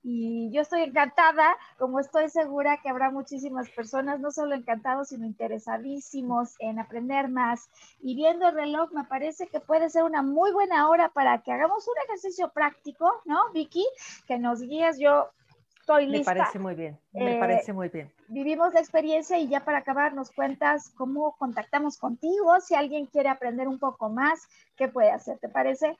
y 0.06 0.50
yo 0.52 0.60
estoy 0.60 0.82
encantada, 0.82 1.56
como 1.78 1.98
estoy 1.98 2.28
segura 2.28 2.76
que 2.82 2.90
habrá 2.90 3.10
muchísimas 3.10 3.70
personas, 3.70 4.20
no 4.20 4.30
solo 4.30 4.54
encantados, 4.54 5.08
sino 5.08 5.24
interesadísimos 5.24 6.56
en 6.58 6.78
aprender 6.78 7.28
más. 7.30 7.70
Y 8.02 8.14
viendo 8.14 8.46
el 8.48 8.54
reloj, 8.54 8.92
me 8.92 9.04
parece 9.04 9.46
que 9.46 9.60
puede 9.60 9.88
ser 9.88 10.02
una 10.02 10.20
muy 10.20 10.52
buena 10.52 10.90
hora 10.90 11.08
para 11.08 11.40
que 11.42 11.52
hagamos 11.52 11.88
un 11.88 11.94
ejercicio 12.06 12.50
práctico, 12.50 13.22
¿no, 13.24 13.50
Vicky? 13.54 13.86
Que 14.26 14.38
nos 14.38 14.60
guíes. 14.60 14.98
Yo 14.98 15.30
estoy 15.80 16.06
lista. 16.06 16.34
Me 16.34 16.40
parece 16.40 16.58
muy 16.58 16.74
bien, 16.74 16.98
me 17.14 17.36
Eh, 17.36 17.40
parece 17.40 17.72
muy 17.72 17.88
bien. 17.88 18.12
Vivimos 18.28 18.72
la 18.72 18.80
experiencia 18.80 19.38
y 19.38 19.48
ya 19.48 19.64
para 19.64 19.78
acabar 19.78 20.14
nos 20.14 20.30
cuentas 20.30 20.90
cómo 20.96 21.36
contactamos 21.36 21.98
contigo, 21.98 22.60
si 22.60 22.74
alguien 22.74 23.06
quiere 23.06 23.28
aprender 23.28 23.68
un 23.68 23.78
poco 23.78 24.08
más, 24.08 24.48
¿qué 24.76 24.88
puede 24.88 25.10
hacer? 25.10 25.38
¿Te 25.38 25.48
parece? 25.48 25.96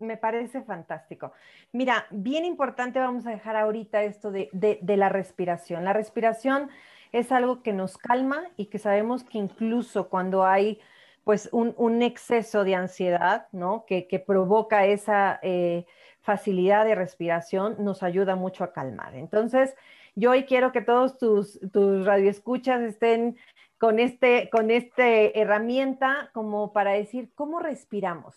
Me 0.00 0.16
parece 0.16 0.62
fantástico. 0.62 1.32
Mira, 1.72 2.06
bien 2.10 2.44
importante, 2.44 2.98
vamos 2.98 3.26
a 3.26 3.30
dejar 3.30 3.56
ahorita 3.56 4.02
esto 4.02 4.30
de, 4.30 4.50
de- 4.52 4.96
la 4.96 5.08
respiración. 5.08 5.84
La 5.84 5.92
respiración 5.92 6.68
es 7.12 7.30
algo 7.32 7.62
que 7.62 7.72
nos 7.72 7.96
calma 7.96 8.42
y 8.56 8.66
que 8.66 8.78
sabemos 8.78 9.22
que 9.24 9.38
incluso 9.38 10.08
cuando 10.08 10.44
hay 10.44 10.80
pues 11.22 11.48
un, 11.52 11.74
un 11.78 12.02
exceso 12.02 12.64
de 12.64 12.74
ansiedad, 12.74 13.46
¿no? 13.52 13.86
Que, 13.86 14.06
que 14.08 14.18
provoca 14.18 14.84
esa 14.84 15.38
eh, 15.42 15.86
facilidad 16.24 16.86
de 16.86 16.94
respiración, 16.94 17.76
nos 17.78 18.02
ayuda 18.02 18.34
mucho 18.34 18.64
a 18.64 18.72
calmar. 18.72 19.14
Entonces, 19.14 19.76
yo 20.14 20.30
hoy 20.30 20.44
quiero 20.44 20.72
que 20.72 20.80
todos 20.80 21.18
tus, 21.18 21.60
tus 21.70 22.06
radioescuchas 22.06 22.80
estén 22.80 23.36
con 23.78 23.98
este, 23.98 24.48
con 24.50 24.70
este 24.70 25.38
herramienta 25.38 26.30
como 26.32 26.72
para 26.72 26.92
decir 26.92 27.30
cómo 27.34 27.60
respiramos. 27.60 28.34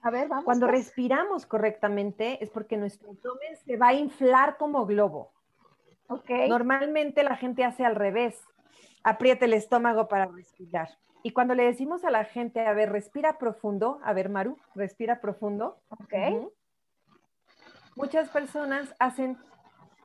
A 0.00 0.10
ver, 0.10 0.28
vamos. 0.28 0.46
Cuando 0.46 0.66
pues. 0.66 0.78
respiramos 0.78 1.44
correctamente 1.44 2.42
es 2.42 2.48
porque 2.48 2.78
nuestro 2.78 3.10
abdomen 3.10 3.56
se 3.66 3.76
va 3.76 3.88
a 3.88 3.94
inflar 3.94 4.56
como 4.56 4.86
globo. 4.86 5.30
Ok. 6.08 6.30
Normalmente 6.48 7.22
la 7.22 7.36
gente 7.36 7.64
hace 7.64 7.84
al 7.84 7.96
revés, 7.96 8.40
aprieta 9.02 9.44
el 9.44 9.52
estómago 9.52 10.08
para 10.08 10.24
respirar. 10.26 10.88
Y 11.22 11.32
cuando 11.32 11.54
le 11.54 11.64
decimos 11.64 12.04
a 12.04 12.10
la 12.10 12.24
gente, 12.24 12.60
a 12.60 12.72
ver, 12.72 12.92
respira 12.92 13.36
profundo, 13.36 13.98
a 14.04 14.14
ver, 14.14 14.30
Maru, 14.30 14.56
respira 14.74 15.20
profundo. 15.20 15.76
Ok. 15.90 16.14
Muchas 17.96 18.28
personas 18.28 18.94
hacen 18.98 19.38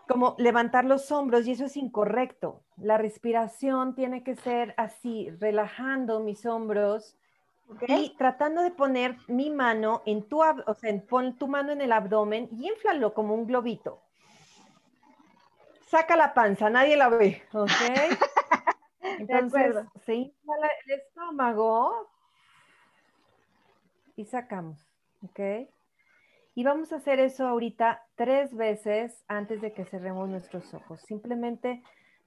como 0.08 0.36
levantar 0.40 0.86
los 0.86 1.12
hombros 1.12 1.46
y 1.46 1.52
eso 1.52 1.66
es 1.66 1.78
incorrecto. 1.78 2.64
La 2.78 2.98
respiración 2.98 3.96
tiene 3.96 4.24
que 4.24 4.36
ser 4.36 4.74
así, 4.78 5.30
relajando 5.40 6.22
mis 6.22 6.46
hombros, 6.46 7.18
y 7.88 8.16
tratando 8.18 8.62
de 8.64 8.72
poner 8.72 9.18
mi 9.28 9.50
mano 9.50 10.02
en 10.06 10.28
tu, 10.28 10.42
o 10.42 10.74
sea, 10.74 11.02
pon 11.08 11.38
tu 11.38 11.48
mano 11.48 11.72
en 11.72 11.82
el 11.82 11.92
abdomen 11.92 12.50
y 12.52 12.68
inflalo 12.68 13.14
como 13.14 13.34
un 13.34 13.46
globito. 13.46 14.02
Saca 15.88 16.16
la 16.16 16.34
panza, 16.34 16.70
nadie 16.70 16.98
la 16.98 17.10
ve, 17.10 17.44
¿ok? 17.54 17.70
Entonces 19.20 19.76
se 20.06 20.16
infla 20.16 20.54
la- 20.60 20.70
el 20.86 21.00
estómago 21.00 22.10
y 24.16 24.26
sacamos, 24.26 24.80
¿ok? 25.24 25.70
Y 26.54 26.64
vamos 26.64 26.92
a 26.92 26.98
hacer 26.98 27.20
eso 27.20 27.48
ahorita 27.48 28.06
tres 28.16 28.54
veces 28.54 29.24
antes 29.28 29.62
de 29.62 29.72
que 29.72 29.86
cerremos 29.86 30.28
nuestros 30.28 30.74
ojos. 30.74 31.02
Simplemente 31.02 31.82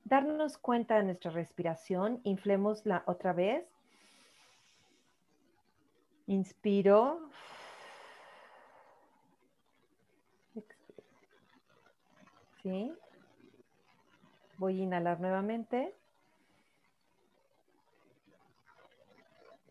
darnos 0.05 0.57
cuenta 0.57 0.97
de 0.97 1.05
nuestra 1.05 1.31
respiración, 1.31 2.21
inflemosla 2.25 3.03
otra 3.07 3.35
vez. 3.35 3.67
Inspiro. 6.27 7.29
¿Sí? 12.63 12.95
Voy 14.57 14.81
a 14.81 14.85
inhalar 14.85 15.21
nuevamente. 15.21 15.95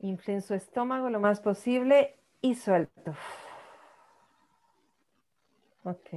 Inflen 0.02 0.44
su 0.44 0.54
estómago 0.54 1.10
lo 1.10 1.20
más 1.20 1.40
posible 1.40 2.20
y 2.42 2.54
suelto. 2.54 3.16
Ok. 5.84 6.10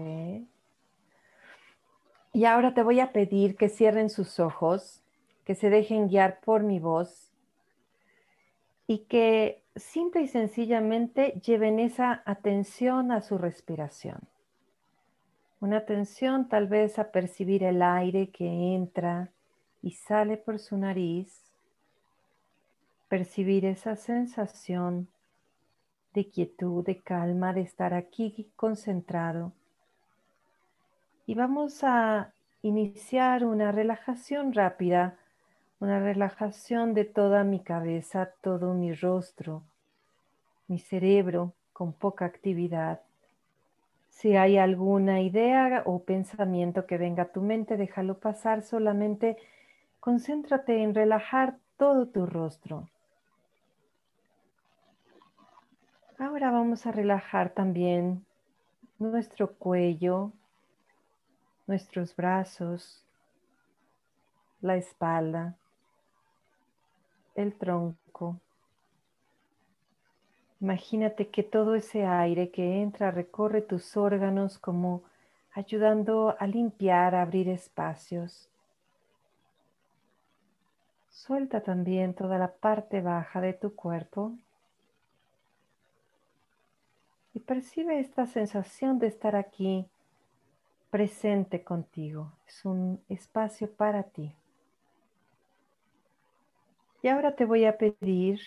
Y 2.33 2.45
ahora 2.45 2.75
te 2.75 2.83
voy 2.83 3.01
a 3.01 3.13
pedir 3.13 3.57
que 3.57 3.69
cierren 3.69 4.11
sus 4.11 4.39
ojos, 4.39 5.03
que 5.45 5.55
se 5.55 5.71
dejen 5.71 6.09
guiar 6.09 6.41
por 6.41 6.63
mi 6.63 6.79
voz 6.81 7.33
y 8.87 8.99
que 9.07 9.63
simple 9.75 10.23
y 10.23 10.29
sencillamente 10.29 11.41
lleven 11.45 11.81
esa 11.81 12.23
atención 12.25 13.11
a 13.11 13.21
su 13.23 13.39
respiración. 13.39 14.21
Una 15.61 15.79
atención 15.79 16.49
tal 16.49 16.69
vez 16.69 16.99
a 16.99 17.11
percibir 17.11 17.65
el 17.65 17.83
aire 17.83 18.29
que 18.29 18.75
entra 18.75 19.31
y 19.83 19.93
sale 19.93 20.37
por 20.37 20.59
su 20.59 20.77
nariz, 20.77 21.43
percibir 23.09 23.65
esa 23.65 23.97
sensación 23.97 25.09
de 26.17 26.29
quietud, 26.29 26.85
de 26.85 27.01
calma, 27.01 27.53
de 27.53 27.61
estar 27.61 27.95
aquí 27.95 28.51
concentrado. 28.57 29.53
Y 31.27 31.37
vamos 31.37 31.85
a 31.85 32.33
iniciar 32.63 33.45
una 33.45 33.71
relajación 33.71 34.53
rápida 34.53 35.17
una 35.79 36.01
relajación 36.01 36.95
de 36.95 37.05
toda 37.05 37.45
mi 37.45 37.61
cabeza, 37.61 38.33
todo 38.41 38.73
mi 38.73 38.95
rostro, 38.95 39.63
mi 40.69 40.79
cerebro 40.79 41.53
con 41.73 41.93
poca 41.93 42.25
actividad. 42.25 43.01
Si 44.09 44.37
hay 44.37 44.57
alguna 44.57 45.21
idea 45.21 45.83
o 45.85 46.03
pensamiento 46.03 46.87
que 46.87 46.97
venga 46.97 47.25
a 47.25 47.33
tu 47.33 47.43
mente, 47.43 47.77
déjalo 47.77 48.19
pasar, 48.19 48.63
solamente 48.63 49.37
concéntrate 50.01 50.83
en 50.83 50.95
relajar 50.95 51.59
todo 51.77 52.09
tu 52.09 52.25
rostro. 52.25 52.89
Ahora 56.19 56.51
vamos 56.51 56.87
a 56.87 56.93
relajar 56.93 57.51
también 57.51 58.25
nuestro 58.99 59.53
cuello, 59.53 60.33
nuestros 61.67 62.17
brazos, 62.17 63.05
la 64.63 64.77
espalda, 64.77 65.59
el 67.35 67.55
tronco. 67.55 68.41
Imagínate 70.59 71.29
que 71.29 71.43
todo 71.43 71.75
ese 71.75 72.07
aire 72.07 72.51
que 72.51 72.81
entra 72.81 73.11
recorre 73.11 73.61
tus 73.61 73.95
órganos 73.95 74.59
como 74.59 75.03
ayudando 75.53 76.35
a 76.39 76.47
limpiar, 76.47 77.15
a 77.15 77.21
abrir 77.21 77.51
espacios. 77.51 78.49
Suelta 81.11 81.61
también 81.61 82.15
toda 82.15 82.39
la 82.39 82.55
parte 82.55 83.03
baja 83.03 83.43
de 83.43 83.53
tu 83.53 83.75
cuerpo 83.75 84.33
y 87.37 87.41
percibe 87.41 88.01
esta 88.01 88.25
sensación 88.25 88.99
de 88.99 89.09
estar 89.09 89.37
aquí 89.37 89.87
presente 90.89 91.63
contigo. 91.63 92.33
Es 92.49 92.65
un 92.65 92.99
espacio 93.11 93.71
para 93.71 94.05
ti. 94.05 94.35
Y 97.03 97.09
ahora 97.09 97.37
te 97.37 97.45
voy 97.45 97.67
a 97.67 97.77
pedir 97.77 98.41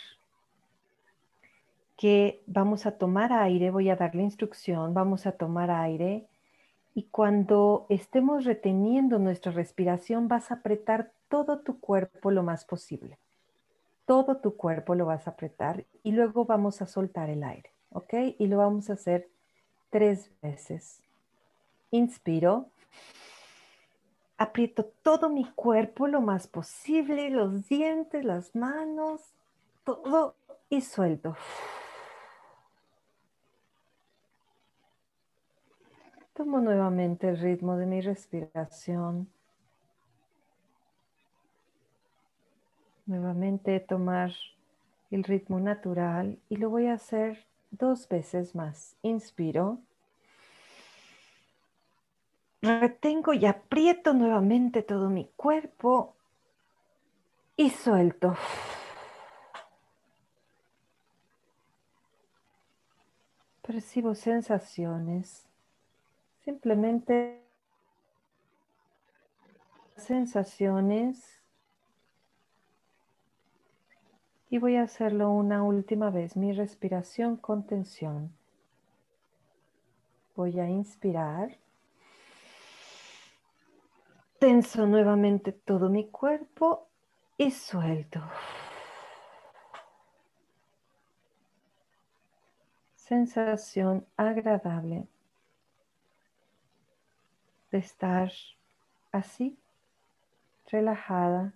que 1.98 2.42
vamos 2.48 2.88
a 2.88 2.98
tomar 2.98 3.32
aire, 3.32 3.70
voy 3.70 3.92
a 3.92 3.96
dar 3.96 4.16
la 4.16 4.24
instrucción, 4.24 4.96
vamos 4.96 5.28
a 5.28 5.34
tomar 5.34 5.70
aire 5.70 6.26
y 6.96 7.04
cuando 7.04 7.86
estemos 7.90 8.44
reteniendo 8.44 9.20
nuestra 9.20 9.52
respiración 9.52 10.28
vas 10.28 10.50
a 10.50 10.56
apretar 10.56 11.12
todo 11.28 11.60
tu 11.60 11.80
cuerpo 11.80 12.32
lo 12.32 12.42
más 12.42 12.66
posible. 12.66 13.20
Todo 14.08 14.38
tu 14.38 14.58
cuerpo 14.58 14.96
lo 14.96 15.06
vas 15.06 15.28
a 15.28 15.32
apretar 15.32 15.86
y 16.02 16.14
luego 16.14 16.46
vamos 16.46 16.82
a 16.82 16.88
soltar 16.88 17.30
el 17.30 17.44
aire, 17.44 17.70
¿ok? 17.92 18.14
Y 18.38 18.48
lo 18.48 18.58
vamos 18.58 18.90
a 18.90 18.94
hacer 18.94 19.30
tres 19.90 20.32
veces. 20.42 21.02
Inspiro. 21.92 22.68
Aprieto 24.38 24.86
todo 25.04 25.30
mi 25.30 25.46
cuerpo 25.52 26.08
lo 26.08 26.22
más 26.22 26.48
posible, 26.48 27.30
los 27.30 27.68
dientes, 27.68 28.24
las 28.24 28.56
manos, 28.56 29.22
todo 29.84 30.36
y 30.70 30.82
suelto. 30.82 31.36
Tomo 36.34 36.62
nuevamente 36.62 37.28
el 37.28 37.38
ritmo 37.38 37.76
de 37.76 37.86
mi 37.86 38.00
respiración. 38.00 39.28
Nuevamente 43.06 43.82
tomar 43.82 44.32
el 45.12 45.24
ritmo 45.26 45.60
natural 45.60 46.40
y 46.48 46.56
lo 46.56 46.70
voy 46.70 46.88
a 46.88 46.94
hacer 46.94 47.46
dos 47.72 48.08
veces 48.08 48.56
más. 48.56 48.96
Inspiro. 49.02 49.80
Retengo 52.62 53.34
y 53.34 53.46
aprieto 53.46 54.14
nuevamente 54.14 54.84
todo 54.84 55.10
mi 55.10 55.30
cuerpo 55.36 56.16
y 57.56 57.70
suelto. 57.70 58.36
percibo 63.70 64.16
sensaciones, 64.16 65.46
simplemente 66.44 67.40
sensaciones 69.96 71.39
y 74.50 74.58
voy 74.58 74.78
a 74.78 74.84
hacerlo 74.84 75.30
una 75.30 75.64
última 75.64 76.10
vez, 76.10 76.36
mi 76.36 76.54
respiración 76.54 77.38
con 77.38 77.66
tensión. 77.66 78.34
Voy 80.36 80.60
a 80.60 80.68
inspirar. 80.68 81.58
Tenso 84.40 84.88
nuevamente 84.88 85.52
todo 85.52 85.90
mi 85.90 86.08
cuerpo 86.08 86.88
y 87.38 87.52
suelto. 87.52 88.22
Sensación 92.96 94.06
agradable 94.18 95.08
de 97.72 97.78
estar 97.78 98.32
así, 99.12 99.60
relajada 100.72 101.54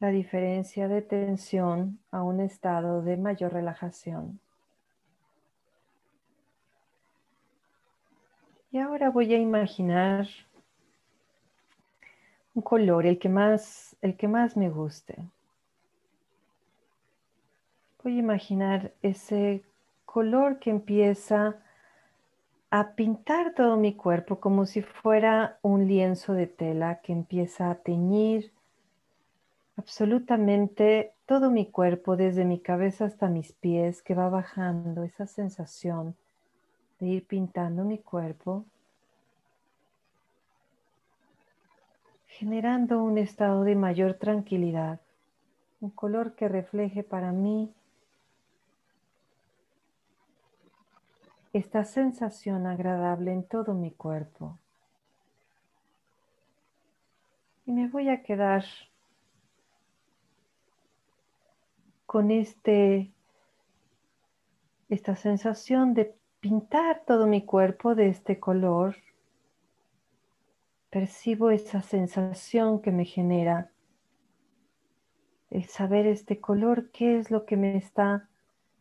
la 0.00 0.08
diferencia 0.08 0.88
de 0.88 1.02
tensión 1.02 1.98
a 2.10 2.22
un 2.22 2.40
estado 2.40 3.02
de 3.02 3.18
mayor 3.18 3.52
relajación. 3.52 4.40
Y 8.72 8.78
ahora 8.78 9.10
voy 9.10 9.34
a 9.34 9.38
imaginar 9.38 10.26
un 12.54 12.62
color, 12.62 13.04
el 13.04 13.18
que 13.18 13.28
más, 13.28 13.94
el 14.00 14.16
que 14.16 14.26
más 14.26 14.56
me 14.56 14.70
guste. 14.70 15.16
Voy 18.02 18.16
a 18.16 18.20
imaginar 18.20 18.92
ese 19.02 19.62
color 20.06 20.58
que 20.60 20.70
empieza 20.70 21.56
a 22.70 22.92
pintar 22.94 23.52
todo 23.54 23.76
mi 23.76 23.94
cuerpo 23.94 24.40
como 24.40 24.64
si 24.64 24.80
fuera 24.80 25.58
un 25.60 25.86
lienzo 25.86 26.32
de 26.32 26.46
tela 26.46 27.00
que 27.02 27.12
empieza 27.12 27.70
a 27.70 27.74
teñir 27.74 28.52
absolutamente 29.80 31.14
todo 31.24 31.50
mi 31.50 31.70
cuerpo, 31.70 32.14
desde 32.14 32.44
mi 32.44 32.60
cabeza 32.60 33.06
hasta 33.06 33.28
mis 33.28 33.52
pies, 33.52 34.02
que 34.02 34.14
va 34.14 34.28
bajando 34.28 35.04
esa 35.04 35.26
sensación 35.26 36.14
de 36.98 37.06
ir 37.06 37.26
pintando 37.26 37.82
mi 37.84 37.96
cuerpo, 37.96 38.66
generando 42.26 43.02
un 43.02 43.16
estado 43.16 43.64
de 43.64 43.74
mayor 43.74 44.14
tranquilidad, 44.14 45.00
un 45.80 45.88
color 45.88 46.34
que 46.34 46.46
refleje 46.48 47.02
para 47.02 47.32
mí 47.32 47.72
esta 51.54 51.84
sensación 51.84 52.66
agradable 52.66 53.32
en 53.32 53.44
todo 53.44 53.72
mi 53.72 53.92
cuerpo. 53.92 54.58
Y 57.64 57.72
me 57.72 57.88
voy 57.88 58.10
a 58.10 58.22
quedar 58.22 58.64
con 62.10 62.32
este, 62.32 63.14
esta 64.88 65.14
sensación 65.14 65.94
de 65.94 66.18
pintar 66.40 67.04
todo 67.06 67.28
mi 67.28 67.46
cuerpo 67.46 67.94
de 67.94 68.08
este 68.08 68.40
color. 68.40 68.96
Percibo 70.90 71.52
esa 71.52 71.82
sensación 71.82 72.82
que 72.82 72.90
me 72.90 73.04
genera 73.04 73.70
el 75.50 75.66
saber 75.66 76.08
este 76.08 76.40
color, 76.40 76.90
qué 76.90 77.16
es 77.16 77.30
lo 77.30 77.46
que 77.46 77.56
me 77.56 77.76
está 77.76 78.28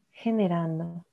generando. 0.09 1.05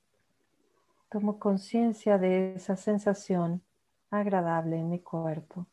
Tomo 1.11 1.37
conciencia 1.37 2.17
de 2.17 2.55
esa 2.55 2.77
sensación 2.77 3.61
agradable 4.09 4.77
en 4.77 4.89
mi 4.89 5.01
cuerpo. 5.01 5.67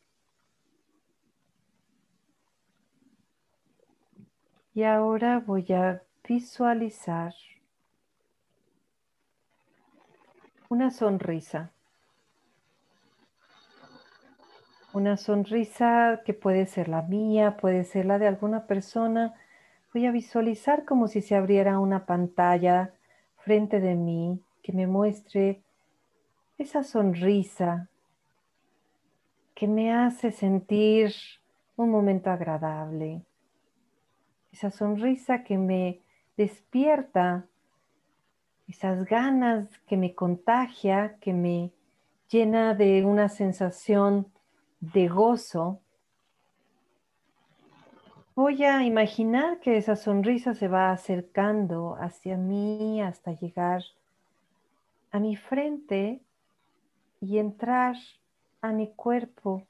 Y 4.74 4.82
ahora 4.82 5.38
voy 5.38 5.72
a 5.72 6.02
visualizar 6.26 7.34
una 10.68 10.90
sonrisa. 10.90 11.70
Una 14.94 15.16
sonrisa 15.16 16.22
que 16.24 16.32
puede 16.32 16.66
ser 16.66 16.88
la 16.88 17.02
mía, 17.02 17.56
puede 17.56 17.84
ser 17.84 18.06
la 18.06 18.18
de 18.18 18.28
alguna 18.28 18.66
persona. 18.66 19.34
Voy 19.92 20.06
a 20.06 20.12
visualizar 20.12 20.84
como 20.84 21.08
si 21.08 21.20
se 21.20 21.34
abriera 21.34 21.78
una 21.78 22.06
pantalla 22.06 22.94
frente 23.36 23.80
de 23.80 23.94
mí 23.94 24.40
que 24.62 24.72
me 24.72 24.86
muestre 24.86 25.62
esa 26.56 26.84
sonrisa 26.84 27.88
que 29.54 29.68
me 29.68 29.92
hace 29.92 30.32
sentir 30.32 31.12
un 31.76 31.90
momento 31.90 32.30
agradable. 32.30 33.22
Esa 34.52 34.70
sonrisa 34.70 35.42
que 35.44 35.58
me 35.58 36.03
despierta 36.36 37.46
esas 38.68 39.04
ganas 39.04 39.68
que 39.86 39.96
me 39.96 40.14
contagia, 40.14 41.16
que 41.20 41.32
me 41.32 41.72
llena 42.28 42.74
de 42.74 43.04
una 43.04 43.28
sensación 43.28 44.32
de 44.80 45.08
gozo, 45.08 45.80
voy 48.34 48.64
a 48.64 48.82
imaginar 48.84 49.60
que 49.60 49.76
esa 49.76 49.96
sonrisa 49.96 50.54
se 50.54 50.68
va 50.68 50.90
acercando 50.90 51.96
hacia 52.00 52.36
mí 52.36 53.00
hasta 53.00 53.32
llegar 53.32 53.82
a 55.12 55.20
mi 55.20 55.36
frente 55.36 56.20
y 57.20 57.38
entrar 57.38 57.96
a 58.60 58.72
mi 58.72 58.88
cuerpo. 58.88 59.66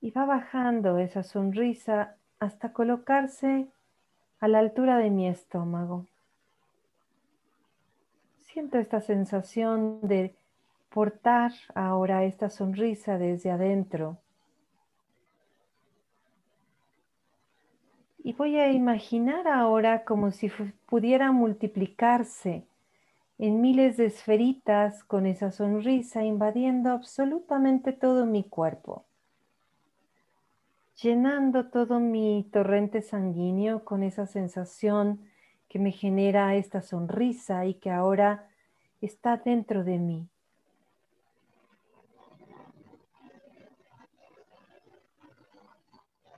Y 0.00 0.10
va 0.10 0.26
bajando 0.26 0.98
esa 0.98 1.22
sonrisa 1.22 2.16
hasta 2.38 2.72
colocarse 2.72 3.68
a 4.40 4.48
la 4.48 4.60
altura 4.60 4.98
de 4.98 5.10
mi 5.10 5.26
estómago. 5.26 6.06
Siento 8.40 8.78
esta 8.78 9.00
sensación 9.00 10.00
de 10.02 10.34
portar 10.90 11.52
ahora 11.74 12.24
esta 12.24 12.48
sonrisa 12.48 13.18
desde 13.18 13.50
adentro. 13.50 14.18
Y 18.22 18.32
voy 18.32 18.56
a 18.56 18.72
imaginar 18.72 19.48
ahora 19.48 20.04
como 20.04 20.30
si 20.30 20.50
pudiera 20.86 21.32
multiplicarse 21.32 22.66
en 23.38 23.60
miles 23.60 23.96
de 23.96 24.06
esferitas 24.06 25.02
con 25.04 25.26
esa 25.26 25.50
sonrisa 25.50 26.24
invadiendo 26.24 26.90
absolutamente 26.90 27.92
todo 27.92 28.26
mi 28.26 28.44
cuerpo 28.44 29.07
llenando 31.00 31.66
todo 31.66 32.00
mi 32.00 32.48
torrente 32.52 33.02
sanguíneo 33.02 33.84
con 33.84 34.02
esa 34.02 34.26
sensación 34.26 35.20
que 35.68 35.78
me 35.78 35.92
genera 35.92 36.56
esta 36.56 36.82
sonrisa 36.82 37.66
y 37.66 37.74
que 37.74 37.90
ahora 37.90 38.48
está 39.00 39.36
dentro 39.36 39.84
de 39.84 39.98
mí. 39.98 40.28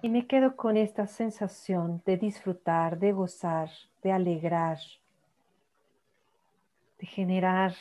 Y 0.02 0.08
me 0.08 0.26
quedo 0.26 0.56
con 0.56 0.76
esta 0.76 1.06
sensación 1.06 2.02
de 2.06 2.16
disfrutar, 2.16 2.98
de 2.98 3.12
gozar, 3.12 3.70
de 4.02 4.12
alegrar, 4.12 4.78
de 6.98 7.06
generar 7.06 7.74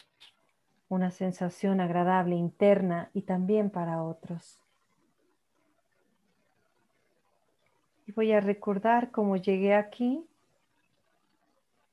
una 0.89 1.11
sensación 1.11 1.79
agradable 1.79 2.35
interna 2.35 3.09
y 3.13 3.21
también 3.21 3.69
para 3.69 4.03
otros. 4.03 4.68
Y 8.09 8.11
voy 8.11 8.31
a 8.31 8.39
recordar 8.39 9.11
cómo 9.11 9.37
llegué 9.37 9.75
aquí, 9.75 10.25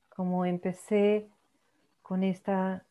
cómo 0.09 0.45
empecé 0.45 1.29
con 2.01 2.23
esta 2.23 2.83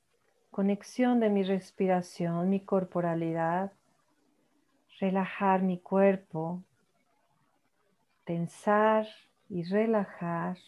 conexión 0.52 1.18
de 1.18 1.28
mi 1.28 1.42
respiración, 1.42 2.48
mi 2.48 2.60
corporalidad, 2.60 3.72
relajar 5.00 5.62
mi 5.62 5.76
cuerpo, 5.80 6.62
tensar 8.22 9.08
y 9.48 9.64
relajar, 9.64 10.58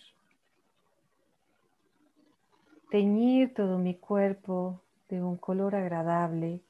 teñir 2.91 3.55
todo 3.55 3.79
mi 3.79 3.95
cuerpo 3.95 4.83
de 5.09 5.23
un 5.23 5.37
color 5.37 5.77
agradable, 5.77 6.65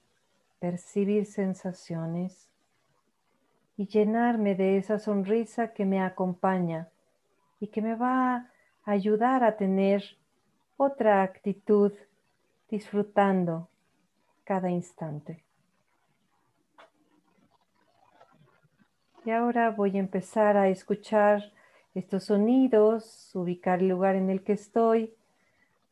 percibir 0.59 1.25
sensaciones 1.25 2.48
y 3.79 3.87
llenarme 3.87 4.57
de 4.57 4.77
esa 4.77 4.99
sonrisa 4.99 5.73
que 5.73 5.85
me 5.85 6.03
acompaña 6.03 6.89
y 7.61 7.69
que 7.69 7.81
me 7.81 7.95
va 7.95 8.35
a 8.35 8.51
ayudar 8.91 9.45
a 9.45 9.57
tener 9.57 10.03
otra 10.77 11.23
actitud 11.23 11.93
disfrutando 12.69 13.69
cada 14.43 14.69
instante. 14.69 15.45
Y 19.25 19.31
ahora 19.31 19.71
voy 19.71 19.97
a 19.97 20.01
empezar 20.01 20.57
a 20.57 20.69
escuchar 20.69 21.53
estos 21.95 22.25
sonidos, 22.25 23.31
ubicar 23.37 23.79
el 23.79 23.89
lugar 23.89 24.17
en 24.17 24.29
el 24.29 24.43
que 24.43 24.55
estoy, 24.55 25.15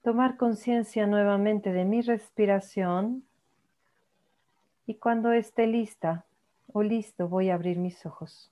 tomar 0.02 0.36
conciencia 0.36 1.06
nuevamente 1.06 1.72
de 1.72 1.84
mi 1.84 2.02
respiración 2.02 3.24
y 4.86 4.96
cuando 4.96 5.30
esté 5.30 5.68
lista 5.68 6.25
o 6.76 6.82
listo 6.82 7.26
voy 7.26 7.48
a 7.48 7.54
abrir 7.54 7.78
mis 7.78 8.04
ojos. 8.04 8.50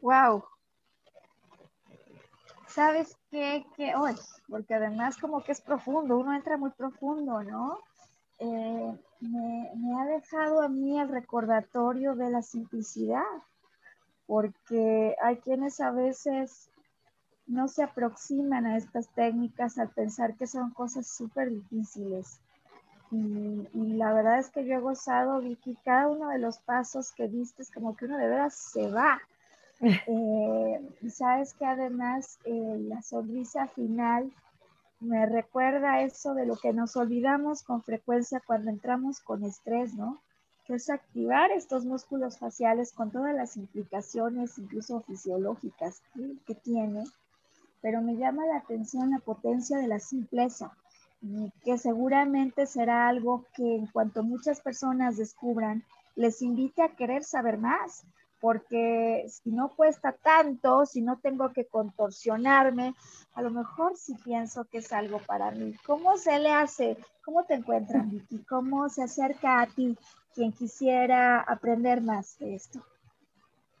Wow. 0.00 0.44
¿Sabes 2.68 3.18
qué? 3.30 3.66
Que 3.76 3.94
hoy, 3.94 4.14
porque 4.48 4.72
además 4.72 5.18
como 5.18 5.42
que 5.42 5.52
es 5.52 5.60
profundo, 5.60 6.16
uno 6.16 6.34
entra 6.34 6.56
muy 6.56 6.70
profundo, 6.70 7.42
¿no? 7.42 7.78
Eh, 8.38 8.98
me, 9.20 9.72
me 9.76 10.00
ha 10.00 10.06
dejado 10.06 10.62
a 10.62 10.68
mí 10.70 10.98
el 10.98 11.10
recordatorio 11.10 12.14
de 12.14 12.30
la 12.30 12.40
simplicidad, 12.40 13.26
porque 14.26 15.16
hay 15.22 15.36
quienes 15.40 15.80
a 15.80 15.90
veces 15.90 16.70
no 17.46 17.68
se 17.68 17.82
aproximan 17.82 18.64
a 18.64 18.78
estas 18.78 19.10
técnicas 19.10 19.76
al 19.76 19.90
pensar 19.90 20.34
que 20.36 20.46
son 20.46 20.70
cosas 20.70 21.06
súper 21.06 21.50
difíciles. 21.50 22.40
Y, 23.10 23.94
la 23.94 24.12
verdad 24.12 24.38
es 24.38 24.50
que 24.50 24.64
yo 24.64 24.74
he 24.74 24.80
gozado, 24.80 25.40
Vicky, 25.40 25.76
cada 25.84 26.08
uno 26.08 26.28
de 26.28 26.38
los 26.38 26.58
pasos 26.58 27.12
que 27.12 27.26
viste 27.26 27.62
es 27.62 27.70
como 27.70 27.96
que 27.96 28.04
uno 28.04 28.18
de 28.18 28.28
veras 28.28 28.54
se 28.54 28.90
va. 28.90 29.20
Eh, 29.80 30.80
y 31.02 31.10
sabes 31.10 31.54
que 31.54 31.64
además 31.64 32.40
eh, 32.44 32.78
la 32.88 33.00
sonrisa 33.00 33.68
final 33.68 34.28
me 34.98 35.24
recuerda 35.24 36.02
eso 36.02 36.34
de 36.34 36.46
lo 36.46 36.56
que 36.56 36.72
nos 36.72 36.96
olvidamos 36.96 37.62
con 37.62 37.84
frecuencia 37.84 38.42
cuando 38.44 38.70
entramos 38.70 39.20
con 39.20 39.44
estrés, 39.44 39.94
¿no? 39.94 40.20
Que 40.64 40.74
es 40.74 40.90
activar 40.90 41.52
estos 41.52 41.84
músculos 41.84 42.40
faciales 42.40 42.92
con 42.92 43.12
todas 43.12 43.32
las 43.36 43.56
implicaciones, 43.56 44.58
incluso 44.58 45.00
fisiológicas, 45.02 46.02
que 46.44 46.56
tiene. 46.56 47.04
Pero 47.80 48.02
me 48.02 48.16
llama 48.16 48.46
la 48.46 48.56
atención 48.56 49.10
la 49.10 49.20
potencia 49.20 49.78
de 49.78 49.86
la 49.86 50.00
simpleza 50.00 50.72
que 51.64 51.78
seguramente 51.78 52.66
será 52.66 53.08
algo 53.08 53.44
que 53.54 53.76
en 53.76 53.86
cuanto 53.86 54.22
muchas 54.22 54.60
personas 54.60 55.16
descubran, 55.16 55.84
les 56.16 56.42
invite 56.42 56.82
a 56.82 56.94
querer 56.94 57.24
saber 57.24 57.58
más, 57.58 58.04
porque 58.40 59.26
si 59.28 59.50
no 59.50 59.70
cuesta 59.70 60.12
tanto, 60.12 60.86
si 60.86 61.00
no 61.00 61.18
tengo 61.18 61.52
que 61.52 61.66
contorsionarme, 61.66 62.94
a 63.34 63.42
lo 63.42 63.50
mejor 63.50 63.96
sí 63.96 64.14
pienso 64.24 64.64
que 64.64 64.78
es 64.78 64.92
algo 64.92 65.18
para 65.26 65.50
mí. 65.50 65.74
¿Cómo 65.86 66.16
se 66.16 66.38
le 66.38 66.52
hace? 66.52 66.96
¿Cómo 67.24 67.44
te 67.44 67.54
encuentran, 67.54 68.10
Vicky? 68.10 68.44
¿Cómo 68.44 68.88
se 68.88 69.02
acerca 69.02 69.60
a 69.60 69.66
ti 69.66 69.96
quien 70.34 70.52
quisiera 70.52 71.40
aprender 71.40 72.00
más 72.00 72.38
de 72.38 72.54
esto? 72.54 72.80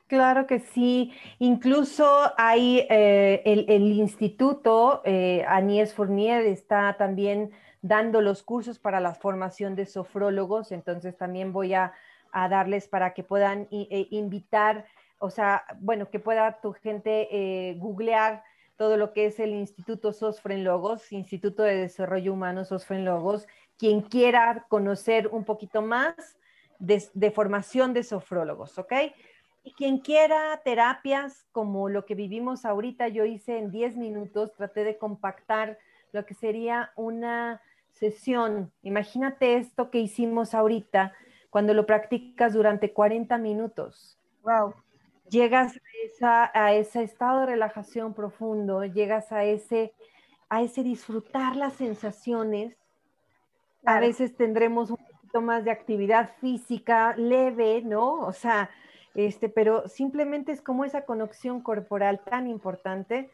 Claro 0.08 0.46
que 0.46 0.58
sí. 0.58 1.12
Incluso 1.38 2.32
hay 2.36 2.86
eh, 2.90 3.42
el, 3.44 3.92
instituto, 3.92 5.02
eh, 5.04 5.44
Agnès 5.46 5.94
Fournier 5.94 6.44
está 6.46 6.96
también 6.98 7.52
dando 7.82 8.20
los 8.20 8.42
cursos 8.42 8.78
para 8.80 8.98
la 8.98 9.14
formación 9.14 9.76
de 9.76 9.86
sofrólogos, 9.86 10.72
entonces 10.72 11.16
también 11.16 11.52
voy 11.52 11.74
a 11.74 11.92
a 12.32 12.48
darles 12.48 12.88
para 12.88 13.14
que 13.14 13.22
puedan 13.22 13.68
eh, 13.70 14.08
invitar, 14.10 14.86
o 15.18 15.30
sea, 15.30 15.64
bueno, 15.80 16.10
que 16.10 16.20
pueda 16.20 16.60
tu 16.60 16.72
gente 16.72 17.28
eh, 17.30 17.74
googlear 17.78 18.44
todo 18.76 18.96
lo 18.96 19.12
que 19.12 19.26
es 19.26 19.40
el 19.40 19.50
Instituto 19.50 20.12
Sosfren 20.12 20.62
Logos, 20.62 21.12
Instituto 21.12 21.62
de 21.62 21.76
Desarrollo 21.76 22.32
Humano 22.32 22.64
Sosfren 22.64 23.04
Logos, 23.04 23.46
quien 23.76 24.02
quiera 24.02 24.66
conocer 24.68 25.28
un 25.28 25.44
poquito 25.44 25.82
más 25.82 26.14
de, 26.78 27.30
formación 27.32 27.92
de 27.92 28.04
sofrólogos, 28.04 28.78
¿ok? 28.78 28.92
Y 29.68 29.72
quien 29.72 29.98
quiera 29.98 30.58
terapias 30.64 31.46
como 31.52 31.90
lo 31.90 32.06
que 32.06 32.14
vivimos 32.14 32.64
ahorita, 32.64 33.08
yo 33.08 33.26
hice 33.26 33.58
en 33.58 33.70
10 33.70 33.98
minutos, 33.98 34.54
traté 34.54 34.82
de 34.82 34.96
compactar 34.96 35.78
lo 36.10 36.24
que 36.24 36.32
sería 36.32 36.90
una 36.96 37.60
sesión. 37.92 38.72
Imagínate 38.80 39.58
esto 39.58 39.90
que 39.90 39.98
hicimos 39.98 40.54
ahorita, 40.54 41.12
cuando 41.50 41.74
lo 41.74 41.84
practicas 41.84 42.54
durante 42.54 42.94
40 42.94 43.36
minutos. 43.36 44.18
Wow. 44.42 44.72
Llegas 45.28 45.78
a, 46.22 46.72
ese 46.72 47.02
estado 47.02 47.40
de 47.40 47.46
relajación 47.48 48.14
profundo, 48.14 48.86
llegas 48.86 49.32
a 49.32 49.44
ese, 49.44 49.92
a 50.48 50.62
ese 50.62 50.82
disfrutar 50.82 51.56
las 51.56 51.74
sensaciones. 51.74 52.74
A 53.84 54.00
veces 54.00 54.34
tendremos 54.34 54.88
un 54.88 54.96
poquito 54.96 55.42
más 55.42 55.62
de 55.62 55.72
actividad 55.72 56.30
física 56.40 57.14
leve, 57.18 57.82
¿no? 57.82 58.20
O 58.20 58.32
sea, 58.32 58.70
este, 59.18 59.48
pero 59.48 59.88
simplemente 59.88 60.52
es 60.52 60.62
como 60.62 60.84
esa 60.84 61.04
conexión 61.04 61.60
corporal 61.60 62.20
tan 62.20 62.46
importante. 62.46 63.30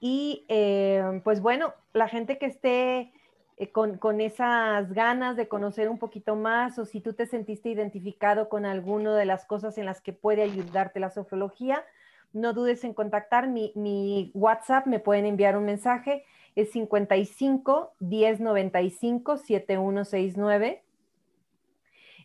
Y 0.00 0.46
eh, 0.48 1.20
pues 1.22 1.42
bueno, 1.42 1.74
la 1.92 2.08
gente 2.08 2.38
que 2.38 2.46
esté 2.46 3.12
eh, 3.58 3.70
con, 3.70 4.22
esas 4.22 4.90
ganas 4.94 5.36
de 5.36 5.46
conocer 5.46 5.90
un 5.90 5.98
poquito 5.98 6.34
más 6.34 6.78
o 6.78 6.86
si 6.86 7.02
tú 7.02 7.12
te 7.12 7.26
sentiste 7.26 7.68
identificado 7.68 8.48
con 8.48 8.64
alguna 8.64 9.14
de 9.16 9.26
las 9.26 9.44
cosas 9.44 9.76
en 9.76 9.84
las 9.84 10.00
que 10.00 10.14
puede 10.14 10.42
ayudarte 10.42 10.98
la 10.98 11.10
sofrología, 11.10 11.84
no 12.32 12.54
dudes 12.54 12.82
en 12.84 12.94
contactar 12.94 13.48
mi, 13.48 13.72
mi 13.74 14.30
WhatsApp, 14.32 14.86
me 14.86 14.98
pueden 14.98 15.26
enviar 15.26 15.58
un 15.58 15.66
mensaje, 15.66 16.24
es 16.56 16.72
55 16.72 17.92
1095 18.00 19.36
7169. 19.36 20.82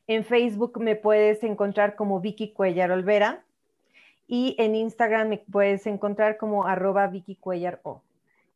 En 0.07 0.25
Facebook 0.25 0.79
me 0.79 0.95
puedes 0.95 1.43
encontrar 1.43 1.95
como 1.95 2.19
Vicky 2.19 2.51
Cuellar 2.51 2.91
Olvera 2.91 3.43
y 4.27 4.55
en 4.59 4.75
Instagram 4.75 5.29
me 5.29 5.37
puedes 5.37 5.85
encontrar 5.87 6.37
como 6.37 6.65
arroba 6.65 7.07
Vicky 7.07 7.35
Cuellar 7.35 7.79
O. 7.83 8.01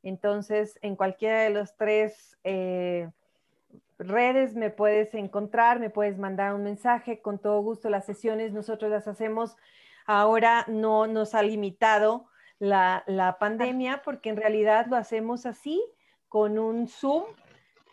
Entonces, 0.04 0.78
en 0.82 0.96
cualquiera 0.96 1.42
de 1.42 1.50
los 1.50 1.76
tres 1.76 2.38
eh, 2.44 3.10
redes 3.98 4.56
me 4.56 4.70
puedes 4.70 5.14
encontrar, 5.14 5.80
me 5.80 5.90
puedes 5.90 6.18
mandar 6.18 6.54
un 6.54 6.64
mensaje, 6.64 7.20
con 7.20 7.40
todo 7.40 7.62
gusto 7.62 7.90
las 7.90 8.06
sesiones 8.06 8.54
nosotros 8.54 8.92
las 8.92 9.08
hacemos. 9.08 9.56
Ahora 10.06 10.66
no 10.68 11.08
nos 11.08 11.34
ha 11.34 11.42
limitado 11.42 12.28
la, 12.60 13.04
la 13.08 13.38
pandemia 13.40 14.02
porque 14.04 14.30
en 14.30 14.38
realidad 14.38 14.88
lo 14.88 14.96
hacemos 14.96 15.46
así, 15.46 15.84
con 16.30 16.60
un 16.60 16.88
Zoom. 16.88 17.24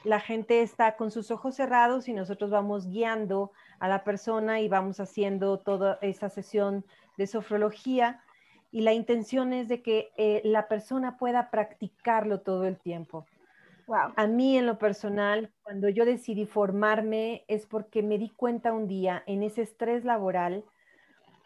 La 0.04 0.20
gente 0.20 0.62
está 0.62 0.96
con 0.96 1.10
sus 1.10 1.30
ojos 1.30 1.56
cerrados 1.56 2.08
y 2.08 2.12
nosotros 2.12 2.50
vamos 2.50 2.86
guiando 2.86 3.52
a 3.78 3.88
la 3.88 4.04
persona 4.04 4.60
y 4.60 4.68
vamos 4.68 5.00
haciendo 5.00 5.58
toda 5.58 5.98
esa 6.02 6.28
sesión 6.28 6.84
de 7.16 7.26
sofrología 7.26 8.22
y 8.70 8.82
la 8.82 8.92
intención 8.92 9.52
es 9.52 9.68
de 9.68 9.82
que 9.82 10.10
eh, 10.16 10.42
la 10.44 10.68
persona 10.68 11.16
pueda 11.16 11.50
practicarlo 11.50 12.40
todo 12.40 12.64
el 12.64 12.76
tiempo. 12.76 13.24
A 14.16 14.26
mí 14.26 14.56
en 14.56 14.66
lo 14.66 14.78
personal, 14.78 15.52
cuando 15.62 15.88
yo 15.88 16.04
decidí 16.04 16.46
formarme 16.46 17.44
es 17.48 17.66
porque 17.66 18.02
me 18.02 18.18
di 18.18 18.30
cuenta 18.30 18.72
un 18.72 18.88
día 18.88 19.22
en 19.26 19.42
ese 19.42 19.62
estrés 19.62 20.04
laboral 20.04 20.64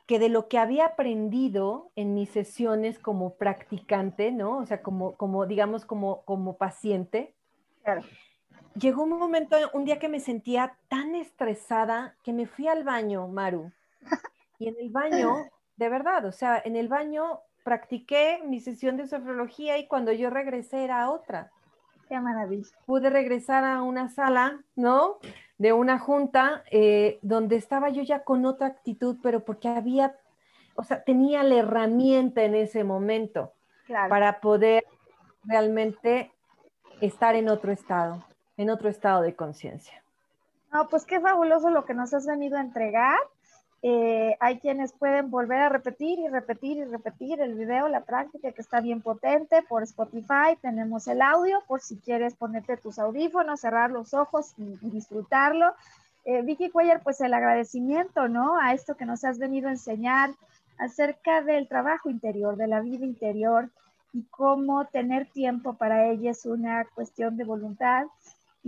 que 0.07 0.19
de 0.19 0.31
lo 0.31 0.49
que 0.49 0.57
había 0.57 0.87
aprendido 0.87 1.91
en 1.97 2.15
mis 2.15 2.31
sesiones 2.31 2.99
como 2.99 3.35
practicante, 3.35 4.33
¿no? 4.33 4.59
O 4.59 4.67
sea, 4.67 4.83
como, 4.83 5.15
como 5.17 5.45
digamos, 5.47 5.85
como, 5.85 6.23
como 6.25 6.57
paciente, 6.57 7.35
llegó 8.75 9.03
un 9.03 9.11
momento, 9.11 9.57
un 9.73 9.85
día 9.85 9.99
que 9.99 10.09
me 10.09 10.21
sentía 10.21 10.77
tan 10.89 11.15
estresada 11.15 12.17
que 12.23 12.33
me 12.33 12.47
fui 12.47 12.69
al 12.69 12.85
baño, 12.85 13.29
Maru. 13.29 13.73
Y 14.59 14.69
en 14.69 14.77
el 14.81 14.91
baño 14.91 15.49
de 15.79 15.89
verdad, 15.89 16.25
o 16.27 16.33
sea, 16.33 16.61
en 16.65 16.77
el 16.77 16.89
baño 16.89 17.41
practiqué 17.63 18.41
mi 18.45 18.61
sesión 18.61 18.97
de 18.97 19.07
sofrología 19.07 19.79
y 19.79 19.87
cuando 19.87 20.13
yo 20.13 20.29
regresé 20.29 20.85
era 20.85 21.11
otra. 21.11 21.51
Qué 22.09 22.19
maravilla. 22.19 22.69
Pude 22.85 23.11
regresar 23.11 23.65
a 23.65 23.83
una 23.83 24.09
sala, 24.09 24.61
¿no? 24.75 25.19
De 25.57 25.73
una 25.73 25.99
junta 25.99 26.65
eh, 26.71 27.19
donde 27.23 27.57
estaba 27.57 27.91
yo 27.91 28.03
ya 28.03 28.25
con 28.25 28.45
otra 28.45 28.67
actitud, 28.67 29.19
pero 29.23 29.45
porque 29.45 29.69
había, 29.69 30.17
o 30.75 30.83
sea, 30.83 31.05
tenía 31.05 31.43
la 31.43 31.57
herramienta 31.57 32.43
en 32.43 32.55
ese 32.55 32.83
momento 32.83 33.53
para 34.09 34.41
poder 34.41 34.85
realmente 35.45 36.33
estar 37.01 37.37
en 37.37 37.49
otro 37.49 37.71
estado, 37.71 38.25
en 38.59 38.69
otro 38.69 38.91
estado 38.91 39.23
de 39.23 39.35
conciencia. 39.35 40.03
No, 40.71 40.89
pues 40.89 41.07
qué 41.07 41.19
fabuloso 41.19 41.71
lo 41.71 41.87
que 41.87 41.95
nos 41.95 42.13
has 42.13 42.27
venido 42.27 42.59
a 42.59 42.61
entregar 42.61 43.19
eh, 43.81 44.37
hay 44.41 44.59
quienes 44.59 44.93
pueden 44.93 45.31
volver 45.31 45.61
a 45.61 45.69
repetir 45.69 46.19
y 46.19 46.29
repetir 46.29 46.79
y 46.79 46.85
repetir 46.85 47.41
el 47.41 47.55
video, 47.55 47.87
la 47.87 48.01
práctica 48.01 48.51
que 48.51 48.61
está 48.61 48.81
bien 48.81 49.01
potente 49.03 49.63
por 49.69 49.85
Spotify. 49.85 50.57
Tenemos 50.61 51.07
el 51.07 51.23
audio 51.23 51.63
por 51.69 51.81
si 51.81 51.97
quieres 51.99 52.35
ponerte 52.35 52.77
tus 52.77 52.99
audífonos, 52.99 53.61
cerrar 53.61 53.93
los 53.93 54.15
ojos 54.15 54.53
y, 54.57 54.77
disfrutarlo. 54.89 55.75
Eh, 56.25 56.43
Vicky 56.43 56.71
Cuellar, 56.71 57.03
pues 57.03 57.21
el 57.21 57.33
agradecimiento, 57.33 58.27
¿no? 58.27 58.59
A 58.59 58.75
esto 58.75 58.97
que 58.97 59.07
nos 59.07 59.25
has 59.25 59.39
venido 59.39 59.69
a 59.69 59.73
enseñar 59.73 60.31
acerca 60.79 61.43
del 61.43 61.69
trabajo 61.69 62.11
interior, 62.11 62.57
de 62.57 62.67
la 62.67 62.81
vida 62.81 63.05
interior 63.05 63.71
y 64.13 64.25
cómo 64.25 64.87
tener 64.87 65.27
tiempo 65.27 65.75
para 65.75 66.07
ella 66.09 66.33
es 66.33 66.47
una 66.47 66.85
cuestión 66.95 67.37
de 67.37 67.45
voluntad 67.45 68.07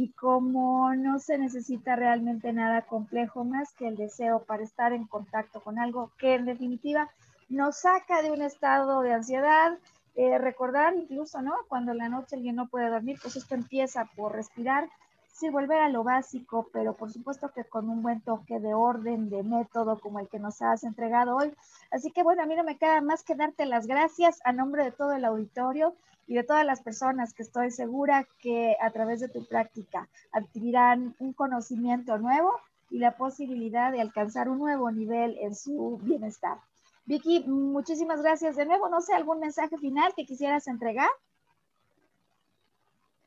y 0.01 0.13
como 0.13 0.95
no 0.95 1.19
se 1.19 1.37
necesita 1.37 1.95
realmente 1.95 2.55
nada 2.55 2.81
complejo 2.81 3.45
más 3.45 3.75
que 3.75 3.87
el 3.87 3.97
deseo 3.97 4.45
para 4.45 4.63
estar 4.63 4.95
en 4.95 5.05
contacto 5.07 5.61
con 5.61 5.79
algo 5.79 6.11
que 6.17 6.37
en 6.37 6.47
definitiva 6.47 7.11
nos 7.51 7.81
saca 7.81 8.23
de 8.23 8.31
un 8.31 8.41
estado 8.41 9.03
de 9.03 9.13
ansiedad, 9.13 9.77
eh, 10.15 10.39
recordar 10.39 10.95
incluso, 10.97 11.43
¿no? 11.43 11.53
Cuando 11.69 11.93
la 11.93 12.09
noche 12.09 12.37
alguien 12.37 12.57
no 12.57 12.69
puede 12.69 12.89
dormir, 12.89 13.19
pues 13.21 13.37
esto 13.37 13.55
empieza 13.55 14.07
por 14.17 14.33
respirar, 14.33 14.89
sí, 15.33 15.51
volver 15.51 15.81
a 15.81 15.89
lo 15.89 16.05
básico, 16.05 16.69
pero 16.73 16.95
por 16.95 17.13
supuesto 17.13 17.51
que 17.53 17.65
con 17.65 17.89
un 17.89 18.03
buen 18.03 18.21
toque 18.21 18.61
de 18.61 18.75
orden, 18.75 19.31
de 19.31 19.43
método 19.43 19.99
como 19.99 20.21
el 20.21 20.29
que 20.29 20.39
nos 20.39 20.61
has 20.63 20.85
entregado 20.85 21.37
hoy. 21.37 21.53
Así 21.91 22.11
que 22.11 22.23
bueno, 22.23 22.43
a 22.43 22.47
mí 22.47 22.55
no 22.55 22.65
me 22.65 22.79
queda 22.79 23.01
más 23.01 23.23
que 23.23 23.35
darte 23.35 23.67
las 23.67 23.87
gracias 23.87 24.41
a 24.45 24.53
nombre 24.53 24.85
de 24.85 24.93
todo 24.93 25.13
el 25.13 25.25
auditorio 25.25 25.95
y 26.27 26.35
de 26.35 26.45
todas 26.45 26.65
las 26.65 26.81
personas 26.83 27.35
que 27.35 27.43
estoy 27.43 27.71
segura 27.71 28.27
que 28.39 28.77
a 28.81 28.91
través 28.91 29.21
de 29.21 29.29
tu 29.29 29.45
práctica 29.47 30.09
adquirirán 30.33 31.15
un 31.19 31.33
conocimiento 31.33 32.19
nuevo 32.19 32.53
y 32.91 32.99
la 32.99 33.17
posibilidad 33.17 33.93
de 33.93 34.01
alcanzar 34.01 34.49
un 34.49 34.59
nuevo 34.59 34.91
nivel 34.91 35.37
en 35.41 35.55
su 35.55 35.99
bienestar. 36.03 36.59
Vicky, 37.05 37.45
muchísimas 37.49 38.23
gracias 38.23 38.57
de 38.57 38.67
nuevo. 38.67 38.89
No 38.89 39.01
sé, 39.01 39.15
algún 39.15 39.41
mensaje 39.41 39.77
final 39.79 40.13
que 40.15 40.27
quisieras 40.27 40.69
entregar. 40.69 41.09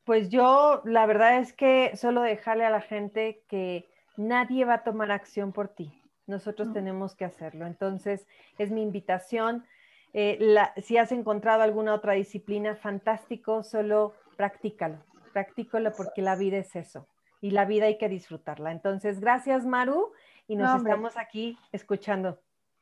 Pues 0.06 0.30
yo, 0.30 0.82
la 0.84 1.06
verdad 1.06 1.38
es 1.38 1.54
que 1.54 1.95
solo 1.95 2.22
dejarle 2.22 2.66
a 2.66 2.70
la 2.70 2.82
gente 2.82 3.43
que 3.47 3.88
nadie 4.18 4.66
va 4.66 4.76
a 4.76 4.84
tomar 4.84 5.12
acción 5.12 5.54
por 5.54 5.70
ti. 5.70 6.01
Nosotros 6.28 6.74
tenemos 6.74 7.16
que 7.16 7.26
hacerlo. 7.26 7.66
Entonces, 7.66 8.28
es 8.58 8.72
mi 8.72 8.82
invitación. 8.82 9.66
Eh, 10.14 10.39
si 10.82 10.97
has 10.97 11.12
encontrado 11.12 11.64
alguna 11.64 11.93
otra 11.93 12.14
disciplina, 12.14 12.76
fantástico, 12.76 13.64
solo 13.64 14.14
practícalo. 14.36 14.97
Practícalo 15.32 15.91
porque 15.93 16.22
la 16.22 16.36
vida 16.36 16.58
es 16.58 16.76
eso. 16.76 17.08
Y 17.41 17.51
la 17.51 17.66
vida 17.66 17.86
hay 17.86 17.97
que 17.97 18.10
disfrutarla. 18.10 18.72
Entonces, 18.72 19.20
gracias, 19.20 19.66
Maru. 19.66 20.12
Y 20.47 20.56
nos 20.56 20.78
estamos 20.78 21.18
aquí 21.18 21.58
escuchando. 21.72 22.39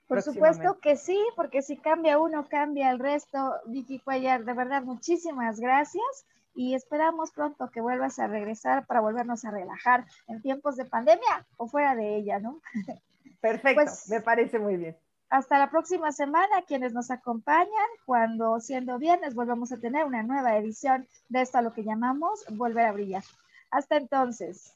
Por 0.08 0.22
supuesto 0.22 0.80
que 0.80 0.98
sí, 0.98 1.20
porque 1.36 1.62
si 1.62 1.78
cambia 1.78 2.18
uno, 2.18 2.48
cambia 2.50 2.92
el 2.92 3.00
resto. 3.00 3.54
Vicky 3.68 4.00
Cuellar, 4.00 4.44
de 4.44 4.54
verdad, 4.54 4.84
muchísimas 4.84 5.60
gracias 5.60 6.26
y 6.54 6.76
esperamos 6.76 7.32
pronto 7.32 7.70
que 7.70 7.82
vuelvas 7.82 8.20
a 8.20 8.28
regresar 8.28 8.86
para 8.86 9.02
volvernos 9.02 9.46
a 9.46 9.52
relajar 9.52 10.06
en 10.28 10.42
tiempos 10.42 10.76
de 10.76 10.86
pandemia 10.86 11.48
o 11.58 11.68
fuera 11.68 11.96
de 11.96 12.16
ella, 12.16 12.40
¿no? 12.40 12.62
Perfecto, 13.42 13.84
pues, 13.84 14.10
me 14.10 14.22
parece 14.22 14.60
muy 14.60 14.78
bien. 14.78 14.98
Hasta 15.30 15.58
la 15.58 15.72
próxima 15.72 16.12
semana, 16.12 16.62
quienes 16.68 16.94
nos 16.94 17.10
acompañan, 17.10 17.70
cuando 18.06 18.60
siendo 18.60 19.00
viernes 19.00 19.34
volvemos 19.34 19.72
a 19.72 19.80
tener 19.80 20.06
una 20.06 20.24
nueva 20.24 20.58
edición 20.58 21.08
de 21.30 21.42
esto 21.42 21.58
a 21.58 21.62
lo 21.62 21.74
que 21.74 21.84
llamamos 21.84 22.46
Volver 22.50 22.86
a 22.86 22.92
Brillar. 22.92 23.24
Hasta 23.72 23.96
entonces. 23.96 24.76